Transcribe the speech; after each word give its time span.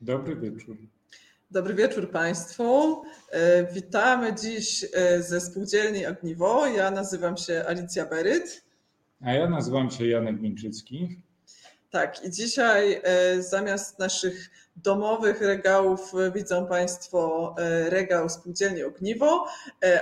Dobry 0.00 0.36
wieczór. 0.36 0.76
Dobry 1.50 1.74
wieczór 1.74 2.10
Państwu. 2.10 3.02
E, 3.30 3.72
witamy 3.72 4.34
dziś 4.34 4.86
e, 4.94 5.22
ze 5.22 5.40
spółdzielni 5.40 6.06
Ogniwo. 6.06 6.66
Ja 6.66 6.90
nazywam 6.90 7.36
się 7.36 7.64
Alicja 7.68 8.06
Beryt. 8.06 8.64
A 9.20 9.32
ja 9.32 9.50
nazywam 9.50 9.90
się 9.90 10.06
Janek 10.06 10.40
Mińczycki. 10.40 11.22
Tak, 11.90 12.24
i 12.24 12.30
dzisiaj 12.30 13.00
e, 13.02 13.42
zamiast 13.42 13.98
naszych 13.98 14.50
domowych 14.76 15.40
regałów 15.40 16.12
widzą 16.34 16.66
Państwo 16.66 17.54
regał 17.88 18.28
spółdzielni 18.28 18.82
Ogniwo, 18.82 19.46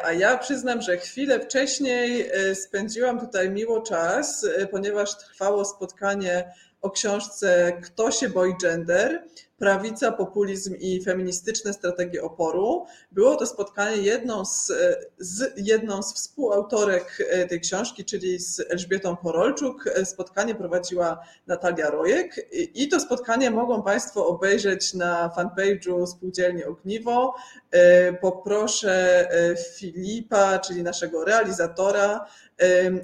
a 0.04 0.12
ja 0.12 0.38
przyznam, 0.38 0.82
że 0.82 0.96
chwilę 0.96 1.40
wcześniej 1.40 2.30
spędziłam 2.54 3.20
tutaj 3.20 3.50
miło 3.50 3.82
czas, 3.82 4.46
ponieważ 4.70 5.18
trwało 5.18 5.64
spotkanie 5.64 6.52
o 6.82 6.90
książce 6.90 7.72
Kto 7.82 8.10
się 8.10 8.28
boi 8.28 8.54
gender? 8.62 9.24
Prawica, 9.64 10.12
populizm 10.12 10.74
i 10.80 11.02
feministyczne 11.02 11.72
strategie 11.72 12.22
oporu. 12.22 12.86
Było 13.12 13.36
to 13.36 13.46
spotkanie 13.46 13.96
jedną 13.96 14.44
z, 14.44 14.72
z, 15.18 15.52
jedną 15.56 16.02
z 16.02 16.14
współautorek 16.14 17.18
e, 17.30 17.46
tej 17.46 17.60
książki, 17.60 18.04
czyli 18.04 18.38
z 18.38 18.60
Elżbietą 18.70 19.16
Porolczuk. 19.16 19.84
Spotkanie 20.04 20.54
prowadziła 20.54 21.18
Natalia 21.46 21.90
Rojek 21.90 22.46
i 22.74 22.88
to 22.88 23.00
spotkanie 23.00 23.50
mogą 23.50 23.82
Państwo 23.82 24.26
obejrzeć 24.26 24.94
na 24.94 25.30
fanpage'u 25.36 26.06
Spółdzielni 26.06 26.64
Ogniwo. 26.64 27.34
E, 27.70 28.12
poproszę 28.12 29.26
e, 29.30 29.56
Filipa, 29.56 30.58
czyli 30.58 30.82
naszego 30.82 31.24
realizatora, 31.24 32.26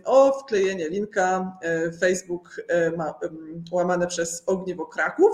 o 0.04 0.38
wklejenie 0.40 0.88
linka 0.88 1.59
Facebook 2.01 2.60
łamane 3.70 4.06
przez 4.06 4.42
Ogniwo 4.46 4.87
Kraków 4.87 5.32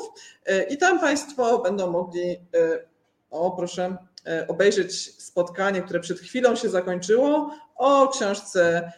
i 0.70 0.78
tam 0.78 1.00
Państwo 1.00 1.58
będą 1.58 1.90
mogli, 1.90 2.40
o 3.30 3.50
proszę, 3.50 3.96
obejrzeć 4.48 5.22
spotkanie, 5.22 5.82
które 5.82 6.00
przed 6.00 6.20
chwilą 6.20 6.56
się 6.56 6.68
zakończyło 6.68 7.50
o 7.76 8.08
książce 8.08 8.92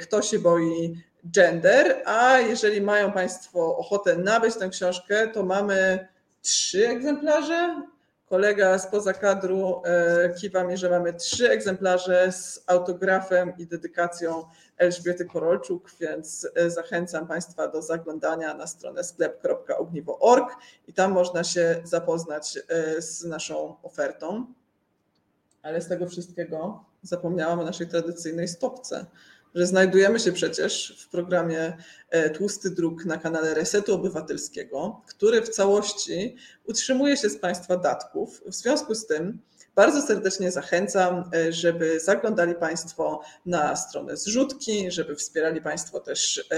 Kto 0.00 0.22
się 0.22 0.38
boi 0.38 1.02
gender, 1.24 2.02
a 2.04 2.38
jeżeli 2.38 2.80
mają 2.80 3.12
Państwo 3.12 3.76
ochotę 3.76 4.16
nabyć 4.16 4.56
tę 4.56 4.68
książkę, 4.68 5.28
to 5.28 5.42
mamy 5.42 6.08
trzy 6.42 6.88
egzemplarze. 6.88 7.82
Kolega 8.26 8.78
spoza 8.78 9.12
kadru 9.12 9.82
e, 9.84 10.34
kiwa 10.40 10.64
mi, 10.64 10.76
że 10.76 10.90
mamy 10.90 11.12
trzy 11.12 11.50
egzemplarze 11.50 12.32
z 12.32 12.64
autografem 12.66 13.52
i 13.58 13.66
dedykacją 13.66 14.44
Elżbiety 14.80 15.24
Korolczuk, 15.24 15.90
więc 16.00 16.48
e, 16.54 16.70
zachęcam 16.70 17.26
Państwa 17.26 17.68
do 17.68 17.82
zaglądania 17.82 18.54
na 18.54 18.66
stronę 18.66 19.04
sklep.ogniwo.org 19.04 20.56
i 20.88 20.92
tam 20.92 21.12
można 21.12 21.44
się 21.44 21.82
zapoznać 21.84 22.58
e, 22.68 23.02
z 23.02 23.24
naszą 23.24 23.76
ofertą. 23.82 24.46
Ale 25.62 25.80
z 25.80 25.88
tego 25.88 26.08
wszystkiego 26.08 26.84
zapomniałam 27.02 27.60
o 27.60 27.64
naszej 27.64 27.88
tradycyjnej 27.88 28.48
stopce 28.48 29.06
że 29.54 29.66
znajdujemy 29.66 30.20
się 30.20 30.32
przecież 30.32 31.04
w 31.06 31.10
programie 31.10 31.76
e, 32.10 32.30
Tłusty 32.30 32.70
Druk 32.70 33.04
na 33.04 33.16
kanale 33.16 33.54
Resetu 33.54 33.94
Obywatelskiego, 33.94 35.02
który 35.06 35.42
w 35.42 35.48
całości 35.48 36.36
utrzymuje 36.64 37.16
się 37.16 37.30
z 37.30 37.38
Państwa 37.38 37.76
datków. 37.76 38.42
W 38.46 38.54
związku 38.54 38.94
z 38.94 39.06
tym 39.06 39.38
bardzo 39.80 40.02
serdecznie 40.02 40.50
zachęcam, 40.50 41.24
e, 41.34 41.52
żeby 41.52 42.00
zaglądali 42.00 42.54
Państwo 42.54 43.20
na 43.46 43.76
stronę 43.76 44.16
zrzutki, 44.16 44.90
żeby 44.90 45.16
wspierali 45.16 45.62
Państwo 45.62 46.00
też 46.00 46.48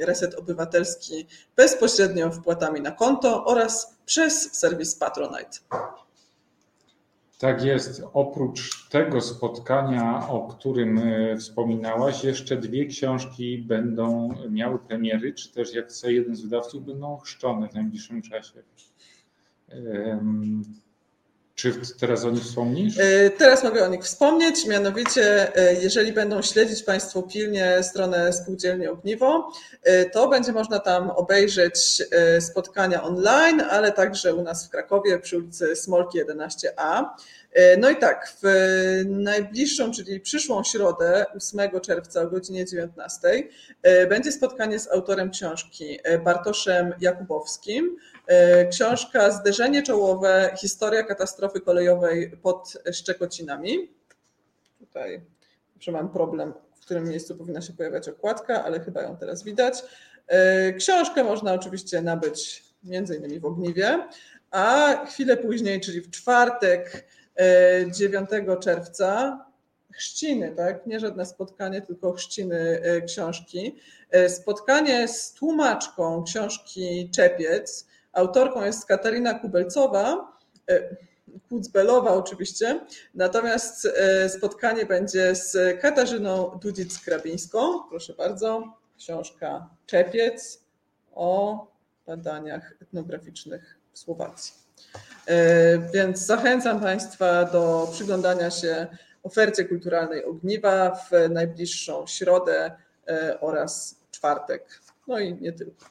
Reset 0.00 0.34
Obywatelski 0.34 1.26
bezpośrednio 1.56 2.30
wpłatami 2.30 2.80
na 2.80 2.90
konto 2.90 3.44
oraz 3.44 3.98
przez 4.06 4.54
serwis 4.54 4.96
Patronite. 4.96 5.58
Tak 7.38 7.64
jest. 7.64 8.02
Oprócz 8.12 8.88
tego 8.88 9.20
spotkania, 9.20 10.28
o 10.28 10.48
którym 10.48 10.98
e, 10.98 11.36
wspominałaś, 11.36 12.24
jeszcze 12.24 12.56
dwie 12.56 12.86
książki 12.86 13.58
będą 13.58 14.34
miały 14.50 14.78
premiery, 14.78 15.34
czy 15.34 15.52
też 15.52 15.74
jak 15.74 15.88
chce 15.88 16.12
jeden 16.12 16.36
z 16.36 16.42
wydawców, 16.42 16.86
będą 16.86 17.16
chrzczone 17.16 17.68
w 17.68 17.74
najbliższym 17.74 18.22
czasie. 18.22 18.62
Czy 21.62 21.72
teraz 22.00 22.24
o 22.24 22.30
nich 22.30 22.42
wspomnisz? 22.42 22.98
E, 22.98 23.30
teraz 23.30 23.64
mogę 23.64 23.84
o 23.84 23.88
nich 23.88 24.02
wspomnieć. 24.04 24.66
Mianowicie, 24.66 25.56
e, 25.56 25.74
jeżeli 25.74 26.12
będą 26.12 26.42
śledzić 26.42 26.82
Państwo 26.82 27.22
pilnie 27.22 27.82
stronę 27.82 28.32
Spółdzielni 28.32 28.86
Ogniwo, 28.86 29.52
to 30.12 30.28
będzie 30.28 30.52
można 30.52 30.78
tam 30.78 31.10
obejrzeć 31.10 32.02
spotkania 32.40 33.02
online, 33.02 33.60
ale 33.70 33.92
także 33.92 34.34
u 34.34 34.42
nas 34.42 34.66
w 34.66 34.70
Krakowie 34.70 35.18
przy 35.18 35.38
ulicy 35.38 35.76
Smolki 35.76 36.18
11a. 36.24 37.04
E, 37.52 37.76
no 37.76 37.90
i 37.90 37.96
tak, 37.96 38.36
w 38.42 38.46
najbliższą, 39.06 39.92
czyli 39.92 40.20
przyszłą 40.20 40.64
środę, 40.64 41.26
8 41.36 41.80
czerwca 41.80 42.22
o 42.22 42.26
godzinie 42.26 42.66
19, 42.66 43.18
e, 43.82 44.06
będzie 44.06 44.32
spotkanie 44.32 44.78
z 44.78 44.88
autorem 44.88 45.30
książki 45.30 45.98
e, 46.04 46.18
Bartoszem 46.18 46.94
Jakubowskim. 47.00 47.96
Książka 48.70 49.30
Zderzenie 49.30 49.82
czołowe, 49.82 50.54
historia 50.60 51.02
katastrofy 51.02 51.60
kolejowej 51.60 52.30
pod 52.42 52.78
Szczekocinami. 52.92 53.90
Tutaj 54.78 55.20
że 55.80 55.92
mam 55.92 56.08
problem, 56.08 56.54
w 56.74 56.80
którym 56.80 57.08
miejscu 57.08 57.36
powinna 57.36 57.60
się 57.60 57.72
pojawiać 57.72 58.08
okładka, 58.08 58.64
ale 58.64 58.80
chyba 58.80 59.02
ją 59.02 59.16
teraz 59.16 59.44
widać. 59.44 59.82
Książkę 60.78 61.24
można 61.24 61.52
oczywiście 61.52 62.02
nabyć 62.02 62.64
między 62.84 63.16
innymi 63.16 63.40
w 63.40 63.44
Ogniwie, 63.44 64.08
a 64.50 64.96
chwilę 65.06 65.36
później, 65.36 65.80
czyli 65.80 66.00
w 66.00 66.10
czwartek, 66.10 67.06
9 67.92 68.30
czerwca 68.60 69.38
chrzciny, 69.92 70.54
tak? 70.56 70.86
Nie 70.86 71.00
żadne 71.00 71.26
spotkanie, 71.26 71.82
tylko 71.82 72.12
chrzciny 72.12 72.80
e, 72.82 73.00
książki. 73.00 73.76
E, 74.10 74.28
spotkanie 74.28 75.08
z 75.08 75.32
tłumaczką 75.32 76.24
książki 76.24 77.10
Czepiec. 77.10 77.86
Autorką 78.12 78.64
jest 78.64 78.86
Katarina 78.86 79.34
Kubelcowa, 79.34 80.32
e, 80.70 80.96
Kucbelowa 81.48 82.14
oczywiście, 82.14 82.80
natomiast 83.14 83.88
spotkanie 84.28 84.86
będzie 84.86 85.34
z 85.34 85.80
Katarzyną 85.80 86.58
Dudzic-Krabińską. 86.62 87.88
Proszę 87.88 88.14
bardzo, 88.14 88.78
książka 88.98 89.68
Czepiec 89.86 90.64
o 91.14 91.66
badaniach 92.06 92.74
etnograficznych 92.82 93.78
w 93.92 93.98
Słowacji. 93.98 94.61
E, 95.26 95.78
więc 95.94 96.18
zachęcam 96.18 96.80
Państwa 96.80 97.44
do 97.44 97.88
przyglądania 97.92 98.50
się 98.50 98.86
ofercie 99.22 99.64
kulturalnej 99.64 100.24
Ogniwa 100.24 100.90
w 100.90 101.30
najbliższą 101.30 102.06
środę 102.06 102.72
e, 103.08 103.40
oraz 103.40 104.00
czwartek. 104.10 104.80
No 105.08 105.18
i 105.18 105.34
nie 105.34 105.52
tylko. 105.52 105.86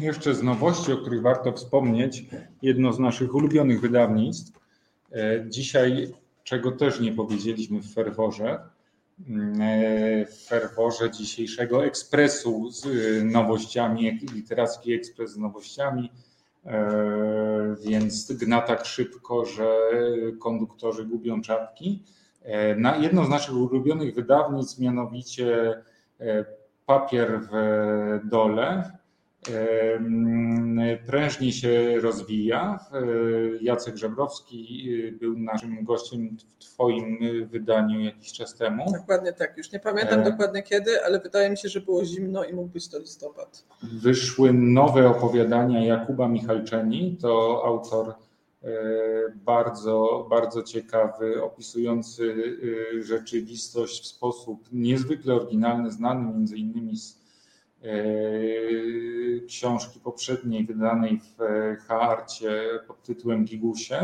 Jeszcze 0.00 0.34
z 0.34 0.42
nowości, 0.42 0.92
o 0.92 0.96
których 0.96 1.22
warto 1.22 1.52
wspomnieć, 1.52 2.24
jedno 2.62 2.92
z 2.92 2.98
naszych 2.98 3.34
ulubionych 3.34 3.80
wydawnictw. 3.80 4.58
E, 5.12 5.44
dzisiaj, 5.48 6.14
czego 6.44 6.72
też 6.72 7.00
nie 7.00 7.12
powiedzieliśmy 7.12 7.80
w 7.80 7.94
ferworze, 7.94 8.72
w 10.30 10.46
ferworze 10.46 11.10
dzisiejszego 11.10 11.84
ekspresu 11.84 12.70
z 12.70 12.86
nowościami, 13.24 14.20
literacki 14.34 14.92
ekspres 14.92 15.32
z 15.32 15.36
nowościami, 15.36 16.10
więc 17.84 18.32
gna 18.32 18.60
tak 18.60 18.84
szybko, 18.84 19.44
że 19.44 19.78
konduktorzy 20.38 21.04
gubią 21.04 21.42
czapki. 21.42 22.02
E, 22.42 22.76
na 22.76 22.96
jedno 22.96 23.24
z 23.24 23.28
naszych 23.28 23.56
ulubionych 23.56 24.14
wydawnictw, 24.14 24.78
mianowicie 24.78 25.82
e, 26.20 26.44
Papier 26.86 27.40
w 27.40 28.28
dole, 28.28 28.98
prężnie 31.06 31.52
się 31.52 32.00
rozwija. 32.00 32.78
Jacek 33.60 33.96
Żebrowski 33.96 34.88
y, 35.08 35.12
był 35.12 35.38
naszym 35.38 35.84
gościem 35.84 36.36
w 36.38 36.64
Twoim 36.64 37.18
wydaniu 37.46 38.00
jakiś 38.00 38.32
czas 38.32 38.54
temu. 38.54 38.92
Dokładnie 38.92 39.32
tak, 39.32 39.58
już 39.58 39.72
nie 39.72 39.80
pamiętam 39.80 40.20
e... 40.20 40.30
dokładnie 40.30 40.62
kiedy, 40.62 41.04
ale 41.04 41.20
wydaje 41.20 41.50
mi 41.50 41.58
się, 41.58 41.68
że 41.68 41.80
było 41.80 42.04
zimno 42.04 42.44
i 42.44 42.52
mógł 42.52 42.68
być 42.68 42.88
to 42.88 42.98
listopad. 42.98 43.64
Wyszły 43.82 44.52
nowe 44.52 45.08
opowiadania 45.08 45.84
Jakuba 45.84 46.28
Michalczeni, 46.28 47.16
to 47.20 47.62
autor 47.64 48.08
e, 48.08 48.68
bardzo, 49.34 50.26
bardzo 50.30 50.62
ciekawy, 50.62 51.42
opisujący 51.42 52.34
rzeczywistość 53.00 54.02
w 54.02 54.06
sposób 54.06 54.68
niezwykle 54.72 55.34
oryginalny, 55.34 55.90
znany 55.90 56.32
między 56.32 56.56
innymi 56.56 56.96
z 56.96 57.21
E, 57.21 57.21
książki 59.48 60.00
poprzedniej 60.00 60.66
wydanej 60.66 61.20
w 61.20 61.38
Harcie 61.86 62.62
pod 62.86 63.02
tytułem 63.02 63.44
Gigusie. 63.44 63.94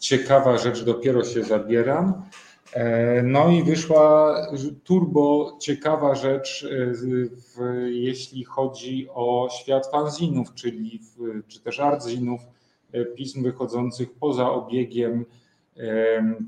Ciekawa 0.00 0.58
rzecz, 0.58 0.84
dopiero 0.84 1.24
się 1.24 1.44
zabieram. 1.44 2.22
E, 2.72 3.22
no 3.22 3.50
i 3.50 3.62
wyszła 3.62 4.36
turbo 4.84 5.56
ciekawa 5.60 6.14
rzecz, 6.14 6.68
jeśli 7.86 8.44
chodzi 8.44 9.08
o 9.14 9.48
świat 9.60 9.90
fanzinów, 9.90 10.54
czyli 10.54 11.00
czy 11.48 11.60
też 11.60 11.80
artzinów, 11.80 12.40
pism 13.16 13.42
wychodzących 13.42 14.14
poza 14.14 14.50
obiegiem 14.50 15.24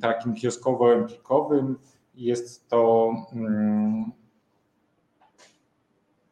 takim 0.01 0.35
kioskowo-empikowym. 0.35 1.75
Jest 2.15 2.69
to 2.69 3.13
um, 3.33 4.13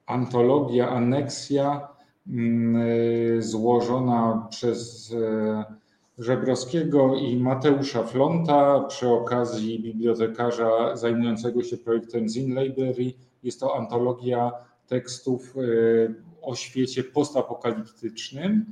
antologia, 0.06 0.88
aneksja 0.88 1.88
um, 2.26 2.76
złożona 3.38 4.46
przez 4.50 5.12
e, 5.12 5.64
Żebrowskiego 6.18 7.14
i 7.16 7.36
Mateusza 7.36 8.02
Flonta 8.02 8.80
przy 8.88 9.08
okazji 9.08 9.80
bibliotekarza 9.80 10.96
zajmującego 10.96 11.62
się 11.62 11.76
projektem 11.76 12.28
Zin 12.28 12.60
Library. 12.60 13.12
Jest 13.42 13.60
to 13.60 13.76
antologia 13.76 14.52
tekstów 14.86 15.54
e, 15.56 16.14
o 16.42 16.54
świecie 16.54 17.04
postapokaliptycznym. 17.04 18.66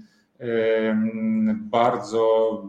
Bardzo 1.55 2.63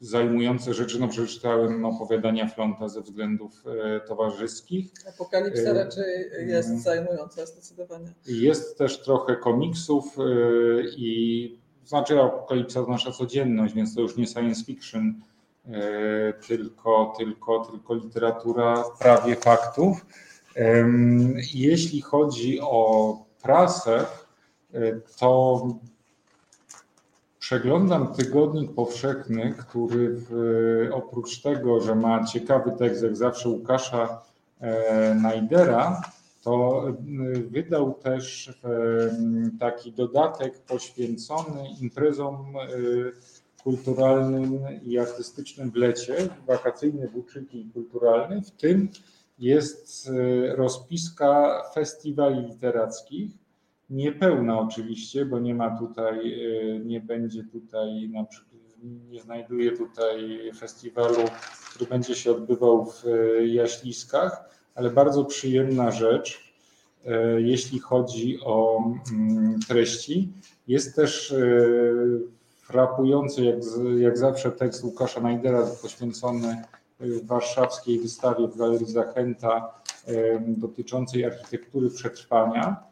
zajmujące 0.00 0.74
rzeczy. 0.74 1.00
No 1.00 1.08
przeczytałem 1.08 1.84
opowiadania 1.84 2.48
Flonta 2.48 2.88
ze 2.88 3.00
względów 3.00 3.64
e, 3.66 4.00
towarzyskich. 4.00 4.92
Apokalipsa 5.08 5.70
e, 5.70 5.74
raczej 5.74 6.30
jest 6.46 6.68
mm. 6.68 6.80
zajmująca 6.80 7.46
zdecydowanie. 7.46 8.12
Jest 8.26 8.78
też 8.78 9.02
trochę 9.02 9.36
komiksów 9.36 10.18
e, 10.18 10.22
i 10.96 11.60
znaczy 11.84 12.20
apokalipsa 12.20 12.82
to 12.82 12.90
nasza 12.90 13.12
codzienność, 13.12 13.74
więc 13.74 13.94
to 13.94 14.00
już 14.00 14.16
nie 14.16 14.26
science 14.26 14.64
fiction, 14.64 15.14
tylko, 16.48 17.14
tylko, 17.18 17.64
tylko 17.64 17.94
literatura 17.94 18.84
prawie 18.98 19.36
faktów. 19.36 20.06
Jeśli 21.54 22.00
chodzi 22.00 22.60
o 22.60 23.16
prasę, 23.42 24.06
to 25.18 25.62
Przeglądam 27.50 28.14
tygodnik 28.14 28.74
powszechny, 28.74 29.54
który 29.58 30.08
w, 30.10 30.30
oprócz 30.92 31.42
tego, 31.42 31.80
że 31.80 31.94
ma 31.94 32.24
ciekawy 32.24 32.72
tekst, 32.78 33.02
jak 33.02 33.16
zawsze 33.16 33.48
Łukasza 33.48 34.22
e, 34.60 35.14
Najdera, 35.14 36.02
to 36.42 36.84
e, 36.88 36.92
wydał 37.40 37.94
też 37.94 38.48
e, 38.48 38.52
taki 39.60 39.92
dodatek 39.92 40.58
poświęcony 40.58 41.68
imprezom 41.80 42.56
e, 42.56 42.68
kulturalnym 43.62 44.58
i 44.82 44.98
artystycznym 44.98 45.70
w 45.70 45.76
lecie, 45.76 46.28
wakacyjny, 46.46 47.08
buczyki 47.08 47.70
kulturalny. 47.74 48.42
W 48.42 48.50
tym 48.50 48.88
jest 49.38 50.10
rozpiska 50.56 51.62
festiwali 51.74 52.46
literackich 52.46 53.39
Niepełna 53.90 54.60
oczywiście, 54.60 55.24
bo 55.24 55.38
nie 55.38 55.54
ma 55.54 55.78
tutaj, 55.78 56.18
y, 56.18 56.80
nie 56.84 57.00
będzie 57.00 57.44
tutaj, 57.44 58.08
na 58.12 58.24
przykład, 58.24 58.60
nie 58.82 59.20
znajduje 59.20 59.76
tutaj 59.76 60.40
festiwalu, 60.58 61.24
który 61.70 61.90
będzie 61.90 62.14
się 62.14 62.30
odbywał 62.30 62.86
w 62.86 63.04
y, 63.04 63.46
Jaśliskach, 63.46 64.48
ale 64.74 64.90
bardzo 64.90 65.24
przyjemna 65.24 65.90
rzecz, 65.90 66.54
y, 67.06 67.42
jeśli 67.42 67.78
chodzi 67.78 68.38
o 68.44 68.84
mm, 69.12 69.60
treści. 69.68 70.32
Jest 70.68 70.96
też 70.96 71.34
frapujący, 72.62 73.44
jak, 73.44 73.56
jak 73.98 74.18
zawsze, 74.18 74.52
tekst 74.52 74.84
Łukasza 74.84 75.20
Najdera 75.20 75.66
poświęcony 75.82 76.62
warszawskiej 77.24 78.00
wystawie 78.00 78.48
w 78.48 78.56
Galerii 78.56 78.86
Zachęta 78.86 79.74
dotyczącej 80.46 81.24
architektury 81.24 81.90
przetrwania. 81.90 82.89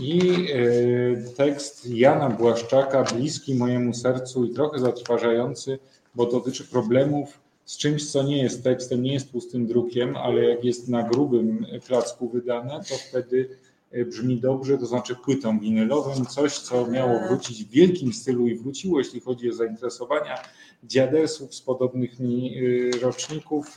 I 0.00 0.46
e, 0.52 1.32
tekst 1.36 1.86
Jana 1.90 2.30
Błaszczaka, 2.30 3.02
bliski 3.02 3.54
mojemu 3.54 3.94
sercu 3.94 4.44
i 4.44 4.50
trochę 4.50 4.78
zatrważający, 4.78 5.78
bo 6.14 6.26
dotyczy 6.26 6.64
problemów 6.64 7.38
z 7.64 7.76
czymś, 7.76 8.10
co 8.10 8.22
nie 8.22 8.42
jest 8.42 8.64
tekstem, 8.64 9.02
nie 9.02 9.12
jest 9.12 9.32
pustym 9.32 9.66
drukiem, 9.66 10.16
ale 10.16 10.44
jak 10.44 10.64
jest 10.64 10.88
na 10.88 11.02
grubym 11.02 11.66
placku 11.86 12.28
wydane, 12.28 12.80
to 12.88 12.94
wtedy 13.08 13.58
e, 13.90 14.04
brzmi 14.04 14.40
dobrze, 14.40 14.78
to 14.78 14.86
znaczy 14.86 15.16
płytą 15.24 15.60
winylową, 15.60 16.24
coś, 16.24 16.58
co 16.58 16.86
miało 16.86 17.20
wrócić 17.28 17.64
w 17.64 17.70
wielkim 17.70 18.12
stylu 18.12 18.46
i 18.46 18.54
wróciło, 18.54 18.98
jeśli 18.98 19.20
chodzi 19.20 19.50
o 19.50 19.52
zainteresowania 19.52 20.42
dziadelsów 20.84 21.54
z 21.54 21.60
podobnych 21.60 22.20
mi 22.20 22.54
e, 22.56 22.98
roczników 22.98 23.76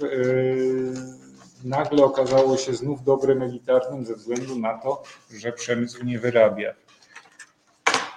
nagle 1.64 2.04
okazało 2.04 2.58
się 2.58 2.74
znów 2.74 3.04
dobrem 3.04 3.42
elitarnym 3.42 4.06
ze 4.06 4.16
względu 4.16 4.60
na 4.60 4.78
to, 4.78 5.04
że 5.38 5.52
przemysł 5.52 6.06
nie 6.06 6.20
wyrabia. 6.20 6.74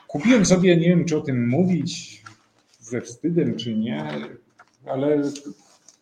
Kupiłem 0.09 0.47
sobie, 0.47 0.77
nie 0.77 0.89
wiem 0.89 1.05
czy 1.05 1.17
o 1.17 1.21
tym 1.21 1.49
mówić 1.49 2.23
ze 2.81 3.01
wstydem 3.01 3.57
czy 3.57 3.77
nie, 3.77 4.05
ale 4.87 5.23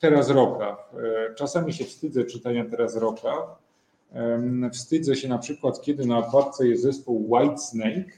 teraz 0.00 0.31
roka. 0.31 0.76
Czasami 1.37 1.72
się 1.72 1.84
wstydzę 1.84 2.25
czytania 2.25 2.64
teraz 2.70 2.96
roka. 2.96 3.56
Wstydzę 4.72 5.16
się 5.16 5.28
na 5.28 5.38
przykład, 5.38 5.82
kiedy 5.82 6.06
na 6.06 6.19
okładce 6.19 6.69
jest 6.69 6.82
zespół 6.82 7.31
Whitesnake, 7.34 8.12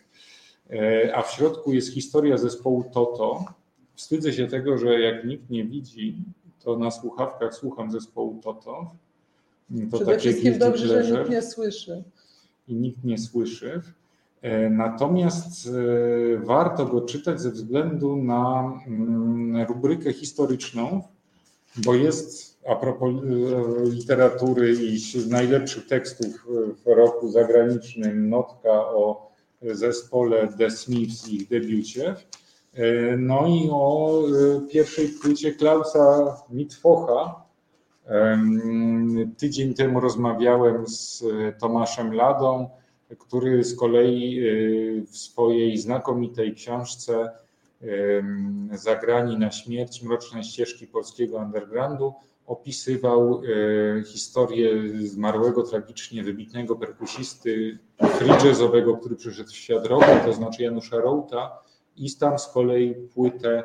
a 1.15 1.23
w 1.23 1.31
środku 1.31 1.73
jest 1.73 1.95
historia 1.95 2.39
zespołu 2.39 2.85
Toto. 2.95 3.45
Wstydzę 3.95 4.33
się 4.33 4.47
tego, 4.47 4.79
że 4.79 5.01
jak 5.01 5.25
nikt 5.25 5.51
nie 5.51 5.65
widzi, 5.65 6.17
to 6.65 6.77
na 6.77 6.91
słuchawkach 6.91 7.55
słucham 7.55 7.91
zespołu 7.91 8.41
Toto. 8.43 8.91
To 9.91 9.97
Przede 9.97 10.19
wszystkim 10.19 10.59
dobrze, 10.59 11.05
że 11.05 11.19
nikt 11.19 11.31
nie 11.31 11.43
słyszy. 11.43 12.03
I 12.69 12.75
nikt 12.75 13.05
nie 13.05 13.19
słyszy. 13.19 13.83
E, 14.43 14.71
natomiast 14.71 15.67
e, 15.67 16.39
warto 16.39 16.87
go 16.87 17.01
czytać 17.01 17.41
ze 17.41 17.51
względu 17.51 18.17
na 18.17 18.73
mm, 18.87 19.67
rubrykę 19.69 20.13
historyczną, 20.13 21.03
bo 21.77 21.95
jest 21.95 22.59
a 22.69 22.77
propos 22.77 23.15
e, 23.15 23.91
literatury 23.91 24.75
i 24.75 25.29
najlepszych 25.29 25.87
tekstów 25.87 26.47
w 26.85 26.87
roku 26.87 27.29
zagranicznym 27.29 28.31
notka 28.31 28.71
o 28.71 29.33
zespole 29.63 30.49
The 30.59 30.71
Smiths 30.71 31.29
i 31.29 31.37
ich 31.37 31.49
debiucie. 31.49 32.15
No 33.19 33.47
i 33.47 33.69
o 33.71 34.23
pierwszej 34.71 35.09
płycie 35.09 35.53
Klausa 35.53 36.37
Mitwocha, 36.51 37.42
Tydzień 39.39 39.75
temu 39.75 40.01
rozmawiałem 40.01 40.87
z 40.87 41.23
e, 41.23 41.53
Tomaszem 41.53 42.15
Ladą, 42.15 42.71
który 43.19 43.65
z 43.65 43.77
kolei 43.77 44.39
e, 44.39 44.43
w 45.07 45.17
swojej 45.17 45.79
znakomitej 45.79 46.55
książce 46.55 47.31
Zagrani 48.73 49.39
na 49.39 49.51
śmierć, 49.51 50.03
mroczne 50.03 50.45
ścieżki 50.45 50.87
polskiego 50.87 51.37
undergroundu 51.37 52.15
opisywał 52.47 53.43
e, 53.43 54.05
historię 54.05 54.69
zmarłego 54.99 55.63
tragicznie 55.63 56.23
wybitnego 56.23 56.77
perkusisty 56.77 57.79
free 57.99 58.55
który 59.01 59.17
przyszedł 59.17 59.51
w 59.51 59.57
świat 59.57 59.87
roku, 59.87 60.07
to 60.25 60.33
znaczy 60.33 60.63
Janusza 60.63 60.97
Rołta 60.97 61.59
i 61.97 62.15
tam 62.15 62.39
z 62.39 62.49
kolei 62.49 62.95
płytę, 62.95 63.63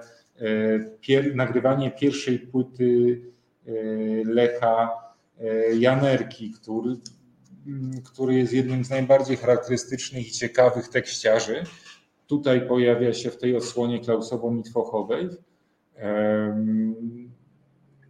pier, 1.01 1.35
nagrywanie 1.35 1.91
pierwszej 1.91 2.39
płyty 2.39 3.21
Lecha 4.25 4.89
y, 5.41 5.77
Janerki, 5.79 6.51
który, 6.51 6.95
który 8.05 8.35
jest 8.35 8.53
jednym 8.53 8.85
z 8.85 8.89
najbardziej 8.89 9.37
charakterystycznych 9.37 10.27
i 10.27 10.31
ciekawych 10.31 10.87
tekściarzy. 10.87 11.63
Tutaj 12.27 12.67
pojawia 12.67 13.13
się 13.13 13.31
w 13.31 13.37
tej 13.37 13.55
odsłonie 13.55 13.99
klausowo-mitwochowej. 13.99 15.29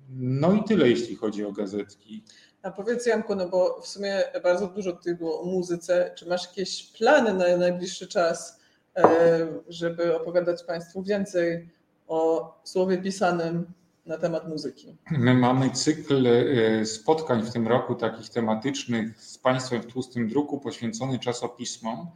No 0.09 0.53
i 0.53 0.63
tyle, 0.63 0.89
jeśli 0.89 1.15
chodzi 1.15 1.45
o 1.45 1.51
gazetki. 1.51 2.23
A 2.61 2.71
powiedz 2.71 3.05
Janku, 3.05 3.35
no 3.35 3.49
bo 3.49 3.81
w 3.81 3.87
sumie 3.87 4.23
bardzo 4.43 4.67
dużo 4.67 4.91
tutaj 4.91 5.15
było 5.15 5.41
o 5.41 5.45
muzyce. 5.45 6.11
Czy 6.15 6.25
masz 6.25 6.47
jakieś 6.47 6.83
plany 6.83 7.33
na 7.33 7.57
najbliższy 7.57 8.07
czas, 8.07 8.59
e, 8.95 9.47
żeby 9.67 10.15
opowiadać 10.15 10.63
Państwu 10.63 11.03
więcej 11.03 11.69
o 12.07 12.53
słowie 12.63 12.97
pisanym 12.97 13.65
na 14.07 14.17
temat 14.17 14.49
muzyki. 14.49 14.97
My 15.11 15.33
mamy 15.33 15.69
cykl 15.69 16.27
e, 16.27 16.85
spotkań 16.85 17.43
w 17.43 17.51
tym 17.51 17.67
roku 17.67 17.95
takich 17.95 18.29
tematycznych 18.29 19.21
z 19.21 19.37
Państwem 19.37 19.81
w 19.81 19.85
tłustym 19.85 20.27
druku 20.27 20.59
poświęcony 20.59 21.19
czasopismom 21.19 22.07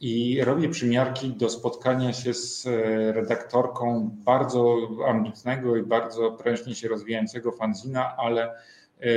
i 0.00 0.44
robię 0.44 0.68
przymiarki 0.68 1.28
do 1.28 1.50
spotkania 1.50 2.12
się 2.12 2.34
z 2.34 2.66
e, 2.66 3.12
redaktorką 3.12 4.10
bardzo 4.24 4.88
ambitnego 5.06 5.76
i 5.76 5.82
bardzo 5.82 6.32
prężnie 6.32 6.74
się 6.74 6.88
rozwijającego 6.88 7.52
fanzina, 7.52 8.16
ale 8.16 8.50
e, 8.50 9.08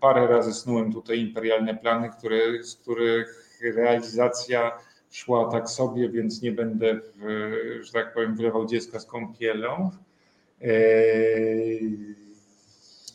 parę 0.00 0.26
razy 0.26 0.54
snułem 0.54 0.92
tutaj 0.92 1.20
imperialne 1.20 1.76
plany, 1.76 2.10
które, 2.10 2.64
z 2.64 2.76
których 2.76 3.60
realizacja 3.74 4.72
szła 5.10 5.50
tak 5.50 5.70
sobie, 5.70 6.08
więc 6.08 6.42
nie 6.42 6.52
będę, 6.52 7.00
w, 7.16 7.80
że 7.82 7.92
tak 7.92 8.14
powiem, 8.14 8.36
wylewał 8.36 8.66
dziecka 8.66 9.00
z 9.00 9.06
kąpielą. 9.06 9.90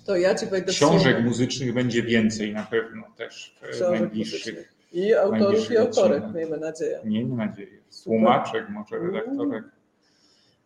To 0.06 0.18
ja 0.18 0.36
ci 0.36 0.46
wejdę 0.46 0.72
Książek 0.72 1.24
muzycznych 1.24 1.74
będzie 1.74 2.04
więcej 2.04 2.54
na 2.54 2.64
pewno 2.64 3.04
też 3.18 3.56
w 3.62 3.68
Książek 3.68 4.00
najbliższych. 4.00 4.40
muzycznych. 4.40 4.74
I 4.94 5.14
autorów 5.14 5.72
i 5.72 5.78
autorek, 5.78 6.24
miejmy 6.34 6.58
nadzieję. 6.58 7.00
Miejmy 7.04 7.36
nadzieję. 7.36 7.78
Tłumaczek, 8.04 8.70
może 8.70 9.00
redaktorek. 9.00 9.64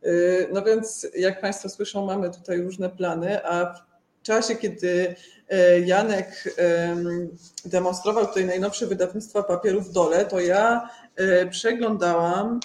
Yy, 0.04 0.48
No 0.54 0.62
więc, 0.62 1.08
jak 1.18 1.42
Państwo 1.42 1.70
słyszą, 1.70 2.06
mamy 2.06 2.32
tutaj 2.32 2.62
różne 2.62 2.90
plany, 2.90 3.46
a 3.46 3.74
w 3.74 4.24
czasie, 4.24 4.56
kiedy 4.56 5.16
e, 5.50 5.80
Janek 5.80 6.56
em, 6.58 7.30
demonstrował 7.66 8.28
tutaj 8.28 8.46
najnowsze 8.46 8.88
wydawnictwa 8.88 9.44
papieru 9.44 9.82
w 9.82 9.92
dole, 9.92 10.26
to 10.26 10.40
ja 10.40 10.90
e, 11.16 11.46
przeglądałam 11.46 12.60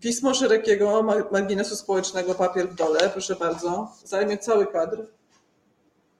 pismo 0.00 0.34
szerokiego 0.34 1.02
ma- 1.02 1.24
marginesu 1.32 1.76
społecznego 1.76 2.34
papier 2.34 2.68
w 2.68 2.74
dole. 2.74 3.10
Proszę 3.12 3.34
bardzo, 3.36 3.92
zajmie 4.04 4.38
cały 4.38 4.66
kadr. 4.66 5.06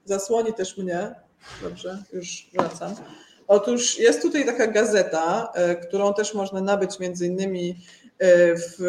Zasłoni 0.05 0.53
też 0.53 0.77
mnie. 0.77 1.15
Dobrze, 1.63 2.03
już 2.13 2.49
wracam. 2.53 2.95
Otóż 3.47 3.99
jest 3.99 4.21
tutaj 4.21 4.45
taka 4.45 4.67
gazeta, 4.67 5.51
e, 5.53 5.75
którą 5.75 6.13
też 6.13 6.33
można 6.33 6.61
nabyć 6.61 6.99
między 6.99 7.27
innymi 7.27 7.77
w, 8.19 8.81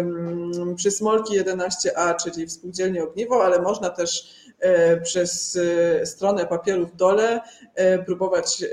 mm, 0.00 0.74
przy 0.74 0.90
Smolki 0.90 1.38
11A, 1.40 2.14
czyli 2.14 2.46
w 2.46 2.52
Spółdzielni 2.52 3.00
Ogniwo, 3.00 3.44
ale 3.44 3.62
można 3.62 3.90
też 3.90 4.34
e, 4.60 5.00
przez 5.00 5.56
e, 5.56 6.06
stronę 6.06 6.46
papieru 6.46 6.86
w 6.86 6.96
dole 6.96 7.40
próbować 8.06 8.64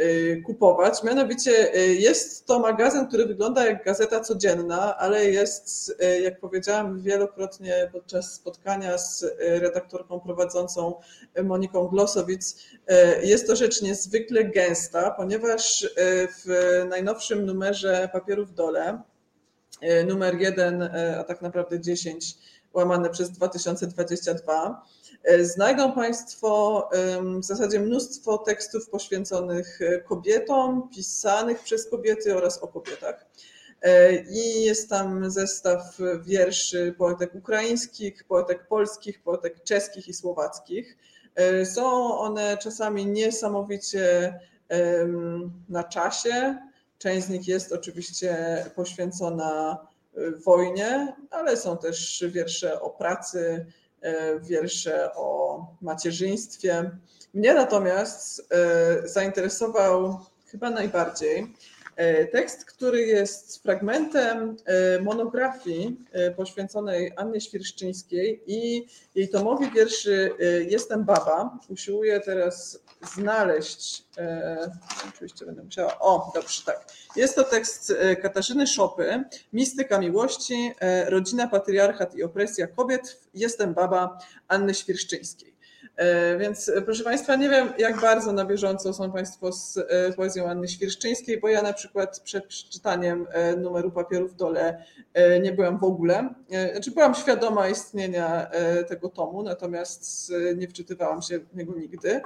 kupować. 0.46 1.04
Mianowicie 1.04 1.52
jest 2.00 2.46
to 2.46 2.60
magazyn, 2.60 3.08
który 3.08 3.26
wygląda 3.26 3.66
jak 3.66 3.86
gazeta 3.86 4.20
codzienna, 4.20 4.98
ale 4.98 5.26
jest, 5.26 5.96
jak 6.24 6.40
powiedziałam 6.40 7.02
wielokrotnie 7.02 7.90
podczas 7.92 8.34
spotkania 8.34 8.98
z 8.98 9.26
redaktorką 9.40 10.20
prowadzącą 10.20 10.94
Moniką 11.44 11.88
Glosowic, 11.88 12.56
jest 13.24 13.48
to 13.48 13.56
rzecz 13.56 13.82
niezwykle 13.82 14.44
gęsta, 14.46 15.12
ponieważ 15.12 15.88
w 16.46 16.86
najnowszym 16.90 17.46
numerze 17.46 18.10
papieru 18.14 18.46
w 18.46 18.54
dole 18.54 19.02
numer 20.08 20.36
1, 20.42 20.82
a 21.20 21.24
tak 21.24 21.42
naprawdę 21.42 21.80
10 21.80 22.38
łamane 22.74 23.10
przez 23.10 23.32
2022. 23.32 24.84
E, 25.24 25.46
Znajdą 25.46 25.92
Państwo 25.92 26.90
w 27.40 27.46
zasadzie 27.46 27.80
mnóstwo 27.80 28.38
tekstów 28.38 28.90
poświęconych 28.90 29.80
e, 29.82 30.02
kobietom, 30.02 30.90
pisanych 30.96 31.60
przez 31.60 31.90
kobiety 31.90 32.38
oraz 32.38 32.58
o 32.58 32.68
kobietach. 32.68 33.26
E, 33.82 34.16
I 34.22 34.64
jest 34.64 34.90
tam 34.90 35.32
zestaw 35.32 35.98
wierszy 36.26 36.96
poetek 36.98 37.36
ukraińskich, 37.36 38.24
poetek 38.24 38.68
polskich, 38.68 39.24
poetek 39.24 39.64
czeskich 39.64 40.08
i 40.08 40.14
słowackich. 40.14 40.98
E, 41.36 41.66
Są 41.66 42.18
one 42.18 42.58
czasami 42.58 43.06
niesamowicie 43.06 44.40
na 45.70 45.84
czasie. 45.84 46.58
Część 47.04 47.26
z 47.28 47.30
nich 47.30 47.48
jest 47.48 47.72
oczywiście 47.72 48.36
poświęcona 48.76 49.78
e, 50.18 50.32
wojnie, 50.32 51.16
ale 51.32 51.58
są 51.58 51.78
też 51.78 52.26
wiersze 52.28 52.82
o 52.82 52.90
pracy, 52.90 53.66
e, 54.02 54.40
wiersze 54.40 55.14
o 55.16 55.60
macierzyństwie. 55.82 56.92
Mnie 57.34 57.54
natomiast 57.54 58.48
e, 58.54 59.08
zainteresował 59.08 60.20
chyba 60.46 60.70
najbardziej 60.70 61.54
tekst, 62.32 62.66
który 62.66 63.02
jest 63.02 63.64
fragmentem 63.64 64.58
e, 64.66 65.00
monografii 65.02 65.98
e, 66.12 66.32
poświęconej 66.32 67.12
Annie 67.16 67.42
Świerszczyńskiej 67.42 68.42
i 68.48 68.88
jej 69.16 69.30
tomowi 69.30 69.72
wierszy 69.72 70.32
e, 70.40 70.46
Jestem 70.64 71.04
baba. 71.06 71.60
Usiłuję 71.70 72.20
teraz 72.20 72.84
znaleźć, 73.16 74.04
e, 74.18 74.72
oczywiście 75.10 75.46
będę 75.46 75.64
musiała, 75.64 76.00
o 76.00 76.32
dobrze, 76.36 76.62
tak. 76.66 76.86
Jest 77.16 77.36
to 77.36 77.44
tekst 77.44 77.94
e, 78.00 78.16
Katarzyny 78.16 78.68
Szopy, 78.68 79.24
Mistyka 79.54 80.00
miłości, 80.00 80.72
e, 80.80 81.10
rodzina, 81.10 81.48
patriarchat 81.48 82.16
i 82.16 82.24
opresja 82.24 82.68
kobiet. 82.68 83.20
Jestem 83.34 83.74
baba 83.74 84.18
Anny 84.48 84.74
Świerszczyńskiej. 84.74 85.53
E, 85.96 86.38
Więc 86.38 86.70
e, 86.70 86.82
proszę 86.82 87.04
Państwa, 87.04 87.36
nie 87.36 87.50
wiem 87.50 87.74
jak 87.78 88.02
bardzo 88.02 88.32
na 88.32 88.46
bieżąco 88.46 88.94
są 88.94 89.12
Państwo 89.12 89.52
z 89.52 89.78
e, 89.78 90.14
poezją 90.14 90.50
Anny 90.50 90.68
Świerszczyńskiej, 90.68 91.40
bo 91.40 91.48
ja 91.48 91.62
na 91.62 91.74
przykład 91.74 92.20
przed 92.20 92.48
przeczytaniem 92.48 93.28
numeru 93.58 93.92
papieru 93.92 94.28
w 94.28 94.36
dole 94.36 94.84
nie 95.42 95.52
byłam 95.52 95.80
w 95.80 95.84
ogóle. 95.84 96.34
Znaczy 96.72 96.92
byłam 96.92 97.16
świadoma 97.16 97.70
istnienia 97.70 98.48
tego 98.88 99.10
tomu, 99.10 99.44
natomiast 99.44 100.32
nie 100.56 100.68
wczytywałam 100.68 101.22
się 101.22 101.40
w 101.40 101.56
niego 101.56 101.74
nigdy. 101.76 102.22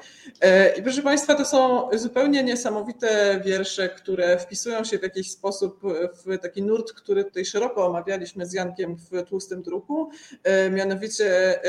I 0.77 0.83
proszę 0.83 1.01
Państwa, 1.01 1.35
to 1.35 1.45
są 1.45 1.89
zupełnie 1.93 2.43
niesamowite 2.43 3.41
wiersze, 3.45 3.89
które 3.89 4.39
wpisują 4.39 4.83
się 4.83 4.99
w 4.99 5.03
jakiś 5.03 5.31
sposób 5.31 5.81
w 6.25 6.37
taki 6.37 6.63
nurt, 6.63 6.93
który 6.93 7.23
tutaj 7.23 7.45
szeroko 7.45 7.87
omawialiśmy 7.87 8.45
z 8.45 8.53
Jankiem 8.53 8.95
w 8.95 9.23
tłustym 9.23 9.61
druku. 9.61 10.09
Mianowicie, 10.71 11.59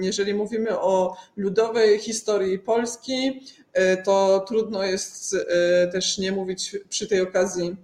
jeżeli 0.00 0.34
mówimy 0.34 0.78
o 0.80 1.16
ludowej 1.44 1.98
historii 1.98 2.58
Polski, 2.58 3.40
e, 3.72 3.96
to 3.96 4.44
trudno 4.48 4.84
jest 4.84 5.34
e, 5.34 5.88
też 5.88 6.18
nie 6.18 6.32
mówić 6.32 6.76
przy 6.88 7.06
tej 7.06 7.20
okazji 7.20 7.76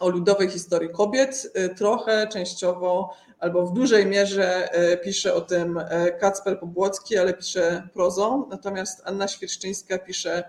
o 0.00 0.08
ludowej 0.08 0.48
historii 0.48 0.90
kobiet. 0.90 1.50
E, 1.54 1.68
Trochę, 1.68 2.26
częściowo 2.26 3.10
albo 3.38 3.66
w 3.66 3.72
dużej 3.72 4.06
mierze 4.06 4.68
pisze 5.04 5.34
o 5.34 5.40
tym 5.40 5.80
Kacper 6.20 6.60
Pobłocki, 6.60 7.16
ale 7.18 7.34
pisze 7.34 7.88
prozą, 7.94 8.46
natomiast 8.50 9.02
Anna 9.04 9.28
Świerszczyńska 9.28 9.98
pisze 9.98 10.44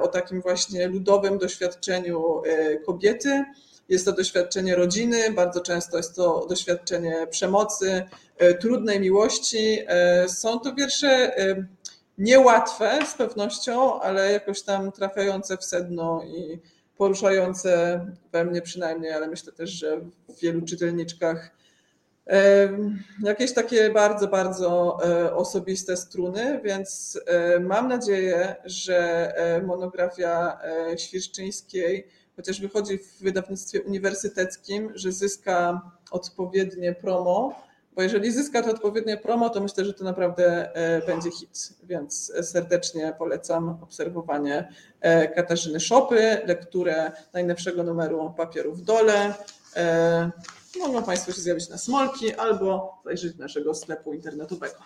o 0.00 0.08
takim 0.08 0.42
właśnie 0.42 0.88
ludowym 0.88 1.38
doświadczeniu 1.38 2.42
kobiety. 2.86 3.44
Jest 3.88 4.04
to 4.04 4.12
doświadczenie 4.12 4.76
rodziny, 4.76 5.32
bardzo 5.32 5.60
często 5.60 5.96
jest 5.96 6.16
to 6.16 6.46
doświadczenie 6.48 7.26
przemocy, 7.30 8.04
trudnej 8.60 9.00
miłości. 9.00 9.78
E, 9.86 10.28
Są 10.28 10.60
to 10.60 10.74
wiersze 10.74 11.38
e, 11.38 11.66
niełatwe 12.18 12.98
z 13.06 13.14
pewnością, 13.14 14.00
ale 14.00 14.32
jakoś 14.32 14.62
tam 14.62 14.92
trafiające 14.92 15.56
w 15.56 15.64
sedno 15.64 16.22
i 16.24 16.58
poruszające 16.96 18.00
we 18.32 18.44
mnie 18.44 18.62
przynajmniej, 18.62 19.12
ale 19.12 19.28
myślę 19.28 19.52
też, 19.52 19.70
że 19.70 20.00
w 20.28 20.40
wielu 20.40 20.62
czytelniczkach 20.62 21.58
jakieś 23.22 23.52
takie 23.54 23.90
bardzo, 23.90 24.28
bardzo 24.28 24.98
e, 25.04 25.34
osobiste 25.34 25.96
struny, 25.96 26.60
więc 26.64 27.20
e, 27.26 27.60
mam 27.60 27.88
nadzieję, 27.88 28.56
że 28.64 29.32
e, 29.36 29.62
monografia 29.62 30.58
e, 30.62 30.98
Świerszczyńskiej, 30.98 32.06
chociaż 32.36 32.60
wychodzi 32.60 32.98
w 32.98 33.22
wydawnictwie 33.22 33.82
uniwersyteckim, 33.82 34.92
że 34.94 35.12
zyska 35.12 35.80
odpowiednie 36.10 36.94
promo, 36.94 37.67
bo 37.98 38.02
jeżeli 38.02 38.32
zyska 38.32 38.62
to 38.62 38.70
odpowiednie 38.70 39.16
promo, 39.16 39.50
to 39.50 39.60
myślę, 39.60 39.84
że 39.84 39.94
to 39.94 40.04
naprawdę 40.04 40.74
e, 40.74 41.06
będzie 41.06 41.30
hit. 41.30 41.72
Więc 41.82 42.32
serdecznie 42.42 43.14
polecam 43.18 43.78
obserwowanie 43.82 44.72
e, 45.00 45.28
Katarzyny 45.28 45.80
Szopy, 45.80 46.40
lekturę 46.46 47.12
najnowszego 47.32 47.82
numeru 47.82 48.34
papieru 48.36 48.74
w 48.74 48.82
dole. 48.82 49.34
E, 49.76 50.30
Mogą 50.78 51.02
Państwo 51.02 51.32
się 51.32 51.40
zjawić 51.40 51.68
na 51.68 51.78
Smolki 51.78 52.34
albo 52.34 53.00
zajrzeć 53.04 53.34
do 53.34 53.42
naszego 53.42 53.74
sklepu 53.74 54.12
internetowego. 54.14 54.78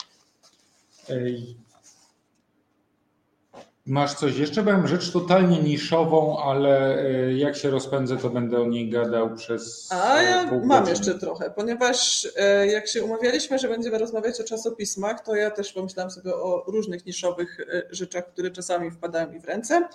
Masz 3.86 4.14
coś 4.14 4.38
jeszcze? 4.38 4.62
Byłem 4.62 4.86
rzecz 4.86 5.12
totalnie 5.12 5.62
niszową, 5.62 6.38
ale 6.38 6.98
e, 6.98 7.32
jak 7.32 7.56
się 7.56 7.70
rozpędzę, 7.70 8.16
to 8.16 8.30
będę 8.30 8.60
o 8.60 8.66
niej 8.66 8.90
gadał 8.90 9.34
przez. 9.34 9.88
A 9.92 10.18
e, 10.18 10.24
ja 10.24 10.48
pół 10.48 10.64
mam 10.64 10.84
godziny. 10.84 10.90
jeszcze 10.90 11.20
trochę, 11.20 11.50
ponieważ 11.50 12.28
e, 12.36 12.66
jak 12.66 12.88
się 12.88 13.04
umawialiśmy, 13.04 13.58
że 13.58 13.68
będziemy 13.68 13.98
rozmawiać 13.98 14.40
o 14.40 14.44
czasopismach, 14.44 15.20
to 15.20 15.34
ja 15.34 15.50
też 15.50 15.72
pomyślałam 15.72 16.10
sobie 16.10 16.34
o 16.34 16.64
różnych 16.66 17.06
niszowych 17.06 17.58
rzeczach, 17.90 18.32
które 18.32 18.50
czasami 18.50 18.90
wpadają 18.90 19.32
mi 19.32 19.40
w 19.40 19.44
ręce. 19.44 19.88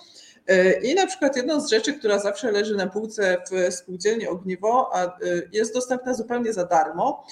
I 0.82 0.94
na 0.94 1.06
przykład 1.06 1.36
jedną 1.36 1.60
z 1.60 1.70
rzeczy, 1.70 1.94
która 1.94 2.18
zawsze 2.18 2.52
leży 2.52 2.76
na 2.76 2.86
półce 2.86 3.42
w 3.50 3.74
spółdzielni 3.74 4.26
Ogniwo, 4.26 4.90
a 4.96 5.18
jest 5.52 5.74
dostępna 5.74 6.14
zupełnie 6.14 6.52
za 6.52 6.64
darmo, 6.64 7.26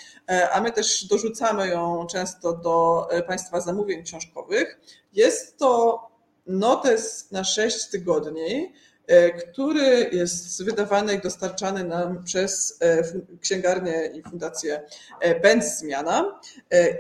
a 0.53 0.61
my 0.61 0.73
też 0.73 1.05
dorzucamy 1.05 1.69
ją 1.69 2.07
często 2.11 2.53
do 2.53 3.07
Państwa 3.27 3.61
zamówień 3.61 4.03
książkowych, 4.03 4.81
jest 5.13 5.59
to 5.59 6.01
notes 6.47 7.31
na 7.33 7.45
6 7.45 7.87
tygodni, 7.91 8.73
e, 9.07 9.31
który 9.31 10.11
jest 10.13 10.65
wydawany 10.65 11.15
i 11.15 11.21
dostarczany 11.21 11.85
nam 11.85 12.25
przez 12.25 12.79
e, 12.81 13.03
księgarnię 13.41 14.11
i 14.15 14.23
fundację 14.23 14.83
e, 15.21 15.41
Benz 15.41 15.79
Zmiana. 15.79 16.41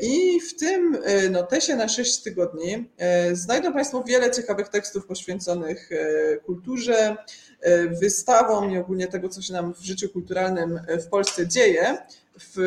I 0.01 0.41
w 0.41 0.57
tym 0.57 0.99
notesie 1.31 1.77
na 1.77 1.89
6 1.89 2.23
tygodni 2.23 2.91
znajdą 3.33 3.73
Państwo 3.73 4.05
wiele 4.05 4.31
ciekawych 4.31 4.69
tekstów 4.69 5.07
poświęconych 5.07 5.91
kulturze, 6.47 7.17
wystawom 8.01 8.71
i 8.71 8.79
ogólnie 8.79 9.07
tego, 9.07 9.29
co 9.29 9.43
się 9.43 9.53
nam 9.53 9.75
w 9.75 9.81
życiu 9.81 10.09
kulturalnym 10.09 10.81
w 10.89 11.07
Polsce 11.07 11.49
dzieje. 11.49 11.99
W 12.39 12.59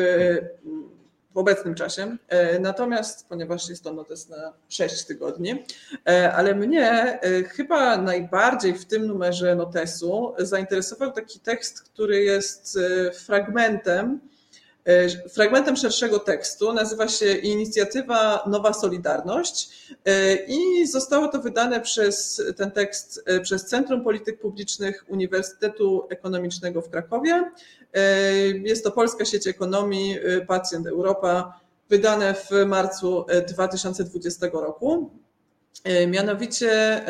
w 1.34 1.38
obecnym 1.38 1.74
czasie. 1.74 2.16
Natomiast, 2.60 3.28
ponieważ 3.28 3.68
jest 3.68 3.84
to 3.84 3.92
notes 3.92 4.28
na 4.28 4.52
6 4.68 5.04
tygodni, 5.04 5.64
ale 6.32 6.54
mnie 6.54 7.18
chyba 7.48 7.96
najbardziej 7.96 8.74
w 8.74 8.84
tym 8.84 9.06
numerze 9.06 9.54
notesu 9.54 10.34
zainteresował 10.38 11.12
taki 11.12 11.40
tekst, 11.40 11.82
który 11.82 12.22
jest 12.22 12.78
fragmentem 13.14 14.20
E, 14.26 14.29
fragmentem 15.34 15.76
szerszego 15.76 16.18
tekstu. 16.18 16.72
Nazywa 16.72 17.08
się 17.08 17.34
Inicjatywa 17.34 18.44
Nowa 18.46 18.72
Solidarność 18.72 19.70
e, 20.04 20.34
i 20.34 20.86
zostało 20.86 21.28
to 21.28 21.38
wydane 21.38 21.80
przez 21.80 22.42
ten 22.56 22.70
tekst 22.70 23.22
e, 23.26 23.40
przez 23.40 23.66
Centrum 23.66 24.04
Polityk 24.04 24.40
Publicznych 24.40 25.04
Uniwersytetu 25.08 26.06
Ekonomicznego 26.10 26.82
w 26.82 26.90
Krakowie. 26.90 27.50
Jest 28.64 28.84
to 28.84 28.90
Polska 28.90 29.24
Sieć 29.24 29.46
Ekonomii, 29.46 30.18
Pacjent 30.46 30.86
Europa, 30.86 31.60
wydane 31.88 32.34
w 32.34 32.66
marcu 32.66 33.24
2020 33.48 34.46
roku. 34.52 35.10
Mianowicie 36.08 37.04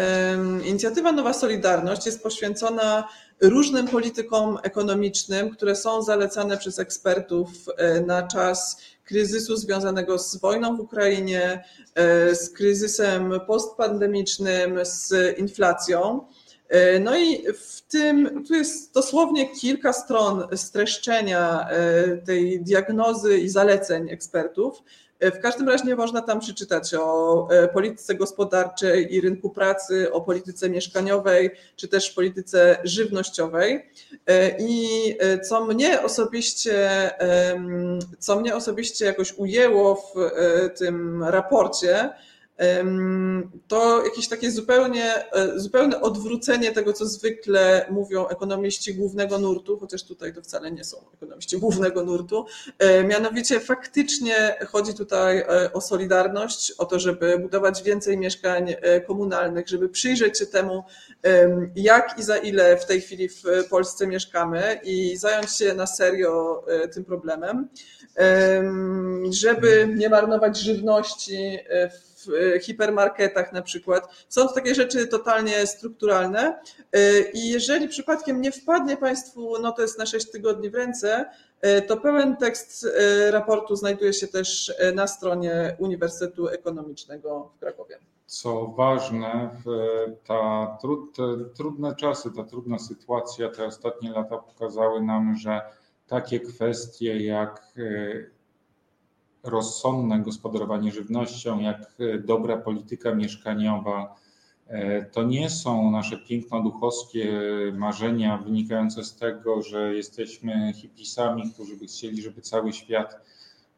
inicjatywa 0.64 1.12
Nowa 1.12 1.32
Solidarność 1.32 2.06
jest 2.06 2.22
poświęcona 2.22 3.08
różnym 3.40 3.88
politykom 3.88 4.58
ekonomicznym, 4.62 5.50
które 5.50 5.76
są 5.76 6.02
zalecane 6.02 6.58
przez 6.58 6.78
ekspertów 6.78 7.48
e, 7.76 8.00
na 8.00 8.22
czas 8.22 8.80
kryzysu 9.04 9.56
związanego 9.56 10.18
z 10.18 10.36
wojną 10.36 10.76
w 10.76 10.80
Ukrainie, 10.80 11.64
e, 11.94 12.34
z 12.34 12.50
kryzysem 12.50 13.32
postpandemicznym, 13.46 14.78
z 14.82 15.38
inflacją. 15.38 16.26
E, 16.68 17.00
no 17.00 17.16
i 17.16 17.42
w 17.52 17.80
tym, 17.80 18.44
tu 18.44 18.54
jest 18.54 18.94
dosłownie 18.94 19.48
kilka 19.48 19.92
stron 19.92 20.56
streszczenia 20.56 21.68
tej 22.26 22.60
diagnozy 22.64 23.38
i 23.38 23.48
zaleceń 23.48 24.10
ekspertów. 24.10 24.82
W 25.20 25.38
każdym 25.40 25.68
razie 25.68 25.96
można 25.96 26.22
tam 26.22 26.40
przeczytać 26.40 26.94
o 26.94 27.48
e, 27.50 27.68
polityce 27.68 28.14
gospodarczej 28.14 29.14
i 29.14 29.20
rynku 29.20 29.50
pracy, 29.50 30.12
o 30.12 30.20
polityce 30.20 30.70
mieszkaniowej, 30.70 31.50
czy 31.76 31.88
też 31.88 32.10
polityce 32.10 32.78
żywnościowej. 32.84 33.90
E, 34.26 34.56
I 34.58 35.16
e, 35.20 35.38
co 35.38 35.64
mnie 35.64 36.02
osobiście, 36.02 36.90
co 38.18 38.40
mnie 38.40 38.54
osobiście 38.54 39.04
jakoś 39.04 39.32
ujęło 39.32 39.94
w 39.94 40.14
tym 40.78 41.24
raporcie, 41.24 42.10
to 43.68 44.04
jakieś 44.04 44.28
takie 44.28 44.50
zupełnie, 44.50 45.32
e, 45.32 45.60
zupełne 45.60 46.00
odwrócenie 46.00 46.72
tego, 46.72 46.92
co 46.92 47.06
zwykle 47.06 47.86
mówią 47.90 48.28
ekonomiści 48.28 48.94
głównego 48.94 49.38
nurtu, 49.38 49.78
chociaż 49.78 50.04
tutaj 50.04 50.34
to 50.34 50.42
wcale 50.42 50.70
nie 50.70 50.84
są 50.84 50.96
ekonomiści 51.14 51.58
głównego 51.58 52.04
nurtu. 52.04 52.46
E, 52.78 53.04
mianowicie 53.04 53.60
faktycznie 53.60 54.56
chodzi 54.66 54.94
tutaj 54.94 55.38
e, 55.38 55.72
o 55.72 55.80
solidarność, 55.80 56.70
o 56.70 56.84
to, 56.84 56.98
żeby 56.98 57.38
budować 57.38 57.82
więcej 57.82 58.18
mieszkań 58.18 58.74
komunalnych, 59.06 59.68
żeby 59.68 59.88
przyjrzeć 59.88 60.38
się 60.38 60.46
temu, 60.46 60.84
jak 61.76 62.18
i 62.18 62.22
za 62.22 62.36
ile 62.36 62.76
w 62.76 62.86
tej 62.86 63.00
chwili 63.00 63.28
w 63.28 63.42
Polsce 63.70 64.06
mieszkamy 64.06 64.80
i 64.84 65.16
zająć 65.16 65.56
się 65.56 65.74
na 65.74 65.86
serio 65.86 66.64
tym 66.94 67.04
problemem, 67.04 67.68
żeby 69.30 69.94
nie 69.96 70.08
marnować 70.08 70.58
żywności 70.58 71.58
w 71.90 72.09
w 72.26 72.54
e, 72.56 72.60
hipermarketach 72.60 73.52
na 73.52 73.62
przykład. 73.62 74.26
Są 74.28 74.48
to 74.48 74.54
takie 74.54 74.74
rzeczy 74.74 75.06
totalnie 75.06 75.66
strukturalne 75.66 76.60
e, 76.92 77.20
i 77.20 77.50
jeżeli 77.50 77.88
przypadkiem 77.88 78.40
nie 78.40 78.52
wpadnie 78.52 78.96
Państwu 78.96 79.58
no 79.62 79.72
to 79.72 79.82
jest 79.82 79.98
na 79.98 80.06
6 80.06 80.30
tygodni 80.30 80.70
w 80.70 80.74
ręce, 80.74 81.30
e, 81.60 81.82
to 81.82 81.96
pełen 81.96 82.36
tekst 82.36 82.86
raportu 83.30 83.76
znajduje 83.76 84.12
się 84.12 84.28
też 84.28 84.74
na 84.94 85.06
stronie 85.06 85.76
Uniwersytetu 85.78 86.48
Ekonomicznego 86.48 87.50
w 87.56 87.60
Krakowie. 87.60 87.98
Co 88.26 88.66
ważne, 88.66 89.50
ta 90.24 90.66
trud, 90.80 91.16
te 91.16 91.22
trudne 91.56 91.96
czasy, 91.96 92.30
ta 92.36 92.44
trudna 92.44 92.78
sytuacja, 92.78 93.48
te 93.48 93.64
ostatnie 93.66 94.10
lata 94.10 94.38
pokazały 94.38 95.02
nam, 95.02 95.36
że 95.36 95.60
takie 96.06 96.40
kwestie 96.40 97.24
jak 97.24 97.72
rozsądne 99.42 100.20
gospodarowanie 100.20 100.92
żywnością, 100.92 101.60
jak 101.60 101.94
e, 101.98 102.18
dobra 102.18 102.56
polityka 102.56 103.14
mieszkaniowa, 103.14 104.16
e, 104.68 105.04
to 105.04 105.22
nie 105.22 105.50
są 105.50 105.90
nasze 105.90 106.18
piękno-duchowskie 106.18 107.32
marzenia 107.72 108.38
wynikające 108.38 109.04
z 109.04 109.16
tego, 109.16 109.62
że 109.62 109.94
jesteśmy 109.94 110.72
hipisami, 110.72 111.52
którzy 111.52 111.76
by 111.76 111.86
chcieli, 111.86 112.22
żeby 112.22 112.40
cały 112.40 112.72
świat 112.72 113.20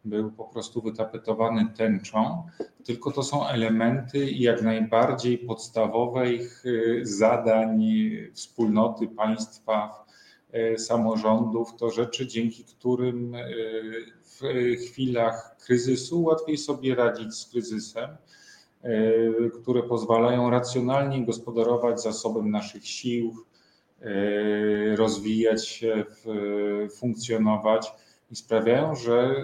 był 0.04 0.30
po 0.30 0.44
prostu 0.44 0.82
wytapetowany 0.82 1.66
tęczą, 1.76 2.42
tylko 2.84 3.10
to 3.10 3.22
są 3.22 3.48
elementy 3.48 4.30
jak 4.30 4.62
najbardziej 4.62 5.38
podstawowych 5.38 6.64
e, 6.66 7.06
zadań 7.06 7.82
wspólnoty, 8.32 9.08
państwa, 9.08 10.01
samorządów. 10.76 11.76
To 11.76 11.90
rzeczy, 11.90 12.26
dzięki 12.26 12.64
którym 12.64 13.36
w 14.40 14.76
chwilach 14.86 15.56
kryzysu 15.56 16.22
łatwiej 16.22 16.58
sobie 16.58 16.94
radzić 16.94 17.34
z 17.34 17.46
kryzysem, 17.46 18.10
e, 18.82 19.00
które 19.50 19.82
pozwalają 19.82 20.50
racjonalnie 20.50 21.26
gospodarować 21.26 22.02
zasobem 22.02 22.50
naszych 22.50 22.86
sił, 22.86 23.34
e, 24.00 24.96
rozwijać 24.96 25.68
się, 25.68 26.04
funkcjonować 26.96 27.92
i 28.30 28.36
sprawiają, 28.36 28.94
że 28.94 29.34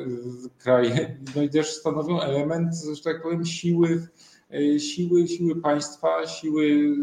kraje 0.59 1.19
no 1.37 1.43
i 1.43 1.51
też 1.51 1.73
stanowią 1.73 2.21
element, 2.21 2.75
że 2.95 3.03
tak 3.03 3.23
powiem, 3.23 3.45
siły, 3.45 4.09
e, 4.51 4.81
siły, 4.81 5.29
siły 5.29 5.61
państwa, 5.61 6.27
siły 6.27 6.97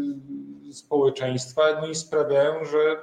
społeczeństwa, 0.72 1.62
no 1.80 1.88
i 1.88 1.94
sprawiają, 1.94 2.64
że 2.64 2.96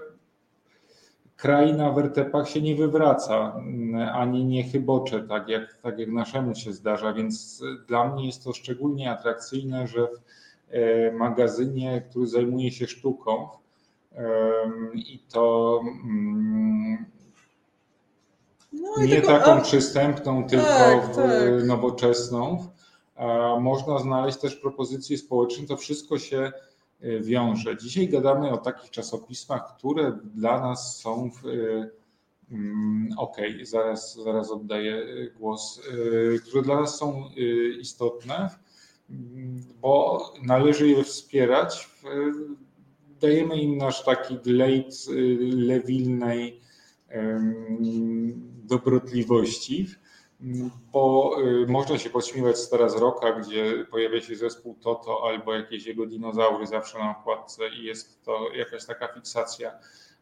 kraj 1.43 1.73
na 1.73 1.91
wertepach 1.91 2.49
się 2.49 2.62
nie 2.62 2.75
wywraca, 2.75 3.53
mm, 3.56 4.10
ani 4.10 4.45
nie 4.45 4.63
chybocze, 4.63 5.21
tak 5.21 5.49
jak, 5.49 5.73
tak 5.73 5.99
jak 5.99 6.10
naszemu 6.10 6.56
się 6.56 6.73
zdarza, 6.73 7.13
więc 7.13 7.63
dla 7.88 8.08
mnie 8.08 8.25
jest 8.25 8.43
to 8.43 8.53
szczególnie 8.53 9.12
atrakcyjne, 9.12 9.88
że 9.88 10.08
w 10.08 10.19
e, 10.71 11.12
magazynie, 11.12 12.01
który 12.10 12.27
zajmuje 12.27 12.71
się 12.71 12.88
sztuką 12.88 13.47
i 14.93 15.19
to 15.34 15.79
mm, 15.84 17.06
no 18.73 19.06
nie 19.06 19.21
taką 19.21 19.62
przystępną, 19.62 20.47
tylko 20.47 20.65
tak, 20.65 21.15
tak. 21.15 21.63
nowoczesną, 21.65 22.67
można 23.60 23.99
znaleźć 23.99 24.38
też 24.38 24.56
propozycje 24.56 25.17
społeczne. 25.17 25.67
To 25.67 25.77
wszystko 25.77 26.19
się 26.19 26.51
wiąże. 27.22 27.78
Dzisiaj 27.78 28.08
gadamy 28.08 28.52
o 28.52 28.58
takich 28.58 28.89
czasopismach, 28.89 29.76
które 29.78 30.20
dla 30.36 30.62
nas 30.62 31.00
są 31.00 31.32
w, 31.32 31.46
y, 31.46 31.92
mm, 32.52 33.10
ok, 33.18 33.38
zaraz, 33.63 34.16
zaraz 34.24 34.52
oddaję 34.52 34.96
y, 34.96 35.34
głos, 35.39 35.82
które 36.46 36.63
dla 36.63 36.82
nas 36.82 36.98
są 36.98 37.30
istotne, 37.80 38.50
bo 39.82 40.22
należy 40.44 40.88
je 40.88 41.04
wspierać. 41.04 41.89
Dajemy 43.22 43.62
im 43.62 43.78
nasz 43.78 44.04
taki 44.04 44.38
glejt 44.38 45.06
lewilnej 45.42 46.62
dobrotliwości 48.63 49.88
bo 50.93 51.36
y, 51.63 51.67
można 51.67 51.97
się 51.97 52.10
podśmiewać 52.10 52.58
z 52.58 52.69
teraz 52.69 52.99
roka, 52.99 53.32
gdzie 53.34 53.86
pojawia 53.91 54.21
się 54.21 54.36
zespół 54.36 54.75
Toto 54.82 55.19
albo 55.23 55.53
jakieś 55.53 55.86
jego 55.86 56.06
dinozaury 56.06 56.67
zawsze 56.67 56.99
na 56.99 57.17
okładce 57.19 57.69
i 57.69 57.84
jest 57.84 58.23
to 58.23 58.51
jakaś 58.56 58.86
taka 58.86 59.08
fiksacja 59.08 59.71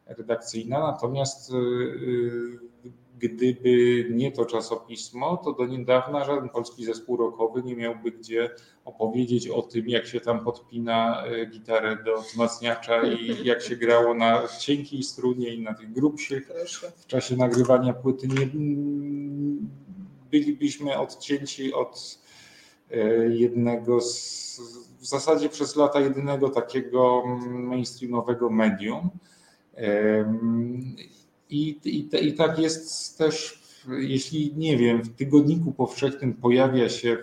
redakcyjna. 0.06 0.80
Natomiast 0.80 1.52
y, 1.52 1.56
y, 1.56 2.60
gdyby 3.18 4.06
nie 4.10 4.32
to 4.32 4.44
czasopismo, 4.44 5.36
to 5.36 5.52
do 5.52 5.66
niedawna 5.66 6.24
żaden 6.24 6.48
polski 6.48 6.84
zespół 6.84 7.16
rockowy 7.16 7.62
nie 7.62 7.76
miałby 7.76 8.10
gdzie 8.10 8.50
opowiedzieć 8.84 9.48
o 9.48 9.62
tym, 9.62 9.88
jak 9.88 10.06
się 10.06 10.20
tam 10.20 10.44
podpina 10.44 11.24
gitarę 11.50 11.96
do 12.04 12.22
wzmacniacza 12.22 13.02
i 13.02 13.44
jak 13.44 13.62
się 13.62 13.76
grało 13.76 14.14
na 14.14 14.48
cienkiej 14.60 15.02
strunie 15.02 15.54
i 15.54 15.62
na 15.62 15.74
tych 15.74 15.92
grubszych 15.92 16.50
w 16.96 17.06
czasie 17.06 17.36
nagrywania 17.36 17.92
płyty. 17.92 18.28
Nie, 18.28 18.46
bylibyśmy 20.32 20.98
odcięci 20.98 21.72
od 21.72 22.18
e, 22.90 22.96
jednego 23.28 24.00
z, 24.00 24.60
w 25.00 25.06
zasadzie 25.06 25.48
przez 25.48 25.76
lata 25.76 26.00
jedynego 26.00 26.48
takiego 26.48 27.22
mainstreamowego 27.48 28.50
medium. 28.50 29.10
I, 31.50 31.78
i, 31.84 32.08
i 32.26 32.32
tak 32.34 32.58
jest 32.58 33.18
też, 33.18 33.62
jeśli 33.88 34.54
nie 34.56 34.76
wiem, 34.76 35.02
w 35.02 35.16
tygodniku 35.16 35.72
powszechnym 35.72 36.34
pojawia 36.34 36.88
się 36.88 37.18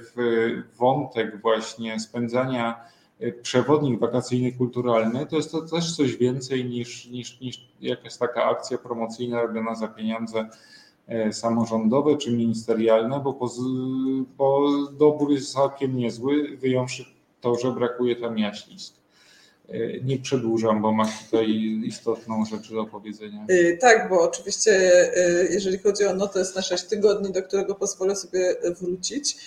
wątek 0.78 1.42
właśnie 1.42 2.00
spędzania 2.00 2.82
e, 3.20 3.32
przewodnik 3.32 4.00
wakacyjny 4.00 4.52
kulturalny, 4.52 5.26
to 5.26 5.36
jest 5.36 5.52
to 5.52 5.62
też 5.62 5.96
coś 5.96 6.18
więcej 6.18 6.66
niż, 6.66 7.06
niż, 7.06 7.42
niż 7.42 7.68
jakaś 7.82 8.18
taka 8.18 8.44
akcja 8.44 8.78
promocyjna 8.78 9.42
robiona 9.42 9.76
za 9.76 9.88
pieniądze 9.88 10.50
samorządowe 11.32 12.18
czy 12.18 12.32
ministerialne, 12.32 13.20
bo, 13.20 13.40
bo 14.38 14.68
dobór 14.92 15.32
jest 15.32 15.54
całkiem 15.54 15.98
niezły, 15.98 16.58
wyjąwszy 16.58 17.06
to, 17.42 17.56
że 17.56 17.72
brakuje 17.72 18.16
tam 18.16 18.38
jaślisk. 18.38 18.99
E, 19.74 20.04
nie 20.04 20.18
przedłużam, 20.18 20.82
bo 20.82 20.92
masz 20.92 21.24
tutaj 21.26 21.48
istotną 21.86 22.46
rzecz 22.46 22.72
do 22.72 22.86
powiedzenia. 22.86 23.46
E, 23.48 23.78
tak, 23.78 24.10
bo 24.10 24.22
oczywiście 24.22 24.72
e, 25.18 25.46
jeżeli 25.50 25.78
chodzi 25.78 26.06
o 26.06 26.14
notes 26.14 26.56
na 26.56 26.62
6 26.62 26.84
tygodni, 26.84 27.32
do 27.32 27.44
którego 27.44 27.76
pozwolę 27.76 28.16
sobie 28.16 28.56
wrócić, 28.80 29.38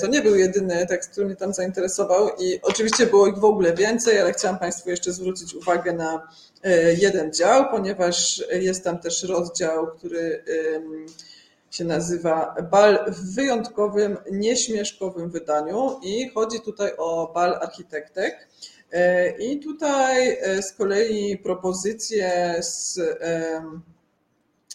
to 0.00 0.06
nie 0.06 0.22
był 0.22 0.36
jedyny 0.36 0.86
tekst, 0.86 1.10
który 1.10 1.26
mnie 1.26 1.36
tam 1.36 1.52
zainteresował 1.52 2.28
i 2.38 2.60
oczywiście 2.62 3.06
było 3.06 3.26
ich 3.26 3.38
w 3.38 3.44
ogóle 3.44 3.74
więcej, 3.74 4.20
ale 4.20 4.32
chciałam 4.32 4.58
Państwu 4.58 4.90
jeszcze 4.90 5.12
zwrócić 5.12 5.54
uwagę 5.54 5.92
na 5.92 6.28
jeden 6.98 7.32
dział, 7.32 7.70
ponieważ 7.70 8.44
jest 8.52 8.84
tam 8.84 8.98
też 8.98 9.22
rozdział, 9.22 9.86
który 9.86 10.44
się 11.70 11.84
nazywa 11.84 12.54
Bal 12.70 12.98
w 13.08 13.34
wyjątkowym, 13.34 14.16
nieśmieszkowym 14.32 15.30
wydaniu 15.30 16.00
i 16.02 16.30
chodzi 16.34 16.60
tutaj 16.60 16.92
o 16.98 17.32
bal 17.34 17.54
architektek. 17.54 18.48
E, 18.96 19.30
I 19.38 19.60
tutaj 19.60 20.38
e, 20.40 20.62
z 20.62 20.72
kolei 20.72 21.38
propozycje 21.38 22.56
z, 22.60 23.00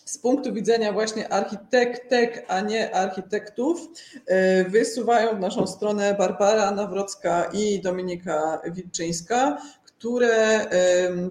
z 0.06 0.18
punktu 0.18 0.54
widzenia 0.54 0.94
właśnie 0.94 1.34
architektek, 1.34 2.46
a 2.48 2.62
nie 2.62 2.96
architektów, 2.96 3.88
e, 4.28 4.64
wysuwają 4.64 5.36
w 5.36 5.40
naszą 5.40 5.68
stronę 5.68 6.16
Barbara 6.18 6.72
Nawrocka 6.72 7.44
i 7.54 7.82
Dominika 7.82 8.62
Wilczyńska, 8.66 9.58
które 9.86 10.66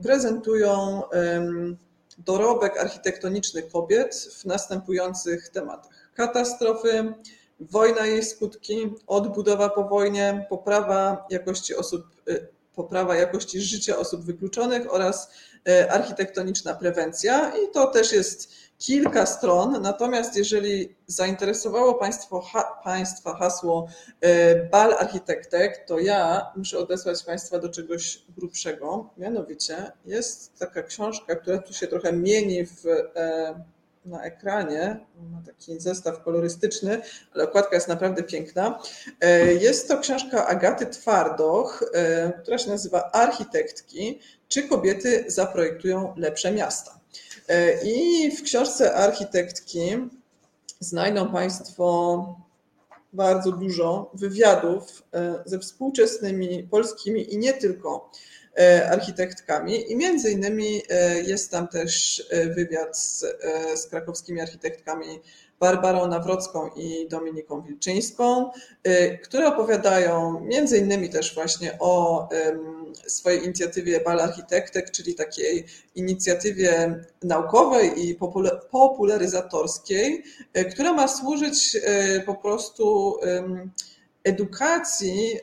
prezentują 0.02 1.02
dorobek 2.18 2.78
architektoniczny 2.80 3.62
kobiet 3.62 4.14
w 4.14 4.44
następujących 4.44 5.48
tematach. 5.48 6.10
Katastrofy, 6.14 7.14
wojna 7.60 8.06
i 8.06 8.10
jej 8.10 8.22
skutki, 8.22 8.94
odbudowa 9.06 9.68
po 9.68 9.84
wojnie, 9.84 10.46
poprawa 10.48 11.26
jakości 11.30 11.74
osób 11.74 12.02
poprawa 12.74 13.16
jakości 13.16 13.60
życia 13.60 13.96
osób 13.96 14.24
wykluczonych 14.24 14.94
oraz 14.94 15.30
e, 15.68 15.92
architektoniczna 15.92 16.74
prewencja. 16.74 17.52
I 17.56 17.72
to 17.72 17.86
też 17.86 18.12
jest 18.12 18.52
kilka 18.78 19.26
stron. 19.26 19.82
Natomiast 19.82 20.36
jeżeli 20.36 20.94
zainteresowało 21.06 21.94
Państwo, 21.94 22.40
ha, 22.40 22.80
Państwa 22.84 23.34
hasło 23.36 23.88
e, 24.20 24.54
bal 24.54 24.94
architektek, 24.94 25.84
to 25.86 25.98
ja 25.98 26.52
muszę 26.56 26.78
odesłać 26.78 27.22
Państwa 27.22 27.58
do 27.58 27.68
czegoś 27.68 28.22
grubszego. 28.36 29.10
Mianowicie 29.16 29.92
jest 30.04 30.58
taka 30.58 30.82
książka, 30.82 31.36
która 31.36 31.58
tu 31.58 31.72
się 31.72 31.86
trochę 31.86 32.12
mieni 32.12 32.66
w 32.66 32.86
e, 33.16 33.64
na 34.04 34.22
ekranie. 34.22 35.06
Ma 35.30 35.42
taki 35.46 35.80
zestaw 35.80 36.22
kolorystyczny, 36.22 37.02
ale 37.34 37.44
okładka 37.44 37.76
jest 37.76 37.88
naprawdę 37.88 38.22
piękna. 38.22 38.78
E, 39.20 39.54
jest 39.54 39.88
to 39.88 39.98
książka 39.98 40.46
Agaty 40.46 40.86
Twardoch, 40.86 41.84
e, 41.94 42.32
która 42.42 42.58
się 42.58 42.70
nazywa 42.70 43.10
Architektki. 43.12 44.20
Czy 44.48 44.62
kobiety 44.62 45.24
zaprojektują 45.26 46.14
lepsze 46.16 46.52
miasta? 46.52 47.00
E, 47.48 47.84
I 47.84 48.30
w 48.36 48.42
książce 48.42 48.94
Architektki 48.94 50.08
znajdą 50.80 51.32
Państwo 51.32 52.36
bardzo 53.12 53.52
dużo 53.52 54.10
wywiadów 54.14 55.02
ze 55.44 55.58
współczesnymi 55.58 56.68
polskimi 56.70 57.34
i 57.34 57.38
nie 57.38 57.52
tylko 57.52 58.10
architektkami. 58.90 59.92
I 59.92 59.96
między 59.96 60.30
innymi 60.30 60.82
e, 60.88 61.20
jest 61.20 61.50
tam 61.50 61.68
też 61.68 62.22
e, 62.30 62.46
wywiad 62.46 62.98
z, 62.98 63.24
z 63.74 63.86
krakowskimi 63.86 64.40
architektkami 64.40 65.20
Barbarą 65.60 66.06
Nawrocką 66.06 66.70
i 66.76 67.08
Dominiką 67.08 67.62
Wilczyńską, 67.62 68.50
które 69.22 69.48
opowiadają 69.48 70.40
między 70.40 70.78
innymi 70.78 71.10
też 71.10 71.34
właśnie 71.34 71.78
o 71.78 72.28
swojej 73.06 73.44
inicjatywie 73.44 74.00
Bal 74.00 74.20
Architektek, 74.20 74.90
czyli 74.90 75.14
takiej 75.14 75.66
inicjatywie 75.94 77.00
naukowej 77.22 78.08
i 78.08 78.18
popularyzatorskiej, 78.70 80.24
która 80.70 80.92
ma 80.92 81.08
służyć 81.08 81.76
po 82.26 82.34
prostu 82.34 83.16
edukacji 84.24 85.38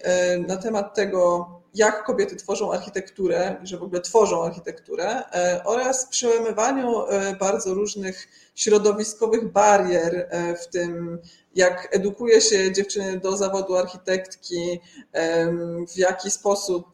na 0.48 0.58
temat 0.58 0.96
tego, 0.96 1.57
jak 1.76 2.04
kobiety 2.04 2.36
tworzą 2.36 2.74
architekturę, 2.74 3.56
że 3.64 3.78
w 3.78 3.84
ogóle 3.84 4.02
tworzą 4.02 4.44
architekturę 4.44 5.24
e, 5.34 5.62
oraz 5.66 6.06
przełamywaniu 6.06 7.02
e, 7.08 7.36
bardzo 7.36 7.74
różnych 7.74 8.28
środowiskowych 8.56 9.52
barier, 9.52 10.28
e, 10.30 10.56
w 10.56 10.68
tym 10.68 11.20
jak 11.56 11.88
edukuje 11.92 12.42
się 12.42 12.72
dziewczyny 12.72 13.20
do 13.20 13.38
zawodu 13.38 13.76
architektki, 13.76 14.80
w 15.94 15.98
jaki 15.98 16.32
sposób 16.32 16.88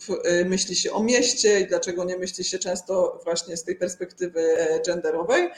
myśli 0.46 0.76
się 0.76 0.92
o 0.92 1.04
mieście 1.04 1.60
i 1.60 1.68
dlaczego 1.68 2.04
nie 2.04 2.18
myśli 2.18 2.44
się 2.44 2.60
często 2.60 3.20
właśnie 3.24 3.58
z 3.58 3.64
tej 3.64 3.76
perspektywy 3.76 4.58
genderowej. 4.88 5.50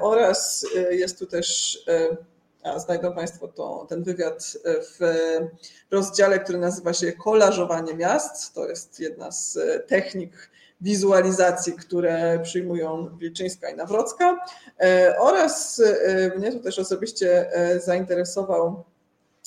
Oraz 0.00 0.66
jest 0.90 1.18
tu 1.18 1.26
też 1.26 1.78
Znajdą 2.76 3.12
Państwo 3.12 3.48
to, 3.48 3.86
ten 3.88 4.02
wywiad 4.02 4.52
w 4.64 4.98
rozdziale, 5.90 6.38
który 6.38 6.58
nazywa 6.58 6.92
się 6.92 7.12
Kolażowanie 7.12 7.94
miast. 7.94 8.54
To 8.54 8.68
jest 8.68 9.00
jedna 9.00 9.32
z 9.32 9.58
technik 9.86 10.50
wizualizacji, 10.80 11.72
które 11.72 12.40
przyjmują 12.42 13.18
Wilczyńska 13.18 13.70
i 13.70 13.76
Nawrocka. 13.76 14.44
E, 14.80 15.16
oraz 15.18 15.82
e, 16.04 16.38
mnie 16.38 16.52
to 16.52 16.58
też 16.58 16.78
osobiście 16.78 17.52
e, 17.52 17.80
zainteresował 17.80 18.84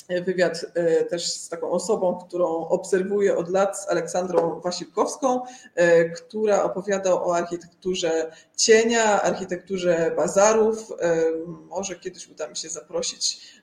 wywiad 0.09 0.65
e, 0.73 1.05
też 1.05 1.33
z 1.33 1.49
taką 1.49 1.71
osobą, 1.71 2.19
którą 2.27 2.47
obserwuję 2.47 3.37
od 3.37 3.49
lat, 3.49 3.79
z 3.79 3.89
Aleksandrą 3.89 4.59
Wasilkowską, 4.59 5.41
e, 5.75 6.09
która 6.09 6.63
opowiada 6.63 7.13
o 7.13 7.35
architekturze 7.35 8.31
cienia, 8.57 9.21
architekturze 9.21 10.11
bazarów. 10.15 10.91
E, 10.99 11.23
może 11.47 11.95
kiedyś 11.95 12.27
uda 12.27 12.47
mi 12.47 12.55
się 12.55 12.69
zaprosić 12.69 13.58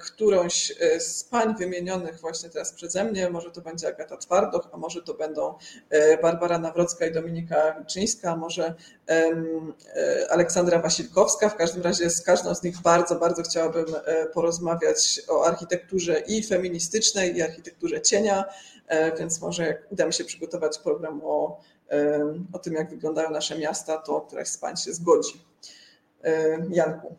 którąś 0.00 0.72
e, 0.80 1.00
z 1.00 1.24
pań 1.24 1.56
wymienionych 1.56 2.20
właśnie 2.20 2.50
teraz 2.50 2.72
przeze 2.72 3.04
mnie, 3.04 3.30
może 3.30 3.50
to 3.50 3.60
będzie 3.60 3.88
Agata 3.88 4.16
Twardoch, 4.16 4.68
a 4.72 4.76
może 4.76 5.02
to 5.02 5.14
będą 5.14 5.54
e, 5.90 6.18
Barbara 6.18 6.58
Nawrocka 6.58 7.06
i 7.06 7.12
Dominika 7.12 7.74
Wilczyńska, 7.78 8.36
może 8.36 8.74
Aleksandra 10.30 10.78
Wasilkowska. 10.78 11.48
W 11.48 11.56
każdym 11.56 11.82
razie 11.82 12.10
z 12.10 12.22
każdą 12.22 12.54
z 12.54 12.62
nich 12.62 12.80
bardzo, 12.82 13.16
bardzo 13.16 13.42
chciałabym 13.42 13.86
porozmawiać 14.34 15.22
o 15.28 15.46
architekturze 15.46 16.20
i 16.20 16.42
feministycznej, 16.42 17.36
i 17.36 17.42
architekturze 17.42 18.00
cienia, 18.00 18.44
więc 19.18 19.40
może 19.40 19.66
jak 19.66 19.92
uda 19.92 20.06
mi 20.06 20.12
się 20.12 20.24
przygotować 20.24 20.78
program 20.78 21.20
o, 21.24 21.60
o 22.52 22.58
tym, 22.58 22.74
jak 22.74 22.90
wyglądają 22.90 23.30
nasze 23.30 23.58
miasta, 23.58 23.98
to 23.98 24.20
któraś 24.20 24.48
z 24.48 24.58
pań 24.58 24.76
się 24.76 24.92
zgodzi. 24.92 25.44
Janku, 26.70 27.16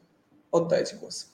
oddaję 0.51 0.85
Ci 0.85 0.95
głos. 0.95 1.31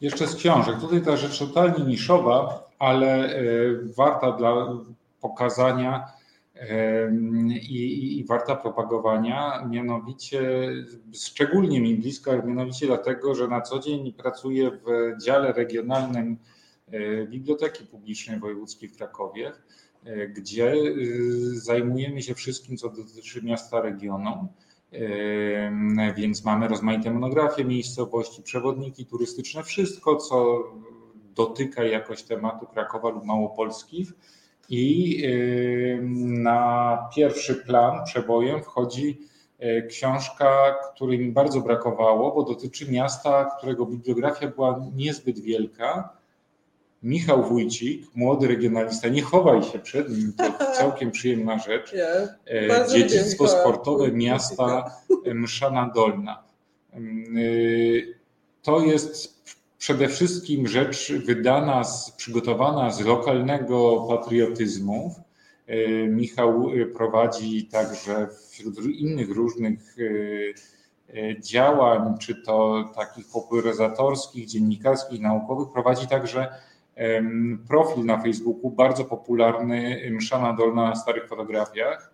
Jeszcze 0.00 0.26
z 0.26 0.36
książek. 0.36 0.80
Tutaj 0.80 1.02
ta 1.02 1.16
rzecz 1.16 1.38
totalnie 1.38 1.84
niszowa, 1.84 2.70
ale 2.78 3.36
e, 3.36 3.42
warta 3.96 4.32
dla 4.32 4.78
pokazania 5.20 6.06
i, 7.68 8.18
i, 8.18 8.24
warta 8.24 8.56
propagowania, 8.56 9.66
mianowicie 9.70 10.70
szczególnie 11.14 11.80
mi 11.80 11.96
bliska, 11.96 12.42
mianowicie 12.42 12.86
dlatego, 12.86 13.34
że 13.34 13.48
na 13.48 13.60
co 13.60 13.78
dzień 13.78 14.12
pracuję 14.12 14.70
w 14.70 15.16
dziale 15.22 15.52
regionalnym 15.52 16.36
e, 16.90 17.26
Biblioteki 17.26 17.86
Publicznej 17.86 18.38
Wojewódzkiej 18.38 18.88
w 18.88 18.96
Krakowie, 18.96 19.52
e, 20.04 20.28
gdzie 20.28 20.74
zajmujemy 21.52 22.22
się 22.22 22.34
wszystkim, 22.34 22.76
co 22.76 22.88
dotyczy 22.88 23.42
miasta 23.42 23.80
regionu. 23.80 24.48
Więc 26.16 26.44
mamy 26.44 26.68
rozmaite 26.68 27.10
monografie 27.10 27.64
miejscowości, 27.64 28.42
przewodniki 28.42 29.06
turystyczne, 29.06 29.62
wszystko, 29.62 30.16
co 30.16 30.58
dotyka 31.34 31.84
jakoś 31.84 32.22
tematu 32.22 32.66
Krakowa 32.66 33.08
lub 33.08 33.24
Małopolski. 33.24 34.06
I 34.68 35.22
na 36.42 36.98
pierwszy 37.16 37.54
plan 37.54 38.04
przebojem 38.04 38.62
wchodzi 38.62 39.18
e, 39.58 39.82
książka, 39.82 40.74
której 40.94 41.18
mi 41.18 41.32
bardzo 41.32 41.60
brakowało, 41.60 42.34
bo 42.34 42.42
dotyczy 42.42 42.92
miasta, 42.92 43.50
którego 43.58 43.86
bibliografia 43.86 44.48
była 44.48 44.80
niezbyt 44.94 45.38
wielka, 45.38 46.19
Michał 47.02 47.44
Wójcik, 47.44 48.06
młody 48.14 48.48
regionalista, 48.48 49.08
nie 49.08 49.22
chowaj 49.22 49.62
się 49.62 49.78
przed 49.78 50.18
nim, 50.18 50.32
to 50.32 50.52
całkiem 50.78 51.10
przyjemna 51.10 51.58
rzecz. 51.58 51.92
Yeah, 51.92 52.28
Dziedzictwo 52.92 53.48
sportowe 53.48 54.12
miasta 54.26 54.90
Mszana 55.34 55.90
Dolna. 55.94 56.42
Y, 57.36 58.14
to 58.62 58.80
jest 58.80 59.44
przede 59.78 60.08
wszystkim 60.08 60.68
rzecz 60.68 61.12
wydana, 61.12 61.84
z, 61.84 62.10
przygotowana 62.10 62.90
z 62.90 63.00
lokalnego 63.00 64.06
patriotyzmu. 64.08 65.14
Michał 66.08 66.70
prowadzi 66.94 67.66
także 67.66 68.28
wśród 68.50 68.78
innych 68.84 69.30
różnych 69.30 69.96
działań, 71.40 72.18
czy 72.18 72.34
to 72.34 72.84
takich 72.94 73.26
popularyzatorskich, 73.32 74.46
dziennikarskich, 74.46 75.20
naukowych, 75.20 75.72
prowadzi 75.72 76.06
także 76.06 76.48
profil 77.68 78.04
na 78.04 78.22
Facebooku 78.22 78.70
bardzo 78.70 79.04
popularny 79.04 80.10
Mszana 80.10 80.52
Dolna 80.52 80.88
na 80.88 80.96
starych 80.96 81.28
fotografiach. 81.28 82.10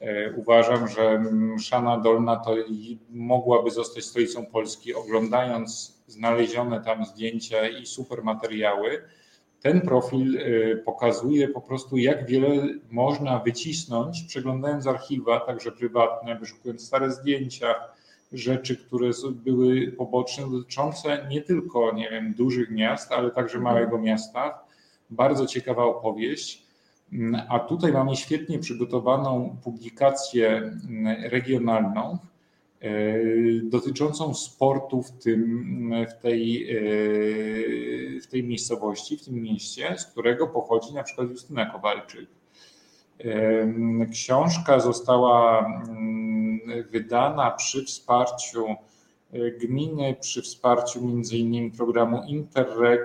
E, 0.00 0.32
uważam, 0.32 0.88
że 0.88 1.18
Mszana 1.32 2.00
Dolna 2.00 2.36
to 2.36 2.54
mogłaby 3.10 3.70
zostać 3.70 4.04
stolicą 4.04 4.46
Polski. 4.46 4.94
Oglądając 4.94 5.98
znalezione 6.06 6.80
tam 6.80 7.04
zdjęcia 7.04 7.68
i 7.68 7.86
super 7.86 8.24
materiały, 8.24 9.02
ten 9.62 9.80
profil 9.80 10.38
e, 10.38 10.76
pokazuje 10.76 11.48
po 11.48 11.60
prostu, 11.60 11.96
jak 11.96 12.26
wiele 12.26 12.48
można 12.90 13.38
wycisnąć, 13.38 14.22
przeglądając 14.28 14.86
archiwa, 14.86 15.40
także 15.40 15.72
prywatne, 15.72 16.38
wyszukując 16.38 16.86
stare 16.86 17.10
zdjęcia, 17.10 17.74
rzeczy, 18.32 18.76
które 18.76 19.10
były 19.30 19.92
poboczne, 19.92 20.50
dotyczące 20.50 21.26
nie 21.30 21.40
tylko, 21.40 21.94
nie 21.94 22.10
wiem, 22.10 22.34
dużych 22.34 22.70
miast, 22.70 23.12
ale 23.12 23.30
także 23.30 23.58
mhm. 23.58 23.74
małego 23.74 23.98
miasta. 23.98 24.58
Bardzo 25.10 25.46
ciekawa 25.46 25.84
opowieść. 25.84 26.62
Mm, 27.12 27.42
a 27.48 27.58
tutaj 27.58 27.92
mamy 27.92 28.16
świetnie 28.16 28.58
przygotowaną 28.58 29.56
publikację 29.64 30.56
mm, 30.56 31.30
regionalną 31.30 32.18
e, 32.80 32.90
dotyczącą 33.62 34.34
sportu 34.34 35.02
w, 35.02 35.10
tym, 35.10 35.94
w, 36.10 36.22
tej, 36.22 36.70
e, 36.70 36.80
w 38.20 38.26
tej 38.26 38.44
miejscowości, 38.44 39.16
w 39.16 39.24
tym 39.24 39.34
mieście, 39.34 39.94
z 39.98 40.06
którego 40.06 40.46
pochodzi 40.46 40.94
na 40.94 41.02
przykład 41.02 41.30
Justyna 41.30 41.66
Kowalczyk. 41.66 42.26
Książka 44.12 44.80
została 44.80 45.66
mm, 45.88 46.31
wydana 46.90 47.50
przy 47.50 47.84
wsparciu 47.84 48.66
e, 49.32 49.50
gminy, 49.50 50.16
przy 50.20 50.42
wsparciu 50.42 51.06
między 51.06 51.36
innymi 51.36 51.70
programu 51.70 52.22
Interreg, 52.28 53.00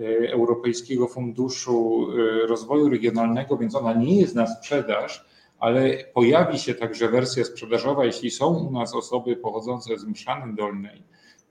e, 0.00 0.32
Europejskiego 0.32 1.08
Funduszu 1.08 2.06
e, 2.10 2.46
Rozwoju 2.46 2.88
Regionalnego, 2.88 3.56
więc 3.56 3.74
ona 3.74 3.92
nie 3.92 4.20
jest 4.20 4.34
na 4.34 4.46
sprzedaż, 4.46 5.24
ale 5.58 6.04
pojawi 6.14 6.58
się 6.58 6.74
także 6.74 7.08
wersja 7.08 7.44
sprzedażowa, 7.44 8.04
jeśli 8.04 8.30
są 8.30 8.54
u 8.54 8.72
nas 8.72 8.94
osoby 8.94 9.36
pochodzące 9.36 9.98
z 9.98 10.04
Mszany 10.04 10.54
Dolnej, 10.54 11.02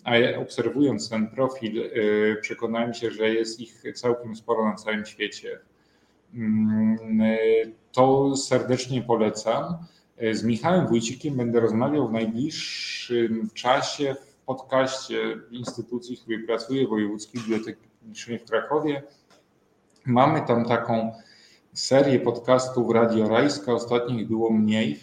a 0.04 0.40
obserwując 0.40 1.10
ten 1.10 1.28
profil 1.28 1.90
przekonałem 2.42 2.94
się, 2.94 3.12
że 3.12 3.30
jest 3.30 3.60
ich 3.60 3.84
całkiem 3.96 4.36
sporo 4.36 4.66
na 4.66 4.76
całym 4.76 5.06
świecie. 5.06 5.60
Mm, 6.34 6.98
to 7.92 8.36
serdecznie 8.36 9.02
polecam. 9.02 9.78
Z 10.32 10.44
Michałem 10.44 10.88
Wójcikiem 10.88 11.36
będę 11.36 11.60
rozmawiał 11.60 12.08
w 12.08 12.12
najbliższym 12.12 13.50
czasie 13.54 14.16
w 14.16 14.46
podcaście 14.46 15.18
instytucji, 15.52 16.16
w 16.16 16.22
której 16.22 16.46
pracuję, 16.46 16.88
Wojewódzkiej 16.88 17.42
Biblioteki 17.42 17.88
Publicznej 18.00 18.40
w 18.40 18.46
Krakowie. 18.46 19.04
Mamy 20.06 20.42
tam 20.48 20.66
taką 20.66 21.12
serię 21.74 22.20
podcastów 22.20 22.94
Radio 22.94 23.28
Rajska, 23.28 23.74
ostatnich 23.74 24.28
było 24.28 24.50
mniej, 24.50 25.00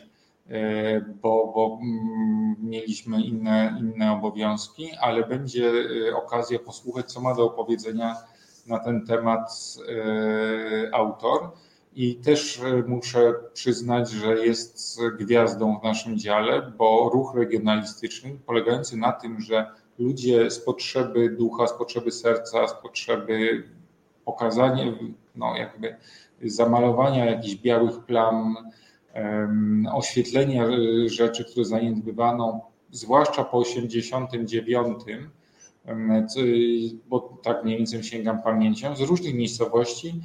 e, 0.49 1.01
bo, 1.01 1.53
bo 1.55 1.79
mm, 1.83 2.57
mieliśmy 2.61 3.23
inne, 3.23 3.77
inne 3.81 4.13
obowiązki, 4.13 4.91
ale 5.01 5.27
będzie 5.27 5.73
e, 6.09 6.17
okazja 6.17 6.59
posłuchać, 6.59 7.13
co 7.13 7.21
ma 7.21 7.35
do 7.35 7.47
opowiedzenia 7.47 8.17
na 8.67 8.79
ten 8.79 9.07
temat 9.07 9.51
e, 9.89 10.95
autor. 10.95 11.51
I 11.95 12.17
też 12.17 12.61
e, 12.61 12.83
muszę 12.87 13.35
przyznać, 13.53 14.11
że 14.11 14.47
jest 14.47 15.01
gwiazdą 15.19 15.81
w 15.81 15.83
naszym 15.85 16.19
dziale, 16.19 16.73
bo 16.79 17.11
ruch 17.15 17.35
regionalistyczny 17.35 18.39
polegający 18.47 18.97
na 18.97 19.13
tym, 19.13 19.41
że 19.41 19.67
ludzie 19.99 20.51
z 20.51 20.59
potrzeby 20.59 21.31
ducha, 21.31 21.67
z 21.67 21.73
potrzeby 21.73 22.13
serca, 22.13 22.69
z 22.69 22.75
potrzeby 22.83 23.65
pokazania, 24.25 24.85
no 25.37 25.57
jakby 25.57 25.97
zamalowania 26.43 27.25
jakichś 27.25 27.55
białych 27.55 28.05
plam, 28.05 28.57
oświetlenia 29.93 30.65
e, 30.65 31.09
rzeczy, 31.09 31.45
które 31.45 31.65
zaniedbywano, 31.65 32.71
zwłaszcza 32.91 33.45
po 33.45 33.59
89, 33.59 35.03
bo 37.09 37.39
tak 37.43 37.65
mniej 37.65 37.77
więcej 37.77 38.03
sięgam 38.03 38.43
pamięcią, 38.43 38.97
z 38.97 39.01
różnych 39.01 39.35
miejscowości 39.35 40.21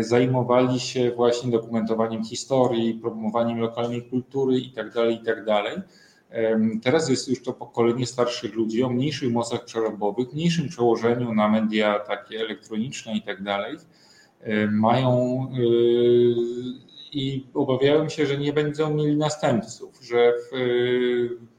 zajmowali 0.00 0.80
się 0.80 1.10
właśnie 1.10 1.50
dokumentowaniem 1.50 2.24
historii, 2.24 2.94
promowaniem 2.94 3.58
lokalnej 3.58 4.02
kultury 4.02 4.58
itd. 4.58 4.90
Tak 4.94 5.10
itd. 5.10 5.44
Tak 5.44 5.80
teraz 6.82 7.08
jest 7.08 7.28
już 7.28 7.42
to 7.42 7.52
pokolenie 7.52 8.06
starszych 8.06 8.54
ludzi 8.54 8.82
o 8.82 8.88
mniejszych 8.88 9.32
mocach 9.32 9.64
przerobowych, 9.64 10.32
mniejszym 10.32 10.68
przełożeniu 10.68 11.34
na 11.34 11.48
media 11.48 11.98
takie 11.98 12.40
elektroniczne 12.40 13.14
itd. 13.14 13.44
Tak 13.44 13.80
e, 14.40 14.66
mają 14.66 15.40
e, 15.52 15.56
i 17.12 17.46
obawiałem 17.54 18.10
się, 18.10 18.26
że 18.26 18.38
nie 18.38 18.52
będą 18.52 18.94
mieli 18.94 19.16
następców, 19.16 19.98
że 20.02 20.32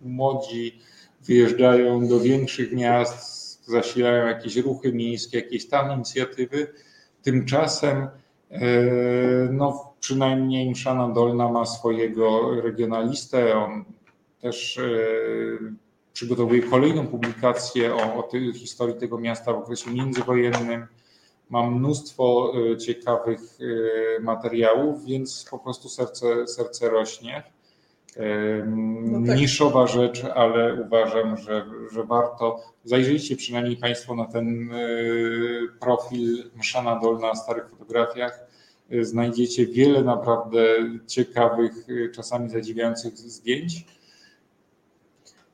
młodzi 0.01 0.79
wyjeżdżają 1.25 2.07
do 2.07 2.19
większych 2.19 2.73
miast, 2.73 3.65
zasilają 3.65 4.27
jakieś 4.27 4.55
ruchy 4.55 4.93
miejskie, 4.93 5.37
jakieś 5.39 5.67
tam 5.67 5.95
inicjatywy, 5.95 6.67
Tymczasem 7.27 8.07
e, 8.51 8.61
no, 9.51 9.93
przynajmniej 9.99 10.69
Mszana 10.69 11.09
Dolna 11.09 11.49
ma 11.49 11.65
swojego 11.65 12.55
regionalistę. 12.61 13.57
On 13.57 13.85
też 14.41 14.77
e, 14.77 14.83
przygotowuje 16.13 16.61
kolejną 16.63 17.07
publikację 17.07 17.95
o, 17.95 17.97
o 17.97 18.29
historii 18.53 18.95
tego 18.95 19.17
miasta 19.17 19.53
w 19.53 19.57
okresie 19.57 19.91
międzywojennym. 19.91 20.87
Mam 21.49 21.75
mnóstwo 21.75 22.53
e, 22.73 22.77
ciekawych 22.77 23.39
materiałów, 24.21 25.05
więc 25.05 25.47
po 25.51 25.59
prostu 25.59 25.89
serce, 25.89 26.47
serce 26.47 26.89
rośnie. 26.89 27.43
No 29.05 29.27
tak. 29.27 29.37
Niszowa 29.37 29.87
rzecz, 29.87 30.23
ale 30.35 30.81
uważam, 30.81 31.37
że, 31.37 31.65
że 31.91 32.03
warto. 32.03 32.59
Zajrzyjcie 32.83 33.35
przynajmniej 33.35 33.77
Państwo 33.77 34.15
na 34.15 34.25
ten 34.25 34.71
e, 34.71 34.77
profil 35.79 36.43
Mszana 36.55 36.99
Dolna 36.99 37.27
na 37.27 37.35
starych 37.35 37.69
fotografiach. 37.69 38.47
E, 38.89 39.03
znajdziecie 39.05 39.67
wiele 39.67 40.03
naprawdę 40.03 40.59
ciekawych, 41.07 41.73
e, 41.89 42.09
czasami 42.09 42.49
zadziwiających 42.49 43.17
zdjęć. 43.17 43.85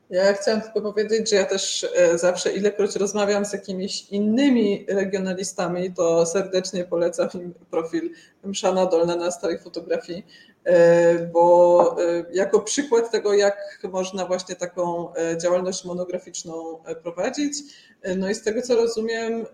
Ja 0.10 0.34
chciałam 0.34 0.62
tylko 0.62 0.82
powiedzieć, 0.82 1.30
że 1.30 1.36
ja 1.36 1.46
też 1.46 1.88
zawsze, 2.16 2.54
ilekroć 2.54 2.96
rozmawiam 2.96 3.46
z 3.46 3.54
jakimiś 3.54 4.10
innymi 4.10 4.86
regionalistami, 4.90 5.94
to 5.94 6.26
serdecznie 6.26 6.84
polecam 6.84 7.30
im 7.34 7.54
profil 7.72 8.10
Mszana 8.44 8.86
Dolna 8.86 9.16
na 9.16 9.32
starej 9.32 9.60
fotografii, 9.60 10.26
E, 10.64 11.28
bo 11.28 11.96
e, 12.02 12.26
jako 12.34 12.60
przykład 12.60 13.12
tego, 13.12 13.34
jak 13.34 13.88
można 13.92 14.26
właśnie 14.26 14.56
taką 14.56 15.14
e, 15.16 15.38
działalność 15.38 15.86
monograficzną 15.86 16.78
prowadzić. 17.04 17.58
No 18.18 18.30
i 18.30 18.36
z 18.36 18.44
tego 18.44 18.62
co 18.62 18.76
rozumiem, 18.76 19.46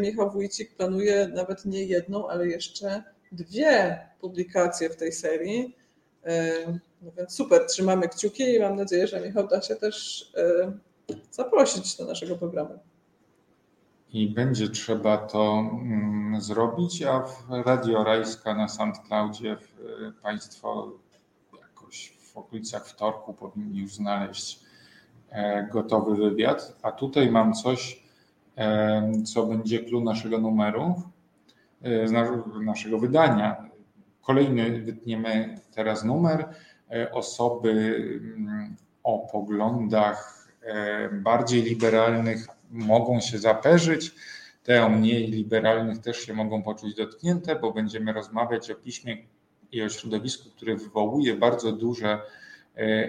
Michał 0.00 0.30
Wójcik 0.30 0.76
planuje 0.76 1.28
nawet 1.34 1.64
nie 1.64 1.84
jedną, 1.84 2.28
ale 2.28 2.46
jeszcze 2.46 3.02
dwie 3.32 4.00
publikacje 4.20 4.90
w 4.90 4.96
tej 4.96 5.12
serii. 5.12 5.76
No 7.02 7.10
więc 7.16 7.34
super, 7.34 7.66
trzymamy 7.66 8.08
kciuki 8.08 8.54
i 8.54 8.60
mam 8.60 8.76
nadzieję, 8.76 9.06
że 9.06 9.20
Michał 9.20 9.48
da 9.48 9.62
się 9.62 9.76
też 9.76 10.26
zaprosić 11.30 11.96
do 11.96 12.04
naszego 12.04 12.36
programu 12.36 12.78
i 14.12 14.28
będzie 14.28 14.68
trzeba 14.68 15.16
to 15.16 15.58
mm, 15.58 16.40
zrobić, 16.40 17.02
a 17.02 17.20
w 17.20 17.50
Radio 17.50 18.04
Rajska 18.04 18.54
na 18.54 18.68
SoundCloudzie 18.68 19.56
Państwo 20.22 20.92
jakoś 21.60 22.12
w 22.32 22.36
okolicach 22.36 22.86
wtorku 22.86 23.34
powinni 23.34 23.80
już 23.80 23.94
znaleźć 23.94 24.60
e, 25.30 25.68
gotowy 25.72 26.16
wywiad. 26.16 26.76
A 26.82 26.92
tutaj 26.92 27.30
mam 27.30 27.54
coś, 27.54 28.02
e, 28.56 29.12
co 29.22 29.46
będzie 29.46 29.84
clue 29.84 30.00
naszego 30.00 30.38
numeru, 30.38 31.02
e, 31.82 32.06
naszego 32.64 32.98
wydania. 32.98 33.68
Kolejny 34.22 34.82
wytniemy 34.82 35.60
teraz 35.74 36.04
numer 36.04 36.48
osoby 37.12 37.70
mm, 38.36 38.76
o 39.02 39.18
poglądach 39.32 40.48
bardziej 41.12 41.62
liberalnych 41.62 42.46
mogą 42.70 43.20
się 43.20 43.38
zaperzyć. 43.38 44.14
Te 44.64 44.86
o 44.86 44.88
mniej 44.88 45.26
liberalnych 45.26 45.98
też 45.98 46.20
się 46.20 46.34
mogą 46.34 46.62
poczuć 46.62 46.94
dotknięte, 46.94 47.56
bo 47.56 47.72
będziemy 47.72 48.12
rozmawiać 48.12 48.70
o 48.70 48.74
piśmie 48.74 49.16
i 49.72 49.82
o 49.82 49.88
środowisku, 49.88 50.50
które 50.50 50.76
wywołuje 50.76 51.36
bardzo 51.36 51.72
duże 51.72 52.08
e, 52.08 52.20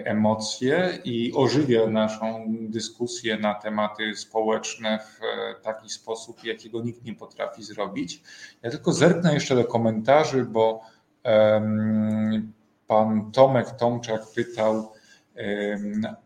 emocje 0.04 0.98
i 1.04 1.32
ożywia 1.34 1.86
naszą 1.86 2.46
dyskusję 2.48 3.38
na 3.38 3.54
tematy 3.54 4.16
społeczne 4.16 4.98
w 4.98 5.24
e, 5.24 5.60
taki 5.62 5.90
sposób, 5.90 6.44
jakiego 6.44 6.82
nikt 6.82 7.04
nie 7.04 7.14
potrafi 7.14 7.62
zrobić. 7.62 8.22
Ja 8.62 8.70
tylko 8.70 8.92
zerknę 8.92 9.34
jeszcze 9.34 9.54
do 9.54 9.64
komentarzy, 9.64 10.44
bo 10.44 10.80
pan 12.90 13.32
Tomek 13.32 13.70
Tomczak 13.70 14.20
pytał, 14.34 14.92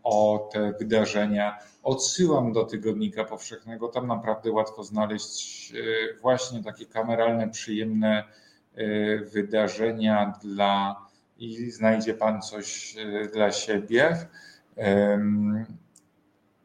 o 0.03 0.49
te 0.53 0.73
wydarzenia. 0.73 1.57
Odsyłam 1.83 2.53
do 2.53 2.63
Tygodnika 2.63 3.23
Powszechnego. 3.23 3.87
Tam 3.87 4.07
naprawdę 4.07 4.51
łatwo 4.51 4.83
znaleźć 4.83 5.71
e, 5.71 5.75
właśnie 6.21 6.63
takie 6.63 6.85
kameralne, 6.85 7.49
przyjemne 7.49 8.23
e, 8.75 9.17
wydarzenia 9.17 10.33
dla 10.41 11.05
i 11.37 11.71
znajdzie 11.71 12.13
Pan 12.13 12.41
coś 12.41 12.95
e, 12.97 13.27
dla 13.27 13.51
siebie. 13.51 14.27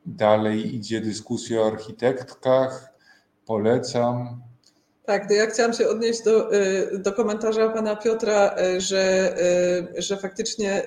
Dalej 0.07 0.75
idzie 0.75 1.01
dyskusja 1.01 1.61
o 1.61 1.67
architektkach. 1.67 2.93
Polecam. 3.47 4.43
Tak, 5.11 5.29
to 5.29 5.35
ja 5.35 5.47
chciałam 5.47 5.73
się 5.73 5.89
odnieść 5.89 6.23
do, 6.23 6.51
do 6.93 7.13
komentarza 7.13 7.69
pana 7.69 7.97
Piotra, 7.97 8.55
że, 8.79 9.35
że 9.99 10.17
faktycznie 10.17 10.83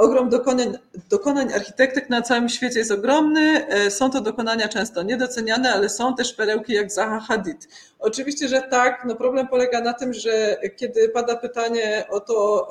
Ogrom 0.00 0.28
dokonań, 0.28 0.78
dokonań 1.10 1.52
architektek 1.52 2.10
na 2.10 2.22
całym 2.22 2.48
świecie 2.48 2.78
jest 2.78 2.90
ogromny. 2.90 3.66
E, 3.68 3.90
są 3.90 4.10
to 4.10 4.20
dokonania 4.20 4.68
często 4.68 5.02
niedoceniane, 5.02 5.72
ale 5.72 5.88
są 5.88 6.14
też 6.14 6.32
perełki 6.32 6.72
jak 6.72 6.92
Zaha 6.92 7.20
Hadid. 7.20 7.68
Oczywiście, 7.98 8.48
że 8.48 8.62
tak. 8.62 9.04
No 9.06 9.16
problem 9.16 9.48
polega 9.48 9.80
na 9.80 9.94
tym, 9.94 10.14
że 10.14 10.56
kiedy 10.76 11.08
pada 11.08 11.36
pytanie 11.36 12.06
o 12.10 12.20
to, 12.20 12.68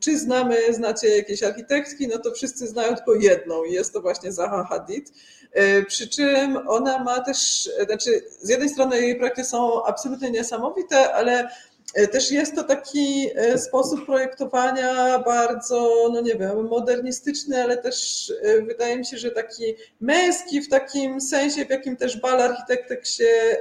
czy 0.00 0.18
znamy, 0.18 0.56
znacie 0.70 1.16
jakieś 1.16 1.42
architektki, 1.42 2.08
no 2.08 2.18
to 2.18 2.30
wszyscy 2.30 2.66
znają 2.66 2.94
tylko 2.94 3.14
jedną 3.14 3.64
i 3.64 3.72
jest 3.72 3.92
to 3.92 4.00
właśnie 4.00 4.32
Zaha 4.32 4.64
Hadid. 4.64 5.12
E, 5.52 5.82
przy 5.82 6.08
czym 6.08 6.68
ona 6.68 7.04
ma 7.04 7.20
też, 7.20 7.70
znaczy 7.86 8.22
z 8.40 8.48
jednej 8.48 8.68
strony 8.68 9.00
jej 9.00 9.16
projekty 9.16 9.44
są 9.44 9.84
absolutnie 9.84 10.30
niesamowite, 10.30 11.14
ale 11.14 11.48
E, 11.94 12.08
też 12.08 12.30
jest 12.30 12.54
to 12.54 12.64
taki 12.64 13.30
e, 13.34 13.58
sposób 13.58 14.06
projektowania 14.06 15.18
bardzo, 15.18 16.08
no 16.12 16.20
nie 16.20 16.34
wiem, 16.34 16.68
modernistyczny, 16.68 17.62
ale 17.62 17.76
też 17.76 18.32
wydaje 18.66 18.96
mi 18.96 19.06
się, 19.06 19.18
że 19.18 19.30
taki 19.30 19.74
męski 20.00 20.60
w 20.60 20.68
takim 20.68 21.20
sensie, 21.20 21.64
w 21.64 21.70
jakim 21.70 21.96
też 21.96 22.20
bal 22.20 22.42
architektek 22.42 23.06
się 23.06 23.56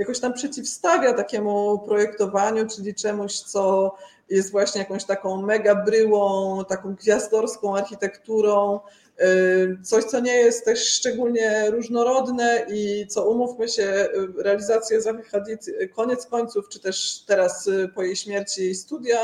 jakoś 0.00 0.20
tam 0.20 0.32
przeciwstawia 0.32 1.12
takiemu 1.12 1.78
projektowaniu, 1.78 2.66
czyli 2.66 2.94
czemuś, 2.94 3.40
co 3.40 3.94
jest 4.30 4.50
właśnie 4.50 4.80
jakąś 4.80 5.04
taką 5.04 5.42
mega 5.42 5.74
bryłą, 5.74 6.64
taką 6.64 6.94
gwiazdorską 6.94 7.76
architekturą, 7.76 8.80
Y, 9.22 9.78
coś, 9.82 10.04
co 10.04 10.20
nie 10.20 10.34
jest 10.34 10.64
też 10.64 10.92
szczególnie 10.92 11.70
różnorodne 11.70 12.66
i 12.68 13.06
co 13.06 13.30
umówmy 13.30 13.68
się, 13.68 13.82
y, 13.82 14.42
realizację 14.42 15.02
Zahy 15.02 15.22
Hadid 15.22 15.68
y, 15.68 15.88
koniec 15.88 16.26
końców, 16.26 16.68
czy 16.68 16.80
też 16.80 17.24
teraz 17.26 17.70
po 17.94 18.02
jej 18.02 18.16
śmierci 18.16 18.62
jej 18.62 18.74
studia, 18.74 19.18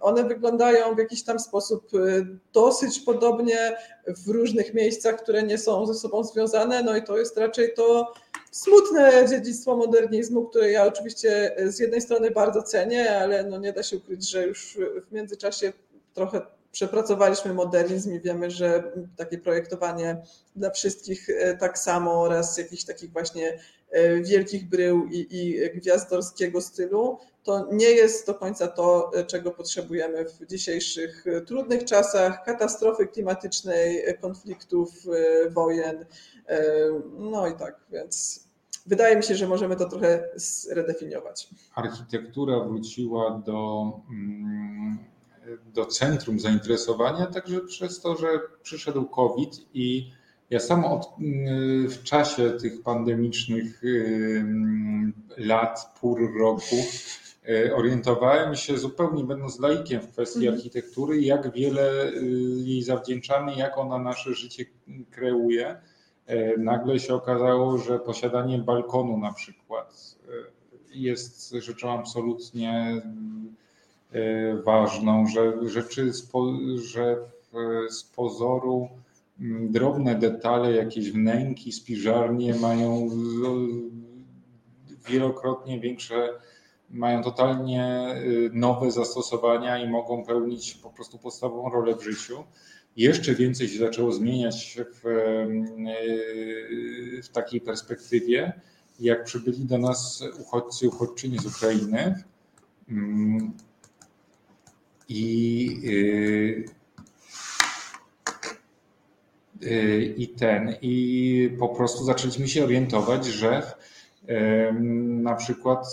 one 0.00 0.24
wyglądają 0.24 0.94
w 0.94 0.98
jakiś 0.98 1.24
tam 1.24 1.40
sposób 1.40 1.90
dosyć 2.52 3.00
podobnie 3.00 3.76
w 4.06 4.28
różnych 4.28 4.74
miejscach, 4.74 5.22
które 5.22 5.42
nie 5.42 5.58
są 5.58 5.86
ze 5.86 5.94
sobą 5.94 6.24
związane, 6.24 6.82
no 6.82 6.96
i 6.96 7.02
to 7.02 7.18
jest 7.18 7.36
raczej 7.36 7.74
to 7.74 8.12
smutne 8.50 9.26
dziedzictwo 9.28 9.76
modernizmu, 9.76 10.48
które 10.48 10.70
ja 10.70 10.84
oczywiście 10.86 11.56
z 11.66 11.78
jednej 11.78 12.00
strony 12.00 12.30
bardzo 12.30 12.62
cenię, 12.62 13.16
ale 13.18 13.44
no 13.44 13.58
nie 13.58 13.72
da 13.72 13.82
się 13.82 13.96
ukryć, 13.96 14.30
że 14.30 14.46
już 14.46 14.78
w 15.08 15.12
międzyczasie 15.12 15.72
trochę 16.14 16.40
przepracowaliśmy 16.72 17.54
modernizm 17.54 18.14
i 18.14 18.20
wiemy, 18.20 18.50
że 18.50 18.92
takie 19.16 19.38
projektowanie 19.38 20.22
dla 20.56 20.70
wszystkich 20.70 21.30
e, 21.30 21.56
tak 21.56 21.78
samo 21.78 22.22
oraz 22.22 22.58
jakichś 22.58 22.84
takich 22.84 23.12
właśnie 23.12 23.58
e, 23.90 24.20
wielkich 24.20 24.68
brył 24.68 25.06
i, 25.06 25.26
i 25.30 25.70
gwiazdorskiego 25.74 26.60
stylu, 26.60 27.18
to 27.42 27.68
nie 27.72 27.90
jest 27.90 28.26
do 28.26 28.34
końca 28.34 28.68
to, 28.68 29.10
e, 29.14 29.24
czego 29.24 29.50
potrzebujemy 29.50 30.24
w 30.24 30.46
dzisiejszych 30.46 31.24
trudnych 31.46 31.84
czasach, 31.84 32.44
katastrofy 32.44 33.06
klimatycznej, 33.06 34.04
konfliktów, 34.20 34.90
wojen. 35.50 36.06
No 37.18 37.48
i 37.48 37.54
tak, 37.54 37.80
więc 37.90 38.44
wydaje 38.86 39.16
mi 39.16 39.22
się, 39.22 39.34
że 39.34 39.48
możemy 39.48 39.76
to 39.76 39.88
trochę 39.88 40.28
zredefiniować. 40.34 41.48
Architektura 41.74 42.60
wróciła 42.60 43.42
do 43.46 43.92
mm, 44.10 44.98
do 45.74 45.86
centrum 45.86 46.40
zainteresowania, 46.40 47.26
także 47.26 47.60
przez 47.60 48.00
to, 48.00 48.16
że 48.16 48.28
przyszedł 48.62 49.04
COVID 49.06 49.66
i 49.74 50.12
ja 50.50 50.60
sam 50.60 50.84
od, 50.84 51.08
w 51.88 52.02
czasie 52.02 52.50
tych 52.50 52.82
pandemicznych 52.82 53.82
lat, 55.36 55.94
pór 56.00 56.38
roku 56.38 56.76
orientowałem 57.74 58.56
się 58.56 58.78
zupełnie 58.78 59.24
będąc 59.24 59.60
laikiem 59.60 60.00
w 60.00 60.12
kwestii 60.12 60.38
mhm. 60.38 60.54
architektury, 60.54 61.20
jak 61.20 61.52
wiele 61.52 62.08
y, 62.08 62.22
jej 62.64 62.82
zawdzięczamy, 62.82 63.54
jak 63.54 63.78
ona 63.78 63.98
nasze 63.98 64.34
życie 64.34 64.64
kreuje. 65.10 65.76
E, 66.26 66.56
nagle 66.56 66.98
się 67.00 67.14
okazało, 67.14 67.78
że 67.78 67.98
posiadanie 67.98 68.58
balkonu 68.58 69.18
na 69.18 69.32
przykład 69.32 70.16
e, 70.28 70.30
jest 70.94 71.50
rzeczą 71.50 71.98
absolutnie 71.98 73.02
E, 74.12 74.56
ważną, 74.56 75.26
że 75.26 75.68
rzeczy, 75.68 76.10
że 76.76 77.16
z 77.90 78.04
pozoru 78.04 78.88
drobne 79.60 80.14
detale, 80.14 80.72
jakieś 80.72 81.10
wnęki, 81.10 81.72
spiżarnie 81.72 82.54
mają 82.54 83.08
wielokrotnie 85.08 85.80
większe, 85.80 86.28
mają 86.90 87.22
totalnie 87.22 88.14
y, 88.16 88.50
nowe 88.52 88.90
zastosowania 88.90 89.78
i 89.78 89.90
mogą 89.90 90.24
pełnić 90.24 90.74
po 90.74 90.90
prostu 90.90 91.18
podstawową 91.18 91.70
rolę 91.70 91.96
w 91.96 92.02
życiu. 92.02 92.44
Jeszcze 92.96 93.34
więcej 93.34 93.68
się 93.68 93.78
zaczęło 93.78 94.12
zmieniać 94.12 94.78
w, 94.94 95.06
y, 95.06 95.50
w 97.22 97.28
takiej 97.28 97.60
perspektywie, 97.60 98.60
jak 99.00 99.24
przybyli 99.24 99.64
do 99.64 99.78
nas 99.78 100.24
uchodźcy, 100.40 100.88
uchodźczynie 100.88 101.38
z 101.38 101.46
Ukrainy 101.46 102.24
mm, 102.88 103.52
i, 105.08 105.80
y, 105.84 106.64
y, 109.66 110.14
i 110.16 110.28
ten, 110.28 110.74
i 110.82 111.56
po 111.58 111.68
prostu 111.68 112.04
zaczęliśmy 112.04 112.48
się 112.48 112.64
orientować, 112.64 113.26
że 113.26 113.72
na 114.98 115.34
przykład 115.34 115.86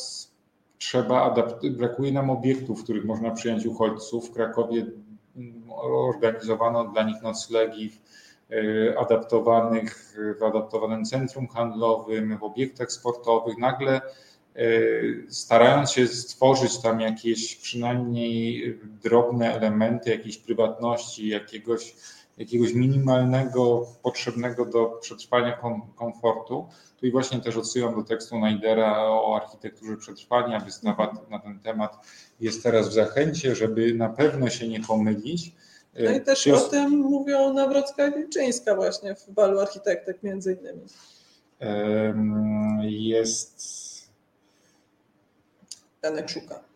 trzeba 0.87 1.33
adapt- 1.33 1.69
brakuje 1.69 2.11
nam 2.11 2.29
obiektów, 2.29 2.79
w 2.79 2.83
których 2.83 3.05
można 3.05 3.31
przyjąć 3.31 3.65
uchodźców. 3.65 4.29
W 4.29 4.33
Krakowie 4.33 4.85
organizowano 5.81 6.83
dla 6.83 7.03
nich 7.03 7.21
noclegi 7.21 7.91
y, 8.51 8.95
adaptowanych, 8.99 10.17
w 10.39 10.43
adaptowanym 10.43 11.05
centrum 11.05 11.47
handlowym, 11.47 12.37
w 12.37 12.43
obiektach 12.43 12.91
sportowych. 12.91 13.57
Nagle 13.57 14.01
Y, 14.59 15.25
starając 15.29 15.91
się 15.91 16.07
stworzyć 16.07 16.77
tam 16.81 16.99
jakieś 17.01 17.55
przynajmniej 17.55 18.79
drobne 19.03 19.53
elementy 19.53 20.09
jakiejś 20.09 20.37
prywatności, 20.37 21.27
jakiegoś, 21.27 21.95
jakiegoś 22.37 22.73
minimalnego, 22.73 23.87
potrzebnego 24.03 24.65
do 24.65 24.85
przetrwania 24.85 25.59
komfortu. 25.95 26.67
Tu 26.97 27.05
i 27.05 27.11
właśnie 27.11 27.39
też 27.39 27.57
odsyłam 27.57 27.95
do 27.95 28.03
tekstu 28.03 28.39
Najdera 28.39 29.03
o 29.03 29.35
architekturze 29.35 29.97
przetrwania. 29.97 30.59
Wystawa 30.59 31.13
na 31.29 31.39
ten 31.39 31.59
temat 31.59 31.97
jest 32.39 32.63
teraz 32.63 32.89
w 32.89 32.93
zachęcie, 32.93 33.55
żeby 33.55 33.93
na 33.93 34.09
pewno 34.09 34.49
się 34.49 34.67
nie 34.67 34.79
pomylić. 34.79 35.55
No 35.99 36.11
i 36.11 36.21
też 36.21 36.47
o 36.47 36.59
tym 36.59 36.91
mówią 36.91 37.53
Nawrocka 37.53 38.07
i 38.07 38.13
Wilczyńska 38.13 38.75
właśnie 38.75 39.15
w 39.15 39.29
balu 39.29 39.59
architektek 39.59 40.23
między 40.23 40.57
innymi. 40.61 40.81
Jest 42.81 43.61
Janek 46.03 46.29
Szuka. 46.29 46.66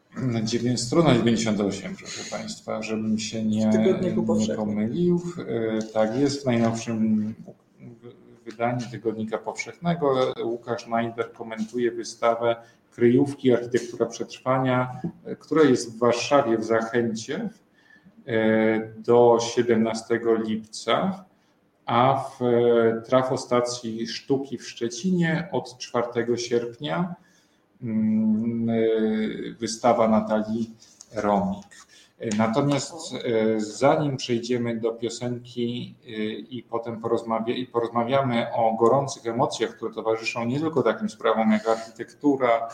Strona 0.78 1.13
98, 1.13 1.95
proszę 1.95 2.32
Państwa, 2.32 2.82
żebym 2.82 3.19
się 3.19 3.43
nie, 3.43 3.69
nie 4.02 4.56
pomylił. 4.56 5.21
E, 5.47 5.82
tak 5.93 6.19
jest, 6.19 6.43
w 6.43 6.45
najnowszym 6.45 7.34
wydaniu 8.45 8.82
Tygodnika 8.91 9.38
Powszechnego. 9.38 10.34
Łukasz 10.43 10.88
Najder 10.88 11.34
komentuje 11.34 11.91
wystawę 11.91 12.56
Kryjówki 12.91 13.54
Architektura 13.54 14.06
Przetrwania, 14.06 15.02
e, 15.26 15.36
która 15.36 15.63
jest 15.63 15.95
w 15.95 16.00
Warszawie 16.00 16.57
w 16.57 16.64
Zachęcie 16.64 17.49
e, 18.28 18.93
do 18.97 19.38
17 19.55 20.20
lipca, 20.45 21.26
a 21.86 22.24
w 22.30 22.39
trafostacji 23.05 24.07
Sztuki 24.07 24.57
w 24.57 24.68
Szczecinie 24.68 25.49
od 25.51 25.78
4 25.78 26.38
sierpnia. 26.38 27.16
y, 27.22 27.30
wystawa 29.59 30.07
Natalii 30.07 30.71
Romik. 31.15 31.67
Natomiast 32.38 33.13
y, 33.13 33.61
zanim 33.61 34.17
przejdziemy 34.17 34.79
do 34.79 34.91
piosenki 34.91 35.95
i 36.49 36.63
potem 36.69 37.01
porozmawia, 37.01 37.55
i 37.55 37.67
porozmawiamy 37.67 38.53
o 38.53 38.75
gorących 38.79 39.25
emocjach, 39.27 39.75
które 39.75 39.93
towarzyszą 39.93 40.45
nie 40.45 40.59
tylko 40.59 40.84
takim 40.84 41.09
sprawom 41.09 41.51
jak 41.51 41.67
architektura, 41.67 42.69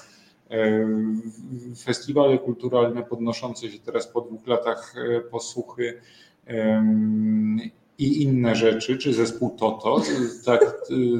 festiwale 1.83 2.37
kulturalne 2.37 3.03
podnoszące 3.03 3.71
się 3.71 3.79
teraz 3.79 4.07
po 4.07 4.21
dwóch 4.21 4.47
latach 4.47 4.93
posłuchy, 5.31 6.01
i 7.97 8.23
inne 8.23 8.55
rzeczy, 8.55 8.97
czy 8.97 9.13
zespół 9.13 9.49
Toto, 9.49 10.01
tak 10.45 10.75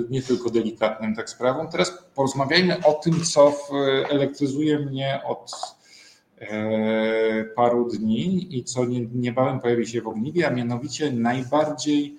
nie 0.09 0.21
tylko 0.21 0.49
delikatnym 0.49 1.15
tak 1.15 1.29
sprawą. 1.29 1.67
Teraz 1.67 2.03
porozmawiajmy 2.15 2.83
o 2.83 2.93
tym, 2.93 3.23
co 3.23 3.53
elektryzuje 4.09 4.79
mnie 4.79 5.21
od 5.25 5.51
e, 6.39 7.43
paru 7.55 7.89
dni 7.89 8.57
i 8.57 8.63
co 8.63 8.85
niebawem 9.13 9.59
pojawi 9.59 9.87
się 9.87 10.01
w 10.01 10.07
ogniwie, 10.07 10.47
a 10.47 10.51
mianowicie 10.51 11.11
najbardziej 11.11 12.17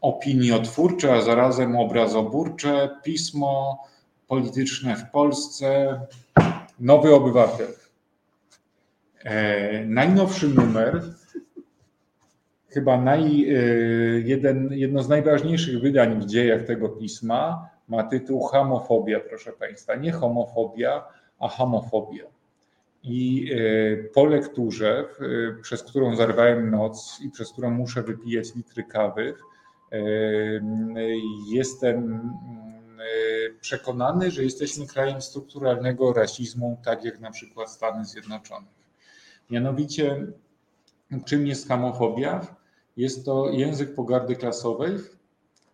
opiniotwórcze, 0.00 1.14
a 1.14 1.22
zarazem 1.22 1.76
obrazoburcze 1.76 2.90
pismo 3.04 3.84
polityczne 4.28 4.96
w 4.96 5.10
Polsce, 5.10 6.00
Nowy 6.80 7.14
Obywatel. 7.14 7.74
E, 9.24 9.84
najnowszy 9.84 10.48
numer 10.48 11.02
chyba 12.78 12.98
naj, 12.98 13.22
e, 13.24 13.54
jeden, 14.20 14.68
jedno 14.72 15.02
z 15.02 15.08
najważniejszych 15.08 15.80
wydań 15.80 16.20
w 16.20 16.26
dziejach 16.26 16.62
tego 16.62 16.88
pisma 16.88 17.68
ma 17.88 18.02
tytuł 18.02 18.42
Hamofobia, 18.42 19.20
proszę 19.20 19.52
Państwa. 19.52 19.94
Nie 19.94 20.12
homofobia, 20.12 21.04
a 21.38 21.48
hamofobia. 21.48 22.24
I 23.02 23.50
e, 23.52 23.96
po 24.14 24.24
lekturze, 24.24 25.04
przez 25.62 25.82
którą 25.82 26.16
zarwałem 26.16 26.70
noc 26.70 27.20
i 27.24 27.30
przez 27.30 27.52
którą 27.52 27.70
muszę 27.70 28.02
wypijać 28.02 28.54
litry 28.54 28.84
kawy, 28.84 29.34
jestem 31.52 32.30
przekonany, 33.60 34.30
że 34.30 34.44
jesteśmy 34.44 34.86
krajem 34.86 35.22
strukturalnego 35.22 36.12
rasizmu, 36.12 36.78
tak 36.84 37.04
jak 37.04 37.20
na 37.20 37.30
przykład 37.30 37.70
Stany 37.70 38.04
Zjednoczone. 38.04 38.66
Mianowicie, 39.50 40.26
czym 41.24 41.46
jest 41.46 41.68
hamofobia? 41.68 42.57
Jest 42.98 43.24
to 43.24 43.50
język 43.50 43.94
pogardy 43.94 44.36
klasowej, 44.36 44.98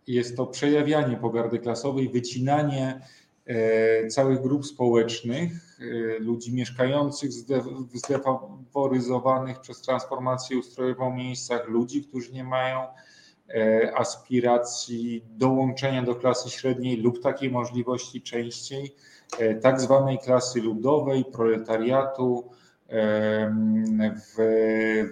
jest 0.07 0.37
to 0.37 0.47
przejawianie 0.47 1.17
pogardy 1.17 1.59
klasowej, 1.59 2.09
wycinanie 2.09 3.01
e, 3.45 4.07
całych 4.07 4.41
grup 4.41 4.65
społecznych, 4.65 5.79
e, 5.79 6.19
ludzi 6.19 6.53
mieszkających 6.53 7.29
w 7.31 7.97
zdefaworyzowanych 7.97 9.59
przez 9.59 9.81
transformację 9.81 10.57
ustrojową 10.57 11.15
miejscach, 11.15 11.67
ludzi, 11.67 12.03
którzy 12.03 12.33
nie 12.33 12.43
mają 12.43 12.87
e, 13.49 13.91
aspiracji 13.95 15.25
dołączenia 15.29 16.03
do 16.03 16.15
klasy 16.15 16.49
średniej 16.49 16.97
lub 16.97 17.23
takiej 17.23 17.51
możliwości 17.51 18.21
częściej, 18.21 18.95
tak 19.61 19.81
zwanej 19.81 20.19
klasy 20.19 20.61
ludowej, 20.61 21.25
proletariatu, 21.25 22.49
w 22.89 24.37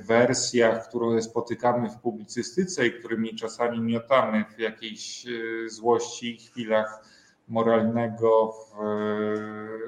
wersjach, 0.06 0.88
które 0.90 1.22
spotykamy 1.22 1.90
w 1.90 1.98
publicystyce 1.98 2.88
i 2.88 2.92
którymi 2.92 3.36
czasami 3.36 3.82
miotamy 3.82 4.46
w 4.56 4.60
jakiejś 4.60 5.26
e, 5.26 5.30
złości, 5.70 6.38
chwilach 6.38 7.06
moralnego, 7.48 8.54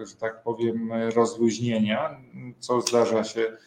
że 0.04 0.16
tak 0.20 0.44
powiem, 0.44 0.90
rozluźnienia, 1.16 2.22
co 2.60 2.82
zdarza 2.82 3.24
się 3.24 3.58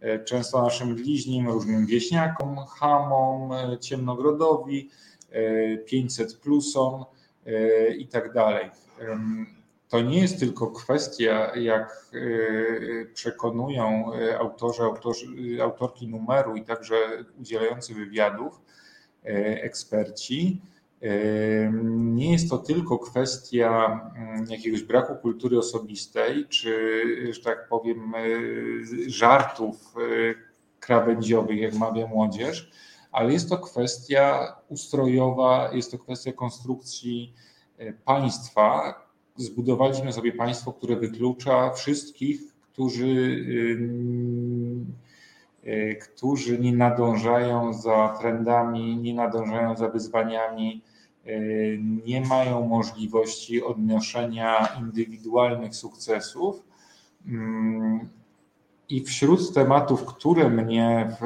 e, 0.00 0.24
często 0.24 0.62
naszym 0.62 0.94
bliźnim, 0.94 1.48
różnym 1.48 1.86
wieśniakom, 1.86 2.56
hamom, 2.56 3.52
e, 3.52 3.78
ciemnogrodowi, 3.78 4.90
500 5.86 6.36
plusom 6.36 7.04
i 7.98 8.06
tak 8.06 8.32
dalej 8.32 8.70
to 9.88 10.00
nie 10.00 10.20
jest 10.20 10.38
tylko 10.38 10.66
kwestia, 10.66 11.56
jak 11.56 12.10
e, 12.14 13.06
przekonują 13.14 14.12
e, 14.14 14.38
autorzy, 14.38 14.82
autorzy, 14.82 15.26
autorki 15.62 16.08
numeru 16.08 16.56
i 16.56 16.64
także 16.64 16.96
udzielający 17.40 17.94
wywiadów, 17.94 18.60
eksperci. 19.62 20.60
Nie 21.86 22.32
jest 22.32 22.50
to 22.50 22.58
tylko 22.58 22.98
kwestia 22.98 24.00
mm, 24.16 24.46
jakiegoś 24.50 24.82
braku 24.82 25.14
kultury 25.16 25.58
osobistej, 25.58 26.46
czy, 26.48 27.04
że 27.30 27.40
tak 27.40 27.68
powiem, 27.68 28.12
żartów 29.06 29.94
krawędziowych, 30.80 31.60
jak 31.60 31.74
mawia 31.74 32.06
młodzież, 32.06 32.70
ale 33.12 33.32
jest 33.32 33.48
to 33.48 33.58
kwestia 33.58 34.56
ustrojowa, 34.68 35.70
jest 35.72 35.90
to 35.90 35.98
kwestia 35.98 36.32
konstrukcji 36.32 37.34
państwa, 38.04 38.94
zbudowaliśmy 39.36 40.12
sobie 40.12 40.32
państwo, 40.32 40.72
które 40.72 40.96
wyklucza 40.96 41.70
wszystkich, 41.70 42.40
którzy, 42.72 43.06
y, 43.06 43.78
y, 45.70 45.98
którzy 46.02 46.58
nie 46.58 46.72
nadążają 46.72 47.72
za 47.72 48.16
trendami, 48.20 48.96
nie 48.96 49.14
nadążają 49.14 49.76
za 49.76 49.88
wyzwaniami, 49.88 50.82
y, 51.26 51.80
nie 52.06 52.20
mają 52.20 52.68
możliwości 52.68 53.62
odnoszenia 53.62 54.68
indywidualnych 54.80 55.76
sukcesów. 55.76 56.64
Mm, 57.26 58.08
I 58.88 59.04
wśród 59.04 59.54
tematów, 59.54 60.04
które 60.04 60.50
mnie 60.50 61.16
w, 61.20 61.24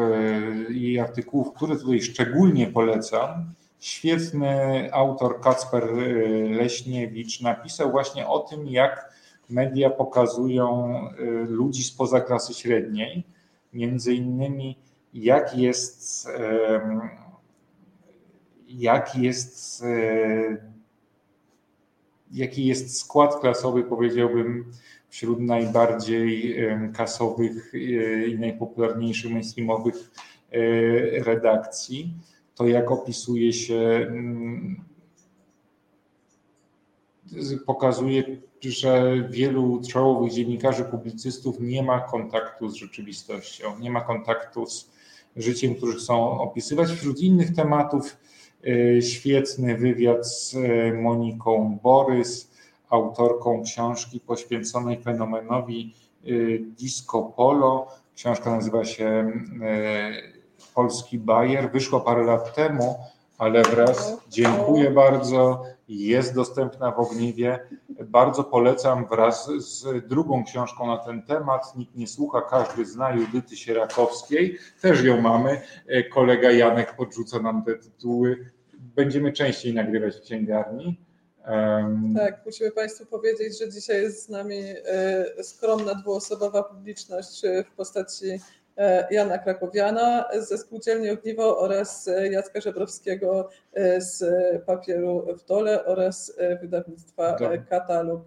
i 0.71 0.99
artykułów, 0.99 1.53
które 1.53 1.77
tutaj 1.77 2.01
szczególnie 2.01 2.67
polecam, 2.67 3.55
Świetny 3.81 4.89
autor 4.93 5.41
Kacper 5.41 5.85
y, 5.85 6.49
Leśniewicz 6.51 7.41
napisał 7.41 7.91
właśnie 7.91 8.27
o 8.27 8.39
tym, 8.39 8.67
jak 8.67 9.13
media 9.51 9.91
pokazują 9.91 11.01
y, 11.11 11.25
ludzi 11.49 11.85
spoza 11.85 12.21
klasy 12.21 12.55
średniej, 12.55 13.25
między 13.73 14.15
innymi 14.15 14.79
jak 15.15 15.57
jest, 15.57 16.29
jak 18.69 19.17
jest, 19.17 19.83
y, 19.83 20.63
jaki 22.33 22.67
jest 22.67 22.99
skład 23.01 23.41
klasowy, 23.41 23.83
powiedziałbym, 23.83 24.73
wśród 25.09 25.41
najbardziej 25.41 26.57
kasowych 26.95 27.73
i 28.29 28.37
najpopularniejszych 28.39 29.31
mainstreamowych 29.31 30.11
redakcji 31.25 32.15
to 32.59 32.67
jak 32.67 32.91
opisuje 32.91 33.53
się, 33.53 34.07
mm, 34.11 34.85
pokazuje, 37.67 38.25
że 38.63 39.15
wielu 39.31 39.81
czołowych 39.89 40.33
dziennikarzy, 40.33 40.85
publicystów 40.85 41.61
nie 41.61 41.83
ma 41.83 42.01
kontaktu 42.01 42.69
z 42.69 42.75
rzeczywistością, 42.75 43.79
nie 43.79 43.91
ma 43.91 44.01
kontaktu 44.01 44.67
z 44.67 44.91
życiem, 45.37 45.75
który 45.75 45.93
chcą 45.93 46.41
opisywać. 46.41 46.89
Wśród 46.89 47.21
innych 47.21 47.55
tematów 47.55 48.17
y, 48.67 49.03
świetny 49.03 49.77
wywiad 49.77 50.27
z 50.27 50.55
y, 50.55 50.93
Moniką 51.03 51.79
Borys, 51.83 52.51
autorką 52.89 53.63
książki 53.63 54.21
poświęconej 54.21 55.03
fenomenowi 55.03 55.95
y, 56.27 56.65
disco 56.79 57.23
polo. 57.23 57.89
Książka 58.15 58.51
nazywa 58.51 58.85
się 58.85 59.33
polski 60.79 61.19
Bayer. 61.19 61.71
Wyszło 61.71 62.01
parę 62.01 62.25
lat 62.25 62.55
temu, 62.55 62.97
ale 63.39 63.63
wraz, 63.63 64.17
dziękuję 64.29 64.91
bardzo, 64.91 65.63
jest 65.89 66.35
dostępna 66.35 66.91
w 66.91 66.99
Ogniwie. 66.99 67.59
Bardzo 68.05 68.45
polecam 68.45 69.07
wraz 69.07 69.51
z 69.59 70.07
drugą 70.09 70.45
książką 70.45 70.87
na 70.87 70.99
ten 70.99 71.23
temat. 71.23 71.77
Nikt 71.77 71.95
nie 71.97 72.07
słucha, 72.07 72.41
każdy 72.41 72.87
zna 72.87 73.11
Judyty 73.11 73.57
Sierakowskiej. 73.57 74.59
Też 74.81 75.05
ją 75.05 75.21
mamy. 75.21 75.61
Kolega 76.13 76.51
Janek 76.51 76.97
podrzuca 76.97 77.39
nam 77.39 77.65
te 77.65 77.75
tytuły. 77.75 78.51
Będziemy 78.79 79.33
częściej 79.33 79.75
nagrywać 79.75 80.17
w 80.17 80.21
księgarni. 80.21 81.01
Tak, 82.17 82.43
musimy 82.47 82.71
Państwu 82.71 83.07
powiedzieć, 83.07 83.59
że 83.59 83.71
dzisiaj 83.71 84.03
jest 84.03 84.27
z 84.27 84.29
nami 84.29 84.61
e, 84.85 85.45
skromna 85.45 85.95
dwuosobowa 85.95 86.63
publiczność 86.63 87.43
w 87.73 87.77
postaci 87.77 88.27
E, 88.31 88.39
Jana 89.11 89.39
Krakowiana 89.39 90.25
ze 90.41 90.59
Spółdzielni 90.59 91.11
Ogniwo 91.11 91.59
oraz 91.59 92.09
e, 92.09 92.29
Jacka 92.29 92.61
Żebrowskiego 92.61 93.49
e, 93.75 94.01
z 94.01 94.25
Papieru 94.67 95.27
w 95.39 95.45
Dole 95.45 95.85
oraz 95.85 96.39
wydawnictwa. 96.61 97.37
Katalog 97.71 98.23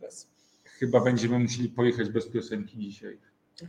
Press. 0.00 0.28
Chyba 0.64 1.00
będziemy 1.00 1.38
musieli 1.38 1.68
pojechać 1.68 2.08
bez 2.08 2.28
piosenki 2.28 2.78
dzisiaj. 2.78 3.18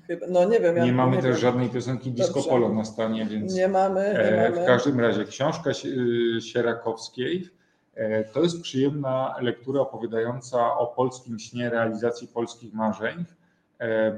Chyba, 0.08 0.28
no 0.30 0.46
nie 0.46 0.60
wiem. 0.60 0.78
Ja 0.78 0.86
nie 0.86 0.92
mamy 0.92 1.16
nie 1.16 1.22
też 1.22 1.32
wiem. 1.32 1.42
żadnej 1.42 1.70
piosenki 1.70 2.12
disco 2.12 2.34
Dobrze. 2.34 2.50
polo 2.50 2.74
na 2.74 2.86
stanie, 2.86 3.26
więc. 3.26 3.56
Nie 3.56 3.68
mamy, 3.68 4.30
nie 4.32 4.38
mamy. 4.38 4.64
W 4.64 4.68
każdym 4.68 5.00
razie 5.00 5.26
książka 5.26 5.72
Sierakowskiej 6.40 7.50
to 8.34 8.44
jest 8.44 8.62
przyjemna 8.62 9.36
lektura 9.42 9.82
opowiadająca 9.82 10.78
o 10.78 10.88
polskim 10.88 11.40
śnie, 11.40 11.70
realizacji 11.70 12.28
polskich 12.28 12.74
marzeń 12.74 13.26
E, 13.26 13.47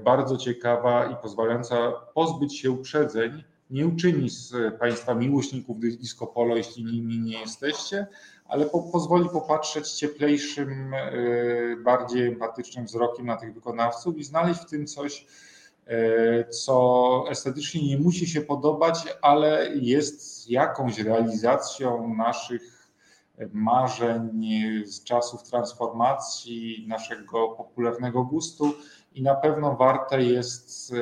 bardzo 0.03 0.37
ciekawa 0.37 1.05
i 1.05 1.15
pozwalająca 1.15 1.91
pozbyć 1.91 2.59
się 2.59 2.71
uprzedzeń. 2.71 3.43
Nie 3.69 3.87
uczyni 3.87 4.29
z 4.29 4.53
Państwa 4.79 5.15
miłośników 5.15 5.79
disco 5.79 6.27
polo, 6.27 6.55
jeśli 6.55 6.85
nimi 6.85 7.19
nie 7.19 7.39
jesteście, 7.39 8.07
ale 8.45 8.65
po, 8.65 8.79
pozwoli 8.79 9.29
popatrzeć 9.29 9.91
cieplejszym, 9.91 10.93
e, 10.93 11.11
bardziej 11.83 12.27
empatycznym 12.27 12.85
wzrokiem 12.85 13.25
na 13.25 13.37
tych 13.37 13.53
wykonawców 13.53 14.17
i 14.17 14.23
znaleźć 14.23 14.61
w 14.61 14.69
tym 14.69 14.87
coś 14.87 15.25
co 16.49 17.23
estetycznie 17.29 17.87
nie 17.87 17.97
musi 17.97 18.27
się 18.27 18.41
podobać, 18.41 19.17
ale 19.21 19.69
jest 19.75 20.49
jakąś 20.49 20.99
realizacją 20.99 22.15
naszych 22.15 22.89
marzeń 23.53 24.49
z 24.85 25.03
czasów 25.03 25.43
transformacji, 25.43 26.85
naszego 26.87 27.47
popularnego 27.47 28.23
gustu 28.23 28.73
i 29.13 29.23
na 29.23 29.35
pewno 29.35 29.75
warte 29.75 30.23
jest 30.23 30.93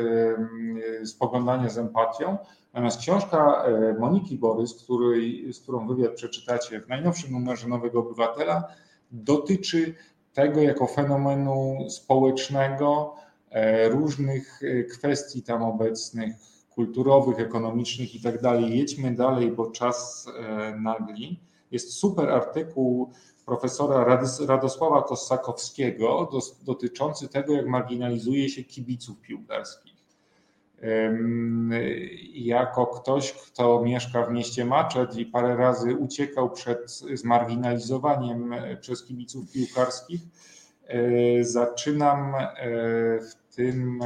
spoglądanie 1.03 1.69
z 1.69 1.77
empatią. 1.77 2.37
Natomiast 2.77 2.99
książka 2.99 3.63
e, 3.65 3.93
Moniki 3.99 4.37
Borys, 4.37 4.73
której, 4.73 5.53
z 5.53 5.59
którą 5.59 5.87
wywiad 5.87 6.13
przeczytacie 6.13 6.81
w 6.81 6.87
najnowszym 6.87 7.31
numerze 7.31 7.67
Nowego 7.67 7.99
Obywatela, 7.99 8.67
dotyczy 9.11 9.93
tego 10.33 10.61
jako 10.61 10.87
fenomenu 10.87 11.77
społecznego, 11.89 13.15
e, 13.49 13.89
różnych 13.89 14.61
e, 14.63 14.83
kwestii 14.83 15.43
tam 15.43 15.63
obecnych, 15.63 16.35
kulturowych, 16.69 17.39
ekonomicznych 17.39 18.15
i 18.15 18.21
tak 18.21 18.41
dalej. 18.41 18.77
Jedźmy 18.77 19.15
dalej, 19.15 19.51
bo 19.51 19.71
czas 19.71 20.27
nagli. 20.79 21.39
Jest 21.71 21.93
super 21.93 22.29
artykuł 22.29 23.11
profesora 23.47 24.19
Radosława 24.47 25.03
Kossakowskiego 25.03 26.29
dotyczący 26.65 27.27
tego, 27.27 27.53
jak 27.53 27.67
marginalizuje 27.67 28.49
się 28.49 28.63
kibiców 28.63 29.21
piłkarskich. 29.21 29.93
Jako 32.33 32.87
ktoś, 32.87 33.33
kto 33.33 33.81
mieszka 33.81 34.25
w 34.25 34.31
mieście 34.31 34.65
Maczet 34.65 35.15
i 35.15 35.25
parę 35.25 35.55
razy 35.55 35.95
uciekał 35.95 36.49
przed 36.49 36.91
zmarginalizowaniem 37.13 38.53
e, 38.53 38.77
przez 38.77 39.03
kibiców 39.03 39.51
piłkarskich, 39.51 40.21
e, 40.87 41.43
zaczynam 41.43 42.35
e, 42.35 42.49
w 43.19 43.55
tym 43.55 43.99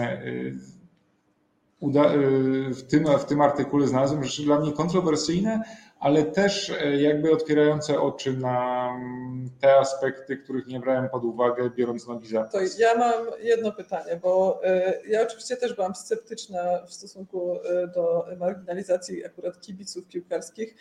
w 2.71 2.81
tym, 2.81 3.05
w 3.19 3.25
tym 3.25 3.41
artykule 3.41 3.87
znalazłem 3.87 4.23
rzeczy 4.23 4.43
dla 4.43 4.59
mnie 4.59 4.73
kontrowersyjne, 4.73 5.61
ale 6.01 6.23
też 6.23 6.69
e, 6.69 6.97
jakby 7.01 7.31
otwierające 7.31 8.01
oczy 8.01 8.33
na 8.37 8.89
mm, 8.95 9.49
te 9.59 9.75
aspekty, 9.75 10.37
których 10.37 10.67
nie 10.67 10.79
brałem 10.79 11.09
pod 11.09 11.23
uwagę, 11.23 11.69
biorąc 11.75 12.07
nogi 12.07 12.27
za 12.27 12.43
To 12.43 12.59
ja 12.77 12.95
mam 12.95 13.25
jedno 13.41 13.71
pytanie, 13.71 14.19
bo 14.21 14.61
e, 14.63 14.99
ja 15.07 15.21
oczywiście 15.21 15.57
też 15.57 15.73
byłam 15.73 15.95
sceptyczna 15.95 16.85
w 16.87 16.93
stosunku 16.93 17.55
e, 17.55 17.87
do 17.87 18.25
marginalizacji 18.39 19.25
akurat 19.25 19.61
kibiców 19.61 20.07
piłkarskich, 20.07 20.75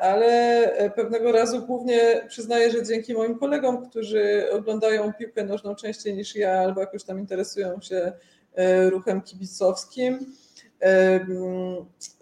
ale 0.00 0.70
pewnego 0.96 1.32
razu 1.32 1.66
głównie 1.66 2.24
przyznaję, 2.28 2.70
że 2.70 2.82
dzięki 2.82 3.14
moim 3.14 3.38
kolegom, 3.38 3.90
którzy 3.90 4.48
oglądają 4.52 5.12
piłkę 5.12 5.44
nożną 5.44 5.74
częściej 5.74 6.14
niż 6.14 6.36
ja, 6.36 6.52
albo 6.52 6.80
jakoś 6.80 7.04
tam 7.04 7.18
interesują 7.18 7.80
się 7.80 8.12
ruchem 8.90 9.22
kibicowskim, 9.22 10.36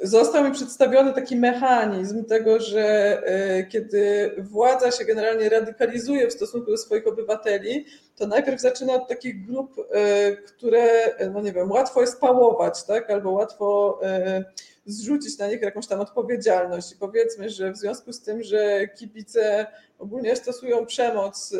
został 0.00 0.44
mi 0.44 0.52
przedstawiony 0.52 1.12
taki 1.12 1.36
mechanizm 1.36 2.24
tego, 2.24 2.60
że 2.60 2.82
e, 3.26 3.64
kiedy 3.64 4.34
władza 4.38 4.90
się 4.90 5.04
generalnie 5.04 5.48
radykalizuje 5.48 6.28
w 6.28 6.32
stosunku 6.32 6.70
do 6.70 6.76
swoich 6.76 7.06
obywateli, 7.06 7.86
to 8.16 8.26
najpierw 8.26 8.60
zaczyna 8.60 8.92
od 8.92 9.08
takich 9.08 9.46
grup, 9.46 9.76
e, 9.90 10.32
które, 10.36 11.14
no 11.32 11.40
nie 11.40 11.52
wiem, 11.52 11.70
łatwo 11.70 12.00
jest 12.00 12.20
pałować, 12.20 12.84
tak? 12.84 13.10
albo 13.10 13.30
łatwo 13.30 13.98
e, 14.02 14.44
zrzucić 14.86 15.38
na 15.38 15.46
nich 15.46 15.62
jakąś 15.62 15.86
tam 15.86 16.00
odpowiedzialność. 16.00 16.92
I 16.92 16.96
powiedzmy, 16.96 17.50
że 17.50 17.72
w 17.72 17.76
związku 17.76 18.12
z 18.12 18.22
tym, 18.22 18.42
że 18.42 18.88
kibice 18.88 19.66
ogólnie 19.98 20.36
stosują 20.36 20.86
przemoc 20.86 21.52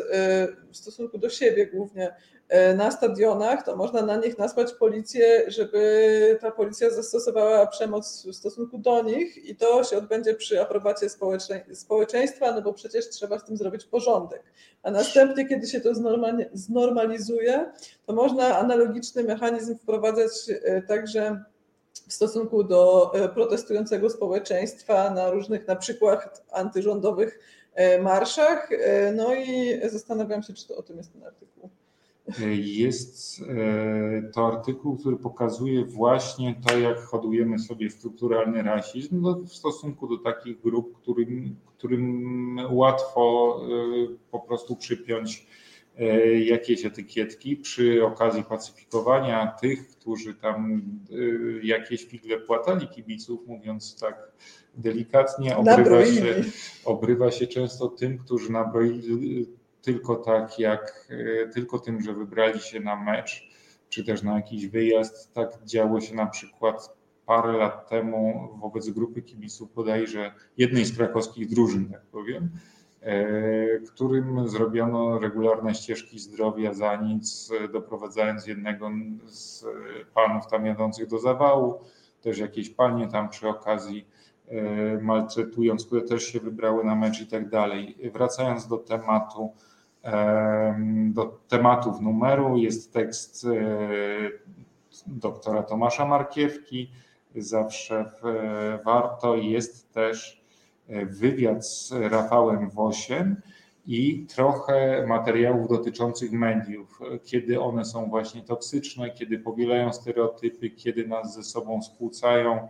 w 0.71 0.77
stosunku 0.77 1.17
do 1.17 1.29
siebie 1.29 1.67
głównie, 1.67 2.15
na 2.75 2.91
stadionach, 2.91 3.65
to 3.65 3.75
można 3.75 4.01
na 4.01 4.15
nich 4.15 4.37
nasłać 4.37 4.73
policję, 4.73 5.43
żeby 5.47 6.37
ta 6.41 6.51
policja 6.51 6.89
zastosowała 6.89 7.67
przemoc 7.67 8.25
w 8.27 8.35
stosunku 8.35 8.77
do 8.77 9.03
nich 9.03 9.45
i 9.49 9.55
to 9.55 9.83
się 9.83 9.97
odbędzie 9.97 10.33
przy 10.33 10.61
aprobacie 10.61 11.07
społeczeństwa, 11.73 12.51
no 12.51 12.61
bo 12.61 12.73
przecież 12.73 13.09
trzeba 13.09 13.39
z 13.39 13.45
tym 13.45 13.57
zrobić 13.57 13.85
porządek. 13.85 14.43
A 14.83 14.91
następnie, 14.91 15.47
kiedy 15.47 15.67
się 15.67 15.81
to 15.81 15.89
znormalizuje, 16.53 17.71
to 18.05 18.13
można 18.13 18.57
analogiczny 18.57 19.23
mechanizm 19.23 19.77
wprowadzać 19.77 20.31
e, 20.49 20.81
także 20.81 21.43
w 22.07 22.13
stosunku 22.13 22.63
do 22.63 23.11
e, 23.13 23.29
protestującego 23.29 24.09
społeczeństwa 24.09 25.09
na 25.09 25.31
różnych 25.31 25.67
na 25.67 25.75
przykład 25.75 26.43
antyrządowych 26.51 27.39
marszach. 28.01 28.69
No 29.15 29.35
i 29.35 29.79
zastanawiam 29.89 30.43
się, 30.43 30.53
czy 30.53 30.67
to 30.67 30.77
o 30.77 30.83
tym 30.83 30.97
jest 30.97 31.13
ten 31.13 31.23
artykuł. 31.23 31.69
Jest 32.55 33.41
e, 33.41 34.31
to 34.33 34.47
artykuł, 34.47 34.97
który 34.97 35.17
pokazuje 35.17 35.85
właśnie 35.85 36.61
to, 36.67 36.77
jak 36.77 36.99
hodujemy 36.99 37.59
sobie 37.59 37.89
strukturalny 37.89 38.63
rasizm 38.63 39.21
no, 39.21 39.35
w 39.35 39.53
stosunku 39.53 40.07
do 40.07 40.17
takich 40.17 40.61
grup, 40.61 40.97
którym, 41.01 41.55
którym 41.65 42.57
łatwo 42.69 43.55
e, 43.63 44.15
po 44.31 44.39
prostu 44.39 44.75
przypiąć 44.75 45.47
e, 45.97 46.39
jakieś 46.39 46.85
etykietki. 46.85 47.57
Przy 47.57 48.05
okazji 48.05 48.43
pacyfikowania 48.43 49.55
tych, 49.61 49.87
którzy 49.87 50.35
tam 50.35 50.81
jakieś 51.63 52.05
figle 52.05 52.37
płatali 52.39 52.87
kibiców, 52.87 53.47
mówiąc 53.47 53.99
tak 53.99 54.31
delikatnie, 54.77 55.57
obrywa 55.57 56.05
się, 56.05 56.43
obrywa 56.85 57.31
się 57.31 57.47
często 57.47 57.87
tym, 57.87 58.17
którzy 58.17 58.51
nabroili 58.51 59.47
tylko 59.85 60.15
tak 60.15 60.59
jak, 60.59 61.07
e, 61.09 61.47
tylko 61.47 61.79
tym, 61.79 62.01
że 62.01 62.13
wybrali 62.13 62.59
się 62.59 62.79
na 62.79 62.95
mecz, 62.95 63.49
czy 63.89 64.03
też 64.03 64.23
na 64.23 64.35
jakiś 64.35 64.67
wyjazd. 64.67 65.33
Tak 65.33 65.65
działo 65.65 66.01
się 66.01 66.15
na 66.15 66.25
przykład 66.25 66.95
parę 67.25 67.57
lat 67.57 67.89
temu 67.89 68.49
wobec 68.61 68.89
grupy 68.89 69.21
kibiców 69.21 69.73
bodajże 69.73 70.31
jednej 70.57 70.85
z 70.85 70.97
krakowskich 70.97 71.49
drużyn, 71.49 71.89
tak 71.91 72.01
powiem, 72.01 72.49
e, 73.01 73.79
którym 73.79 74.47
zrobiono 74.47 75.19
regularne 75.19 75.75
ścieżki 75.75 76.19
zdrowia 76.19 76.73
za 76.73 76.95
nic, 76.95 77.51
doprowadzając 77.73 78.47
jednego 78.47 78.89
z 79.25 79.65
panów 80.13 80.47
tam 80.47 80.65
jadących 80.65 81.07
do 81.07 81.19
zawału, 81.19 81.79
też 82.21 82.37
jakieś 82.37 82.69
panie 82.69 83.07
tam 83.07 83.29
przy 83.29 83.47
okazji 83.47 84.07
e, 84.47 84.97
maltretując, 85.01 85.85
które 85.85 86.01
też 86.01 86.23
się 86.23 86.39
wybrały 86.39 86.83
na 86.83 86.95
mecz 86.95 87.21
i 87.21 87.27
tak 87.27 87.49
dalej. 87.49 87.97
Wracając 88.13 88.67
do 88.67 88.77
tematu, 88.77 89.53
do 91.05 91.39
tematów 91.47 92.01
numeru 92.01 92.57
jest 92.57 92.93
tekst 92.93 93.45
e, 93.45 93.49
doktora 95.07 95.63
Tomasza 95.63 96.05
Markiewki, 96.05 96.91
zawsze 97.35 98.11
warto. 98.85 99.35
Jest 99.35 99.93
też 99.93 100.41
e, 100.87 101.05
wywiad 101.05 101.67
z 101.67 101.91
Rafałem 101.91 102.69
Wosiem 102.69 103.41
i 103.87 104.25
trochę 104.35 105.05
materiałów 105.07 105.69
dotyczących 105.69 106.31
mediów, 106.31 106.99
kiedy 107.23 107.61
one 107.61 107.85
są 107.85 108.09
właśnie 108.09 108.41
toksyczne, 108.41 109.11
kiedy 109.11 109.39
powielają 109.39 109.93
stereotypy, 109.93 110.69
kiedy 110.69 111.07
nas 111.07 111.33
ze 111.33 111.43
sobą 111.43 111.81
skłócają 111.81 112.67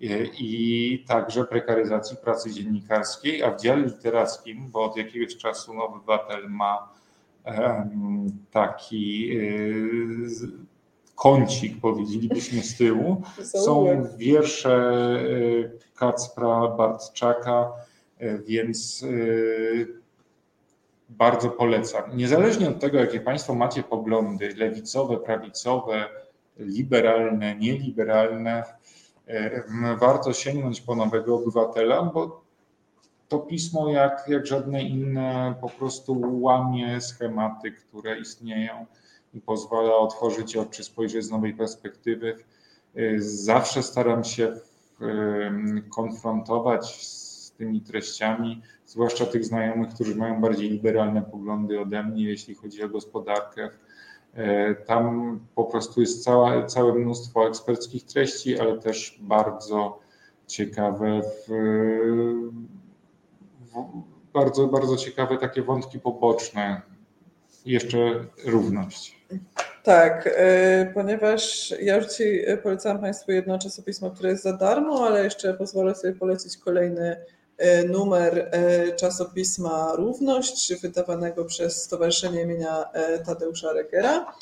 i 0.00 1.04
także 1.08 1.44
prekaryzacji 1.44 2.16
pracy 2.16 2.50
dziennikarskiej, 2.50 3.42
a 3.42 3.50
w 3.50 3.60
dziale 3.60 3.82
literackim, 3.82 4.70
bo 4.70 4.84
od 4.84 4.96
jakiegoś 4.96 5.36
czasu 5.36 5.80
obywatel 5.82 6.48
ma 6.48 6.92
taki 8.50 9.30
y, 9.32 10.28
kącik, 11.14 11.80
powiedzielibyśmy 11.80 12.62
z 12.62 12.76
tyłu, 12.76 13.22
są 13.42 14.04
wiersze 14.16 14.92
y, 15.22 15.70
Kacpra 15.96 16.68
Bartczaka, 16.68 17.72
więc 18.46 19.04
bardzo 21.08 21.50
polecam. 21.50 22.16
Niezależnie 22.16 22.68
od 22.68 22.80
tego, 22.80 22.98
jakie 22.98 23.20
Państwo 23.20 23.54
macie 23.54 23.82
poglądy 23.82 24.54
lewicowe, 24.56 25.16
prawicowe, 25.16 26.08
liberalne, 26.56 27.56
nieliberalne, 27.56 28.64
warto 30.00 30.32
sięgnąć 30.32 30.80
po 30.80 30.94
nowego 30.94 31.36
obywatela, 31.36 32.02
bo 32.02 32.40
to 33.28 33.38
pismo, 33.38 33.90
jak, 33.90 34.24
jak 34.28 34.46
żadne 34.46 34.82
inne, 34.82 35.54
po 35.60 35.68
prostu 35.68 36.40
łamie 36.42 37.00
schematy, 37.00 37.72
które 37.72 38.18
istnieją 38.18 38.86
i 39.34 39.40
pozwala 39.40 39.96
otworzyć 39.96 40.56
oczy, 40.56 40.84
spojrzeć 40.84 41.24
z 41.24 41.30
nowej 41.30 41.54
perspektywy. 41.54 42.36
Zawsze 43.18 43.82
staram 43.82 44.24
się 44.24 44.56
konfrontować 45.94 47.06
z 47.06 47.52
tymi 47.52 47.80
treściami, 47.80 48.62
zwłaszcza 48.86 49.26
tych 49.26 49.44
znajomych, 49.44 49.94
którzy 49.94 50.16
mają 50.16 50.40
bardziej 50.40 50.70
liberalne 50.70 51.22
poglądy 51.22 51.80
ode 51.80 52.02
mnie, 52.02 52.24
jeśli 52.24 52.54
chodzi 52.54 52.82
o 52.82 52.88
gospodarkę. 52.88 53.70
E, 54.34 54.74
tam 54.74 55.40
po 55.54 55.64
prostu 55.64 56.00
jest 56.00 56.24
całe 56.66 56.94
mnóstwo 56.94 57.48
eksperckich 57.48 58.04
treści, 58.04 58.60
ale 58.60 58.78
też 58.78 59.18
bardzo 59.20 59.98
ciekawe 60.46 61.20
w, 61.22 61.48
w, 63.60 64.02
bardzo, 64.32 64.66
bardzo 64.66 64.96
ciekawe 64.96 65.38
takie 65.38 65.62
wątki 65.62 66.00
poboczne. 66.00 66.82
Jeszcze 67.66 68.24
równość. 68.44 69.18
Tak, 69.82 70.26
y, 70.26 70.30
ponieważ 70.94 71.74
ja 71.80 71.96
już 71.96 72.06
Ci 72.06 72.40
polecałam 72.62 73.00
Państwu 73.00 73.32
jedno 73.32 73.58
czasopismo, 73.58 74.10
które 74.10 74.30
jest 74.30 74.42
za 74.42 74.56
darmo, 74.56 75.06
ale 75.06 75.24
jeszcze 75.24 75.54
pozwolę 75.54 75.94
sobie 75.94 76.14
polecić 76.14 76.56
kolejny 76.56 77.16
numer 77.88 78.38
y, 78.88 78.96
czasopisma 78.96 79.92
Równość, 79.96 80.74
wydawanego 80.74 81.44
przez 81.44 81.82
Stowarzyszenie 81.82 82.42
imienia 82.42 82.84
Tadeusza 83.26 83.72
Regera. 83.72 84.32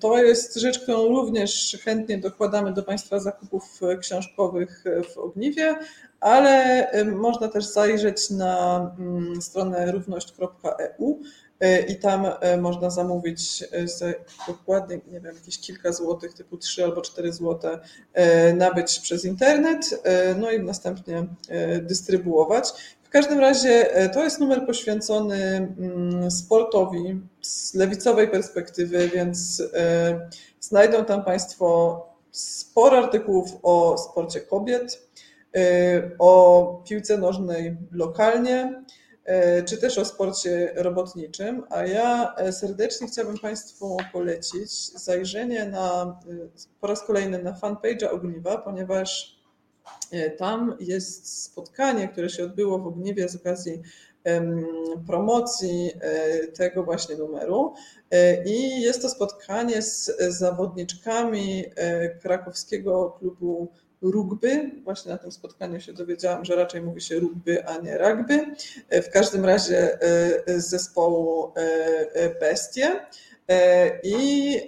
To 0.00 0.18
jest 0.18 0.56
rzecz, 0.56 0.78
którą 0.78 1.08
również 1.08 1.78
chętnie 1.84 2.18
dokładamy 2.18 2.72
do 2.72 2.82
Państwa 2.82 3.20
zakupów 3.20 3.80
książkowych 4.00 4.84
w 5.14 5.18
Ogniwie, 5.18 5.74
ale 6.20 6.88
można 7.04 7.48
też 7.48 7.64
zajrzeć 7.64 8.30
na 8.30 8.90
mm, 8.98 9.42
stronę 9.42 9.92
równość.eu 9.92 11.20
E, 11.51 11.51
i 11.88 11.96
tam 11.96 12.26
e, 12.40 12.56
można 12.56 12.90
zamówić 12.90 13.64
e, 14.02 14.14
dokładnie, 14.46 15.00
nie 15.12 15.20
wiem, 15.20 15.34
jakieś 15.34 15.58
kilka 15.58 15.92
złotych, 15.92 16.34
typu 16.34 16.56
3 16.56 16.84
albo 16.84 17.02
4 17.02 17.32
złote, 17.32 17.78
nabyć 18.54 19.00
przez 19.00 19.24
internet, 19.24 20.02
no 20.36 20.50
i 20.50 20.60
następnie 20.60 21.26
dystrybuować. 21.82 22.68
W 23.02 23.08
każdym 23.08 23.40
razie 23.40 23.86
to 24.14 24.24
jest 24.24 24.40
numer 24.40 24.66
poświęcony 24.66 25.36
mm, 25.44 26.30
sportowi 26.30 27.20
z 27.42 27.74
lewicowej 27.74 28.28
perspektywy, 28.28 29.08
więc 29.08 29.62
znajdą 30.60 31.04
tam 31.04 31.24
Państwo 31.24 32.00
sporo 32.30 32.98
artykułów 32.98 33.50
o 33.62 33.98
sporcie 33.98 34.40
kobiet, 34.40 35.08
o 36.18 36.82
piłce 36.84 37.18
nożnej 37.18 37.76
lokalnie, 37.92 38.82
E, 38.82 39.01
czy 39.64 39.78
też 39.78 39.98
o 39.98 40.04
sporcie 40.04 40.72
robotniczym, 40.76 41.64
a 41.70 41.86
ja 41.86 42.34
e, 42.34 42.52
serdecznie 42.52 43.06
chciałabym 43.06 43.38
Państwu 43.38 43.96
polecić 44.12 44.92
zajrzenie 44.92 45.66
na, 45.66 46.20
e, 46.30 46.48
po 46.80 46.86
raz 46.86 47.06
kolejny 47.06 47.42
na 47.42 47.52
fanpage'a 47.52 48.10
Ogniwa, 48.10 48.58
ponieważ 48.58 49.42
tam 50.38 50.76
jest 50.80 51.42
spotkanie, 51.42 52.08
które 52.08 52.30
się 52.30 52.44
odbyło 52.44 52.78
w 52.78 52.86
Ogniwie 52.86 53.28
z 53.28 53.36
okazji 53.36 53.82
promocji 55.06 55.90
tego 56.54 56.82
właśnie 56.82 57.16
numeru. 57.16 57.74
I 58.46 58.82
jest 58.82 59.02
to 59.02 59.08
spotkanie 59.08 59.82
z 59.82 60.16
zawodniczkami 60.28 61.64
krakowskiego 62.22 63.16
klubu 63.18 63.72
rugby. 64.02 64.70
Właśnie 64.84 65.12
na 65.12 65.18
tym 65.18 65.32
spotkaniu 65.32 65.80
się 65.80 65.92
dowiedziałam, 65.92 66.44
że 66.44 66.56
raczej 66.56 66.82
mówi 66.82 67.00
się 67.00 67.18
rugby, 67.18 67.66
a 67.66 67.78
nie 67.78 67.98
rugby. 67.98 68.46
W 68.90 69.10
każdym 69.10 69.44
razie 69.44 69.98
e, 70.00 70.60
z 70.60 70.68
zespołu 70.68 71.52
e, 71.54 72.40
Bestie. 72.40 73.06
E, 73.48 74.00
I 74.02 74.60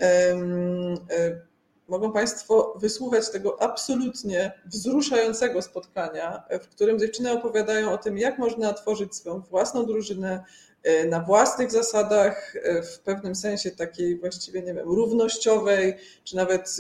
mogą 1.89 2.13
Państwo 2.13 2.75
wysłuchać 2.81 3.31
tego 3.31 3.63
absolutnie 3.63 4.53
wzruszającego 4.67 5.63
spotkania, 5.63 6.45
w 6.63 6.69
którym 6.69 6.99
dziewczyny 6.99 7.33
opowiadają 7.33 7.93
o 7.93 7.99
tym, 7.99 8.19
jak 8.19 8.39
można 8.39 8.73
tworzyć 8.73 9.15
swoją 9.15 9.41
własną 9.41 9.87
drużynę 9.87 10.45
na 11.09 11.21
własnych 11.21 11.71
zasadach, 11.71 12.55
w 12.95 12.99
pewnym 12.99 13.35
sensie 13.35 13.71
takiej 13.71 14.19
właściwie, 14.19 14.63
nie 14.63 14.75
wiem, 14.75 14.89
równościowej, 14.89 15.97
czy 16.25 16.37
nawet 16.37 16.77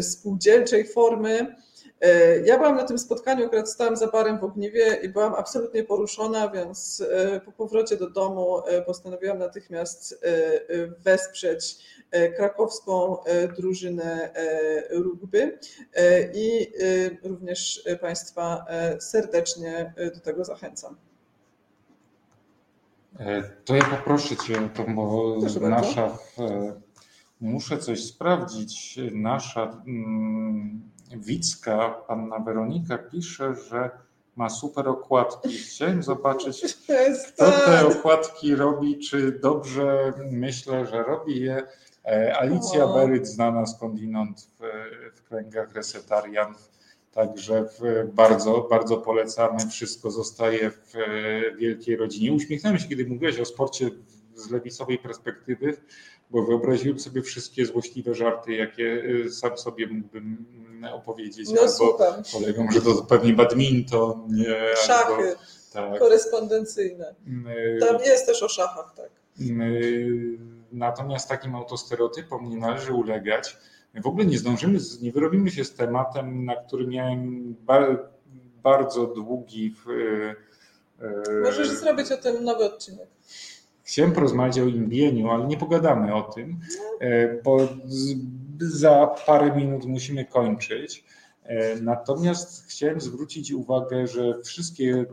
spółdzielczej 0.00 0.88
formy 0.88 1.46
E, 1.48 1.67
ja 2.44 2.58
byłam 2.58 2.76
na 2.76 2.84
tym 2.84 2.98
spotkaniu, 2.98 3.46
akurat 3.46 3.70
stałam 3.70 3.96
za 3.96 4.06
barem 4.06 4.38
w 4.38 4.44
Ogniwie 4.44 4.98
i 5.02 5.08
byłam 5.08 5.34
absolutnie 5.34 5.84
poruszona, 5.84 6.48
więc 6.48 7.02
e, 7.10 7.40
po 7.40 7.52
powrocie 7.52 7.96
do 7.96 8.10
domu 8.10 8.58
e, 8.66 8.82
postanowiłam 8.82 9.38
natychmiast 9.38 10.24
wesprzeć 10.98 11.76
krakowską 12.36 13.16
drużynę 13.56 14.30
rugby 14.90 15.58
i 16.34 16.72
również 17.22 17.84
Państwa 18.00 18.64
serdecznie 19.00 19.94
do 20.14 20.20
tego 20.20 20.44
zachęcam. 20.44 20.96
To 23.64 23.76
ja 23.76 23.84
poproszę 23.84 24.36
Cię, 24.36 24.68
to 24.74 24.84
bo 25.60 25.68
nasza, 25.68 26.18
muszę 27.40 27.78
coś 27.78 28.04
sprawdzić, 28.04 28.98
nasza 29.12 29.82
mm, 29.86 30.90
Wicka, 31.16 31.90
panna 31.90 32.38
Weronika 32.38 32.98
pisze, 32.98 33.54
że 33.54 33.90
ma 34.36 34.50
super 34.50 34.88
okładki. 34.88 35.58
Chciałem 35.58 36.02
zobaczyć, 36.02 36.78
kto 37.34 37.50
te 37.50 37.86
okładki 37.86 38.54
robi, 38.54 38.98
czy 38.98 39.32
dobrze 39.32 40.12
myślę, 40.30 40.86
że 40.86 41.02
robi 41.02 41.40
je. 41.40 41.62
E, 42.04 42.38
Alicja 42.38 42.84
o. 42.84 42.94
Beryt, 42.94 43.26
znana 43.26 43.66
skądinąd 43.66 44.40
w, 44.40 44.60
w 45.18 45.22
kręgach 45.22 45.74
resetarian. 45.74 46.54
Także 47.12 47.68
bardzo, 48.12 48.66
bardzo 48.70 48.96
polecamy. 48.96 49.58
Wszystko 49.70 50.10
zostaje 50.10 50.70
w 50.70 50.92
wielkiej 51.58 51.96
rodzinie. 51.96 52.32
Uśmiechnąłem 52.32 52.78
się, 52.78 52.88
kiedy 52.88 53.06
mówiłeś 53.06 53.40
o 53.40 53.44
sporcie 53.44 53.90
z 54.34 54.50
lewicowej 54.50 54.98
perspektywy, 54.98 55.76
bo 56.30 56.42
wyobraziłem 56.42 57.00
sobie 57.00 57.22
wszystkie 57.22 57.66
złośliwe 57.66 58.14
żarty, 58.14 58.52
jakie 58.52 58.84
y, 58.84 59.30
sam 59.30 59.58
sobie 59.58 59.86
mógłbym 59.86 60.46
mm, 60.68 60.94
opowiedzieć. 60.94 61.48
No, 61.50 61.60
albo 61.62 61.98
kolegom, 62.32 62.72
że 62.72 62.80
to 62.80 62.94
pewnie 62.94 63.32
badminton. 63.32 64.28
Nie, 64.28 64.76
Szachy 64.76 65.12
albo, 65.12 65.40
tak. 65.72 65.98
korespondencyjne. 65.98 67.14
Y, 67.76 67.78
Tam 67.80 67.96
jest 68.04 68.26
też 68.26 68.42
o 68.42 68.48
szachach, 68.48 68.94
tak. 68.96 69.10
Y, 69.40 70.38
natomiast 70.72 71.28
takim 71.28 71.54
autostereotypom 71.54 72.48
nie 72.48 72.56
należy 72.56 72.92
ulegać. 72.92 73.56
My 73.94 74.00
w 74.00 74.06
ogóle 74.06 74.24
nie 74.24 74.38
zdążymy, 74.38 74.78
nie 75.02 75.12
wyrobimy 75.12 75.50
się 75.50 75.64
z 75.64 75.74
tematem, 75.74 76.44
na 76.44 76.56
który 76.56 76.86
miałem 76.86 77.54
bardzo 78.62 79.06
długi. 79.06 79.74
Możesz 81.42 81.68
zrobić 81.70 82.12
o 82.12 82.16
tym 82.16 82.44
nowy 82.44 82.64
odcinek. 82.64 83.08
Chciałem 83.88 84.12
porozmawiać 84.12 84.58
o 84.58 84.66
imbieniu, 84.66 85.30
ale 85.30 85.46
nie 85.46 85.56
pogadamy 85.56 86.14
o 86.14 86.22
tym, 86.22 86.60
e, 87.00 87.42
bo 87.42 87.68
za 88.58 89.06
parę 89.26 89.56
minut 89.56 89.84
musimy 89.84 90.24
kończyć. 90.24 91.04
E, 91.42 91.80
natomiast 91.80 92.70
chciałem 92.70 93.00
zwrócić 93.00 93.52
uwagę, 93.52 94.06
że 94.06 94.42
wszystkie 94.44 95.04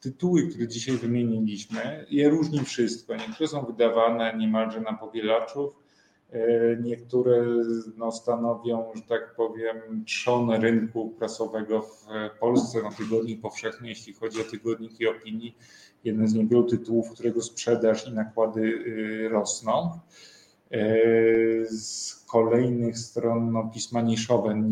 tytuły, 0.00 0.48
które 0.48 0.68
dzisiaj 0.68 0.96
wymieniliśmy, 0.96 2.06
je 2.10 2.28
różni 2.28 2.60
wszystko. 2.64 3.16
Niektóre 3.16 3.48
są 3.48 3.66
wydawane 3.66 4.36
niemalże 4.36 4.80
na 4.80 4.92
powielaczów, 4.92 5.74
e, 6.30 6.40
niektóre 6.82 7.46
no, 7.96 8.12
stanowią, 8.12 8.92
że 8.94 9.02
tak 9.02 9.34
powiem, 9.34 10.04
trzon 10.06 10.50
rynku 10.50 11.14
prasowego 11.18 11.82
w 11.82 12.06
Polsce, 12.40 12.78
no, 12.82 12.90
tygodnik 12.98 13.40
powszechny, 13.40 13.88
jeśli 13.88 14.14
chodzi 14.14 14.40
o 14.40 14.44
tygodniki 14.44 15.06
opinii 15.06 15.56
jeden 16.04 16.28
z 16.28 16.34
niewielu 16.34 16.64
tytułów, 16.64 17.10
którego 17.10 17.42
sprzedaż 17.42 18.08
i 18.08 18.12
nakłady 18.12 18.60
y, 18.60 19.28
rosną. 19.28 19.98
Y, 20.72 21.66
z 21.70 22.14
kolejnych 22.14 22.98
stron 22.98 23.52
no, 23.52 23.70
pisma 23.74 24.00
niszowe. 24.00 24.62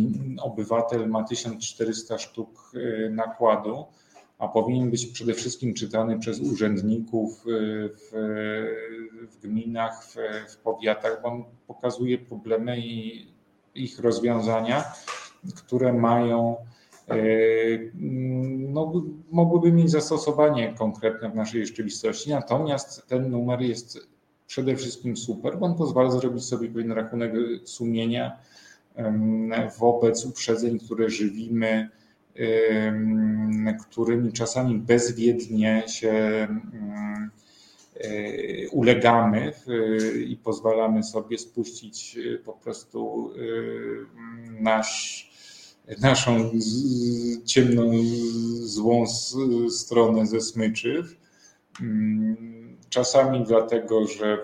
Obywatel 0.43 1.09
ma 1.09 1.25
1400 1.25 2.19
sztuk 2.19 2.73
y, 2.75 3.11
nakładu, 3.15 3.85
a 4.39 4.49
powinien 4.49 4.91
być 4.91 5.07
przede 5.07 5.35
wszystkim 5.35 5.75
czytany 5.75 6.19
przez 6.19 6.41
urzędników 6.41 7.45
w, 7.45 8.13
w 9.31 9.41
gminach, 9.43 10.05
w, 10.05 10.17
w 10.53 10.57
powiatach, 10.57 11.23
bo 11.23 11.29
on 11.29 11.45
pokazuje 11.67 12.19
problemy 12.19 12.79
i 12.79 13.27
ich 13.75 13.99
rozwiązania, 13.99 14.85
które 15.57 15.93
mają 15.93 16.57
E, 16.57 16.76
no, 18.69 18.93
mogłyby 19.31 19.73
mieć 19.73 19.91
zastosowanie 19.91 20.75
konkretne 20.79 21.31
w 21.31 21.35
naszej 21.35 21.67
rzeczywistości. 21.67 22.31
Natomiast 22.31 23.07
ten 23.07 23.31
numer 23.31 23.61
jest 23.61 23.99
przede 24.47 24.77
wszystkim 24.77 25.17
super, 25.17 25.59
bo 25.59 25.67
on 25.67 25.75
pozwala 25.75 26.11
zrobić 26.11 26.45
sobie 26.45 26.69
pewien 26.69 26.93
rachunek 26.93 27.33
sumienia 27.65 28.39
wobec 29.79 30.27
uprzedzeń, 30.27 30.79
które 30.79 31.11
żywimy, 31.11 31.89
którymi 33.91 34.33
czasami 34.33 34.79
bezwiednie 34.79 35.83
się 35.87 36.13
e, 38.01 38.69
ulegamy 38.71 39.53
i 40.27 40.37
pozwalamy 40.37 41.03
sobie 41.03 41.39
spuścić 41.39 42.19
po 42.45 42.53
prostu 42.53 43.31
nasz 44.61 45.31
naszą 46.01 46.51
ciemną, 47.45 47.93
złą 48.61 49.05
stronę 49.71 50.27
ze 50.27 50.41
smyczy. 50.41 51.05
Mm, 51.81 52.77
czasami 52.89 53.45
dlatego, 53.45 54.07
że 54.07 54.39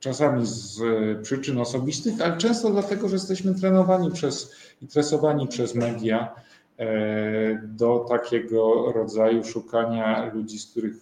czasami 0.00 0.46
z 0.46 0.80
przyczyn 1.22 1.58
osobistych, 1.58 2.20
ale 2.20 2.36
często 2.36 2.70
dlatego, 2.70 3.08
że 3.08 3.16
jesteśmy 3.16 3.54
trenowani 3.54 4.10
przez 4.10 4.54
i 4.82 4.86
tresowani 4.86 5.48
przez 5.48 5.74
media 5.74 6.34
do 7.62 8.06
takiego 8.08 8.92
rodzaju 8.92 9.44
szukania 9.44 10.30
ludzi, 10.34 10.58
z 10.58 10.70
których 10.70 10.94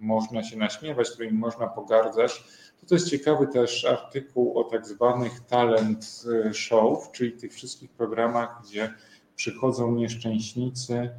można 0.00 0.42
się 0.42 0.56
naśmiewać, 0.56 1.10
którymi 1.10 1.38
można 1.38 1.66
pogardzać. 1.66 2.44
To 2.88 2.94
jest 2.94 3.10
ciekawy 3.10 3.46
też 3.46 3.84
artykuł 3.84 4.58
o 4.58 4.64
tak 4.64 4.86
zwanych 4.86 5.40
talent 5.40 6.24
show, 6.52 7.12
czyli 7.12 7.32
tych 7.32 7.52
wszystkich 7.52 7.90
programach, 7.90 8.62
gdzie 8.64 8.94
przychodzą 9.36 9.94
nieszczęśnicy 9.94 11.10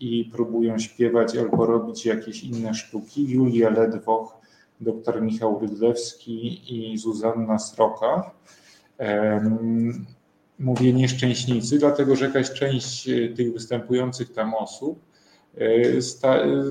i 0.00 0.30
próbują 0.32 0.78
śpiewać 0.78 1.36
albo 1.36 1.66
robić 1.66 2.06
jakieś 2.06 2.44
inne 2.44 2.74
sztuki. 2.74 3.28
Julia 3.28 3.70
Ledwoch, 3.70 4.40
dr 4.80 5.22
Michał 5.22 5.58
Rydlewski 5.60 6.62
i 6.74 6.98
Zuzanna 6.98 7.58
Sroka. 7.58 8.30
Mówię 10.58 10.92
nieszczęśnicy, 10.92 11.78
dlatego 11.78 12.16
że 12.16 12.26
jakaś 12.26 12.50
część 12.50 13.08
e, 13.08 13.28
tych 13.28 13.52
występujących 13.52 14.32
tam 14.32 14.54
osób 14.54 15.00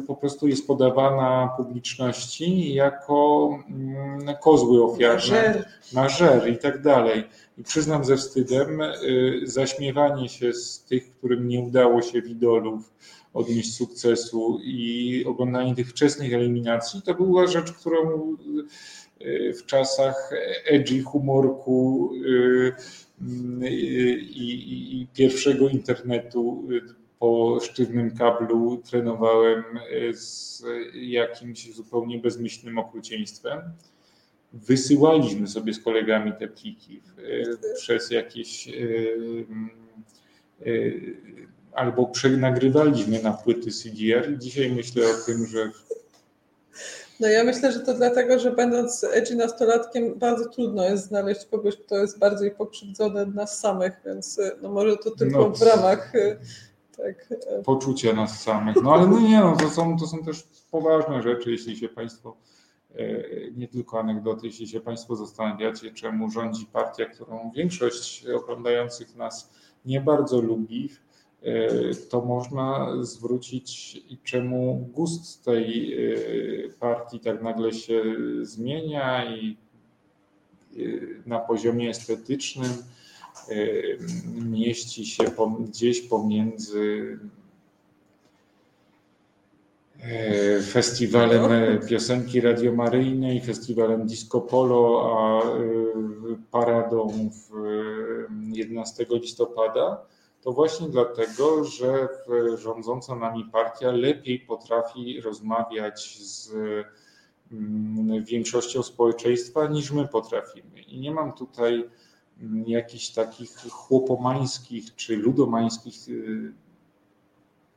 po 0.07 0.15
prostu 0.15 0.47
jest 0.47 0.67
podawana 0.67 1.49
publiczności 1.57 2.73
jako 2.73 3.49
mm, 3.69 4.35
kozły 4.41 4.83
ofiarne, 4.83 5.63
na 5.93 6.09
żer 6.09 6.49
i 6.49 6.57
tak 6.57 6.81
dalej. 6.81 7.23
I 7.57 7.63
przyznam 7.63 8.05
ze 8.05 8.17
wstydem, 8.17 8.81
y, 8.81 9.41
zaśmiewanie 9.43 10.29
się 10.29 10.53
z 10.53 10.83
tych, 10.83 11.11
którym 11.11 11.47
nie 11.47 11.59
udało 11.59 12.01
się 12.01 12.21
w 12.21 12.29
idolów 12.29 12.93
odnieść 13.33 13.75
sukcesu 13.75 14.59
i 14.63 15.23
oglądanie 15.27 15.75
tych 15.75 15.89
wczesnych 15.89 16.33
eliminacji, 16.33 17.01
to 17.01 17.13
była 17.13 17.47
rzecz, 17.47 17.71
którą 17.71 18.35
w 19.59 19.65
czasach 19.65 20.31
edgy 20.65 21.03
humorku 21.03 22.11
y, 22.25 22.73
i, 23.69 23.73
i, 24.35 25.01
i 25.01 25.07
pierwszego 25.07 25.69
internetu 25.69 26.67
po 27.25 27.59
sztywnym 27.61 28.17
kablu 28.17 28.81
trenowałem 28.89 29.63
z 30.13 30.63
jakimś 30.93 31.73
zupełnie 31.73 32.19
bezmyślnym 32.19 32.77
okrucieństwem. 32.77 33.61
Wysyłaliśmy 34.53 35.47
sobie 35.47 35.73
z 35.73 35.79
kolegami 35.79 36.33
te 36.39 36.47
pliki 36.47 37.01
e, 37.17 37.21
przez 37.75 38.11
jakieś 38.11 38.67
e, 38.67 38.71
e, 38.71 38.73
albo 41.73 42.05
przenagrywaliśmy 42.05 43.23
na 43.23 43.33
płyty 43.33 43.71
CDR 43.71 44.37
dzisiaj 44.37 44.71
myślę 44.71 45.07
o 45.07 45.25
tym, 45.25 45.45
że 45.45 45.71
no 47.19 47.27
ja 47.27 47.43
myślę, 47.43 47.71
że 47.71 47.79
to 47.79 47.93
dlatego, 47.93 48.39
że 48.39 48.51
będąc 48.51 49.03
edgy 49.03 49.35
nastolatkiem 49.35 50.19
bardzo 50.19 50.49
trudno 50.49 50.83
jest 50.83 51.07
znaleźć 51.07 51.45
kogoś, 51.45 51.77
kto 51.77 51.97
jest 51.97 52.19
bardziej 52.19 52.51
pokrzywdzony 52.51 53.21
od 53.21 53.35
nas 53.35 53.59
samych, 53.59 53.93
więc 54.05 54.39
no 54.61 54.69
może 54.69 54.97
to 54.97 55.11
tylko 55.11 55.39
no, 55.39 55.49
w 55.49 55.61
ramach 55.61 56.13
tak. 56.97 57.29
poczucia 57.65 58.13
nas 58.13 58.43
samych. 58.43 58.75
No 58.83 58.93
ale 58.93 59.07
no 59.07 59.19
nie, 59.19 59.39
no, 59.39 59.55
to, 59.55 59.69
są, 59.69 59.97
to 59.99 60.07
są 60.07 60.23
też 60.23 60.47
poważne 60.71 61.21
rzeczy, 61.21 61.51
jeśli 61.51 61.77
się 61.77 61.89
Państwo 61.89 62.37
E, 62.95 63.51
nie 63.51 63.67
tylko 63.67 63.99
anegdoty, 63.99 64.47
jeśli 64.47 64.67
się 64.67 64.79
Państwo 64.79 65.15
zastanawiacie, 65.15 65.91
czemu 65.91 66.31
rządzi 66.31 66.65
partia, 66.65 67.05
którą 67.05 67.51
większość 67.55 68.25
oglądających 68.25 69.15
nas 69.15 69.51
nie 69.85 70.01
bardzo 70.01 70.41
lubi, 70.41 70.89
e, 71.41 71.69
to 72.09 72.21
można 72.21 72.91
zwrócić, 73.01 73.97
czemu 74.23 74.89
gust 74.93 75.45
tej 75.45 75.93
e, 75.93 76.69
partii 76.79 77.19
tak 77.19 77.41
nagle 77.41 77.73
się 77.73 78.03
zmienia 78.41 79.35
i 79.35 79.57
na 81.25 81.39
poziomie 81.39 81.89
estetycznym 81.89 82.71
mieści 84.35 85.05
się 85.05 85.23
gdzieś 85.59 86.01
pomiędzy 86.01 87.19
E, 90.03 90.61
festiwalem 90.61 91.51
e, 91.51 91.77
piosenki 91.87 92.41
radiomaryjnej, 92.41 93.41
festiwalem 93.41 94.07
Disco 94.07 94.41
Polo, 94.41 95.17
a 95.17 95.43
e, 95.43 95.53
paradą 96.51 97.29
11 98.51 99.05
listopada, 99.09 100.01
to 100.41 100.51
właśnie 100.51 100.89
dlatego, 100.89 101.63
że 101.63 102.07
rządząca 102.57 103.15
nami 103.15 103.49
partia 103.51 103.91
lepiej 103.91 104.39
potrafi 104.39 105.21
rozmawiać 105.21 106.17
z 106.21 106.53
mm, 107.51 108.23
większością 108.23 108.83
społeczeństwa 108.83 109.67
niż 109.67 109.91
my 109.91 110.07
potrafimy. 110.07 110.81
I 110.81 110.99
nie 110.99 111.11
mam 111.11 111.33
tutaj 111.33 111.89
jakichś 112.67 113.09
takich 113.09 113.57
chłopomańskich 113.69 114.95
czy 114.95 115.15
ludomańskich 115.17 115.95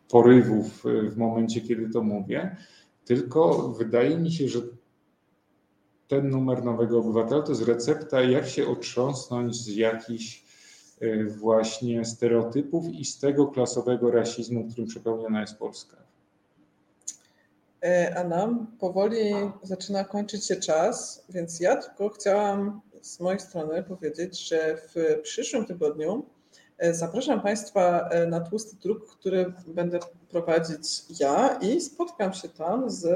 porywów 0.08 0.84
w 0.84 1.16
momencie, 1.16 1.60
kiedy 1.60 1.90
to 1.90 2.02
mówię, 2.02 2.56
tylko 3.04 3.68
wydaje 3.68 4.18
mi 4.18 4.32
się, 4.32 4.48
że 4.48 4.60
ten 6.08 6.30
numer 6.30 6.64
Nowego 6.64 6.98
Obywatela 6.98 7.42
to 7.42 7.52
jest 7.52 7.68
recepta, 7.68 8.22
jak 8.22 8.48
się 8.48 8.66
otrząsnąć 8.68 9.56
z 9.56 9.76
jakichś 9.76 10.44
e, 11.00 11.24
właśnie 11.24 12.04
stereotypów 12.04 12.86
i 12.86 13.04
z 13.04 13.18
tego 13.18 13.46
klasowego 13.46 14.10
rasizmu, 14.10 14.68
którym 14.70 14.88
przepełniona 14.88 15.40
jest 15.40 15.58
Polska. 15.58 16.07
E, 17.84 18.14
Anna, 18.18 18.66
powoli 18.80 19.34
zaczyna 19.62 20.04
kończyć 20.04 20.46
się 20.46 20.56
czas, 20.56 21.24
więc 21.28 21.60
ja 21.60 21.76
tylko 21.76 22.08
chciałam 22.08 22.80
z 23.02 23.20
mojej 23.20 23.40
strony 23.40 23.82
powiedzieć, 23.82 24.48
że 24.48 24.76
w 24.76 25.20
przyszłym 25.22 25.66
tygodniu 25.66 26.26
E, 26.78 26.94
zapraszam 26.94 27.40
Państwa 27.40 28.08
e, 28.08 28.26
na 28.26 28.40
tłusty 28.40 28.76
druk, 28.82 29.10
który 29.10 29.52
będę 29.66 29.98
prowadzić 30.30 31.04
ja 31.20 31.58
i 31.62 31.80
spotkam 31.80 32.32
się 32.32 32.48
tam 32.48 32.90
z 32.90 33.06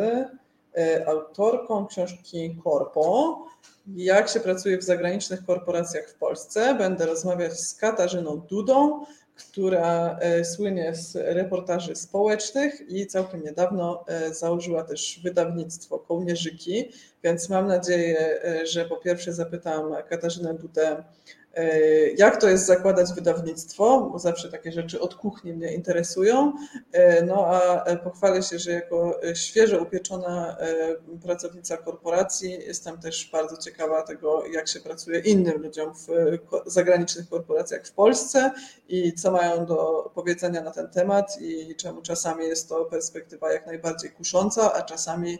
autorką 1.06 1.86
książki 1.86 2.56
Korpo, 2.64 3.38
jak 3.86 4.28
się 4.28 4.40
pracuje 4.40 4.78
w 4.78 4.82
zagranicznych 4.82 5.44
korporacjach 5.46 6.08
w 6.08 6.14
Polsce. 6.14 6.74
Będę 6.74 7.06
rozmawiać 7.06 7.60
z 7.60 7.74
Katarzyną 7.74 8.36
Dudą, 8.36 9.04
która 9.50 10.18
słynie 10.42 10.94
z 10.94 11.16
reportaży 11.16 11.96
społecznych 11.96 12.80
i 12.88 13.06
całkiem 13.06 13.44
niedawno 13.44 14.04
założyła 14.30 14.84
też 14.84 15.20
wydawnictwo 15.24 15.98
Kołnierzyki, 15.98 16.84
więc 17.24 17.48
mam 17.48 17.66
nadzieję, 17.66 18.40
że 18.64 18.84
po 18.84 18.96
pierwsze 18.96 19.32
zapytam 19.32 19.94
Katarzynę 20.08 20.54
Dudę 20.54 21.04
E, 21.41 21.41
jak 22.16 22.40
to 22.40 22.48
jest 22.48 22.66
zakładać 22.66 23.12
wydawnictwo, 23.12 24.08
bo 24.12 24.18
zawsze 24.18 24.50
takie 24.50 24.72
rzeczy 24.72 25.00
od 25.00 25.14
kuchni 25.14 25.52
mnie 25.52 25.74
interesują. 25.74 26.52
E, 26.92 27.22
no 27.24 27.46
a 27.46 27.84
e, 27.84 27.96
pochwalę 27.96 28.42
się, 28.42 28.58
że 28.58 28.70
jako 28.70 29.20
świeżo 29.34 29.82
upieczona 29.82 30.56
pracownica 31.22 31.76
korporacji 31.76 32.50
jestem 32.50 32.98
też 32.98 33.30
bardzo 33.32 33.56
ciekawa 33.56 34.02
tego, 34.02 34.46
jak 34.46 34.68
się 34.68 34.80
pracuje 34.80 35.20
innym 35.20 35.62
ludziom 35.62 35.94
w 35.94 36.06
zagranicznych 36.66 37.28
korporacjach 37.28 37.86
w 37.86 37.92
Polsce 37.92 38.50
i 38.88 39.12
co 39.12 39.30
mają 39.30 39.66
do 39.66 40.10
powiedzenia 40.14 40.60
na 40.60 40.70
ten 40.70 40.88
temat 40.88 41.40
i 41.40 41.76
czemu 41.76 42.02
czasami 42.02 42.44
jest 42.44 42.68
to 42.68 42.84
perspektywa 42.84 43.52
jak 43.52 43.66
najbardziej 43.66 44.10
kusząca, 44.10 44.72
a 44.72 44.82
czasami 44.82 45.38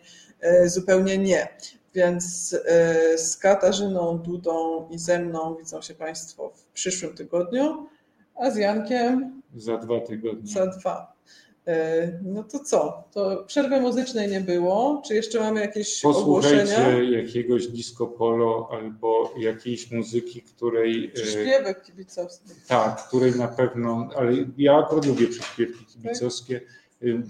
zupełnie 0.67 1.19
nie. 1.19 1.49
Więc 1.95 2.57
e, 2.67 3.19
z 3.19 3.37
Katarzyną 3.37 4.19
Dudą 4.19 4.89
i 4.91 4.99
ze 4.99 5.19
mną 5.19 5.55
widzą 5.55 5.83
się 5.83 5.95
Państwo 5.95 6.53
w 6.55 6.67
przyszłym 6.67 7.15
tygodniu, 7.15 7.87
a 8.35 8.51
z 8.51 8.57
Jankiem 8.57 9.43
za 9.57 9.77
dwa 9.77 10.01
tygodnie. 10.01 10.53
Za 10.53 10.67
dwa. 10.67 11.13
E, 11.67 12.13
no 12.23 12.45
to 12.45 12.59
co? 12.59 13.05
To 13.13 13.45
przerwy 13.47 13.81
muzycznej 13.81 14.31
nie 14.31 14.41
było. 14.41 15.03
Czy 15.07 15.15
jeszcze 15.15 15.41
mamy 15.41 15.61
jakieś 15.61 16.01
Posłuchajcie 16.01 16.73
ogłoszenia? 16.73 17.03
jakiegoś 17.03 17.67
disco 17.67 18.07
polo 18.07 18.69
albo 18.73 19.35
jakiejś 19.39 19.91
muzyki, 19.91 20.43
której. 20.43 21.11
Przyśpiewek 21.15 21.83
kibicowski. 21.83 22.49
Tak, 22.69 23.09
której 23.09 23.35
na 23.35 23.49
pewno, 23.49 24.09
ale 24.17 24.33
ja 24.59 24.79
akurat 24.79 25.07
lubię 25.07 25.27
przyśpiewki 25.27 25.85
kibicowskie. 25.85 26.61
Tak? 26.61 26.82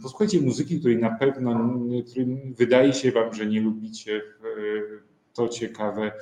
Posłuchajcie 0.02 0.40
muzyki, 0.40 0.78
której 0.78 0.98
na 0.98 1.10
pewno, 1.10 1.80
którym 2.10 2.54
wydaje 2.54 2.92
się 2.92 3.12
Wam, 3.12 3.34
że 3.34 3.46
nie 3.46 3.60
lubicie, 3.60 4.22
to 5.34 5.48
ciekawe 5.48 6.12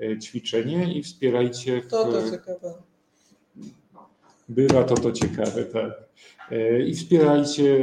e, 0.00 0.18
ćwiczenie 0.18 0.94
i 0.98 1.02
wspierajcie. 1.02 1.80
W, 1.80 1.86
to 1.86 2.04
to 2.04 2.30
ciekawe. 2.30 2.74
Bywa 4.48 4.84
to 4.84 4.94
to 4.94 5.12
ciekawe, 5.12 5.64
tak. 5.64 5.92
E, 6.50 6.82
I 6.82 6.94
wspierajcie 6.94 7.78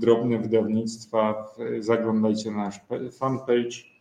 drobne 0.00 0.38
wydawnictwa, 0.38 1.54
zaglądajcie 1.80 2.50
na 2.50 2.56
nasz 2.56 2.80
fanpage. 3.12 3.94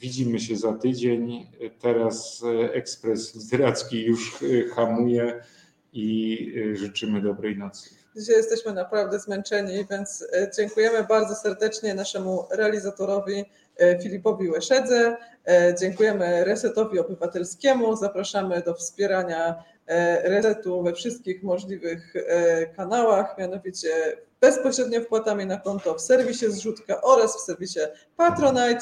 Widzimy 0.00 0.40
się 0.40 0.56
za 0.56 0.72
tydzień. 0.72 1.46
Teraz 1.80 2.44
e, 2.44 2.74
ekspres 2.74 3.34
literacki 3.34 4.04
już 4.04 4.38
hamuje 4.74 5.40
i 5.92 6.38
życzymy 6.74 7.22
dobrej 7.22 7.58
nocy. 7.58 7.99
Dzisiaj 8.16 8.36
jesteśmy 8.36 8.72
naprawdę 8.72 9.18
zmęczeni, 9.18 9.86
więc 9.90 10.24
e, 10.32 10.50
dziękujemy 10.56 11.04
bardzo 11.04 11.34
serdecznie 11.34 11.94
naszemu 11.94 12.44
realizatorowi 12.50 13.44
e, 13.76 13.98
Filipowi 14.02 14.50
Łeszedze. 14.50 15.16
E, 15.46 15.74
dziękujemy 15.80 16.44
Resetowi 16.44 16.98
Obywatelskiemu. 16.98 17.96
Zapraszamy 17.96 18.62
do 18.62 18.74
wspierania 18.74 19.64
resetu 20.22 20.82
we 20.82 20.92
wszystkich 20.92 21.42
możliwych 21.42 22.14
kanałach, 22.76 23.38
mianowicie 23.38 23.88
bezpośrednio 24.40 25.00
wpłatami 25.00 25.46
na 25.46 25.56
konto 25.56 25.94
w 25.94 26.00
serwisie 26.00 26.52
Zrzutka 26.52 27.00
oraz 27.02 27.36
w 27.36 27.40
serwisie 27.40 27.80
Patronite. 28.16 28.80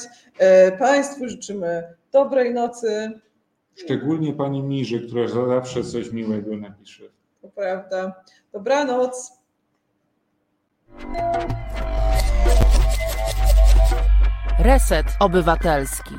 Państwu 0.79 1.29
życzymy 1.29 1.95
dobrej 2.11 2.53
nocy. 2.53 3.11
Szczególnie 3.75 4.33
pani 4.33 4.63
Mirzy, 4.63 5.07
która 5.07 5.27
zawsze 5.27 5.83
coś 5.83 6.11
miłego 6.11 6.57
napisze. 6.57 7.18
To 7.41 7.47
prawda. 7.49 8.23
Dobranoc. 8.53 9.31
Reset 14.59 15.05
Obywatelski. 15.19 16.15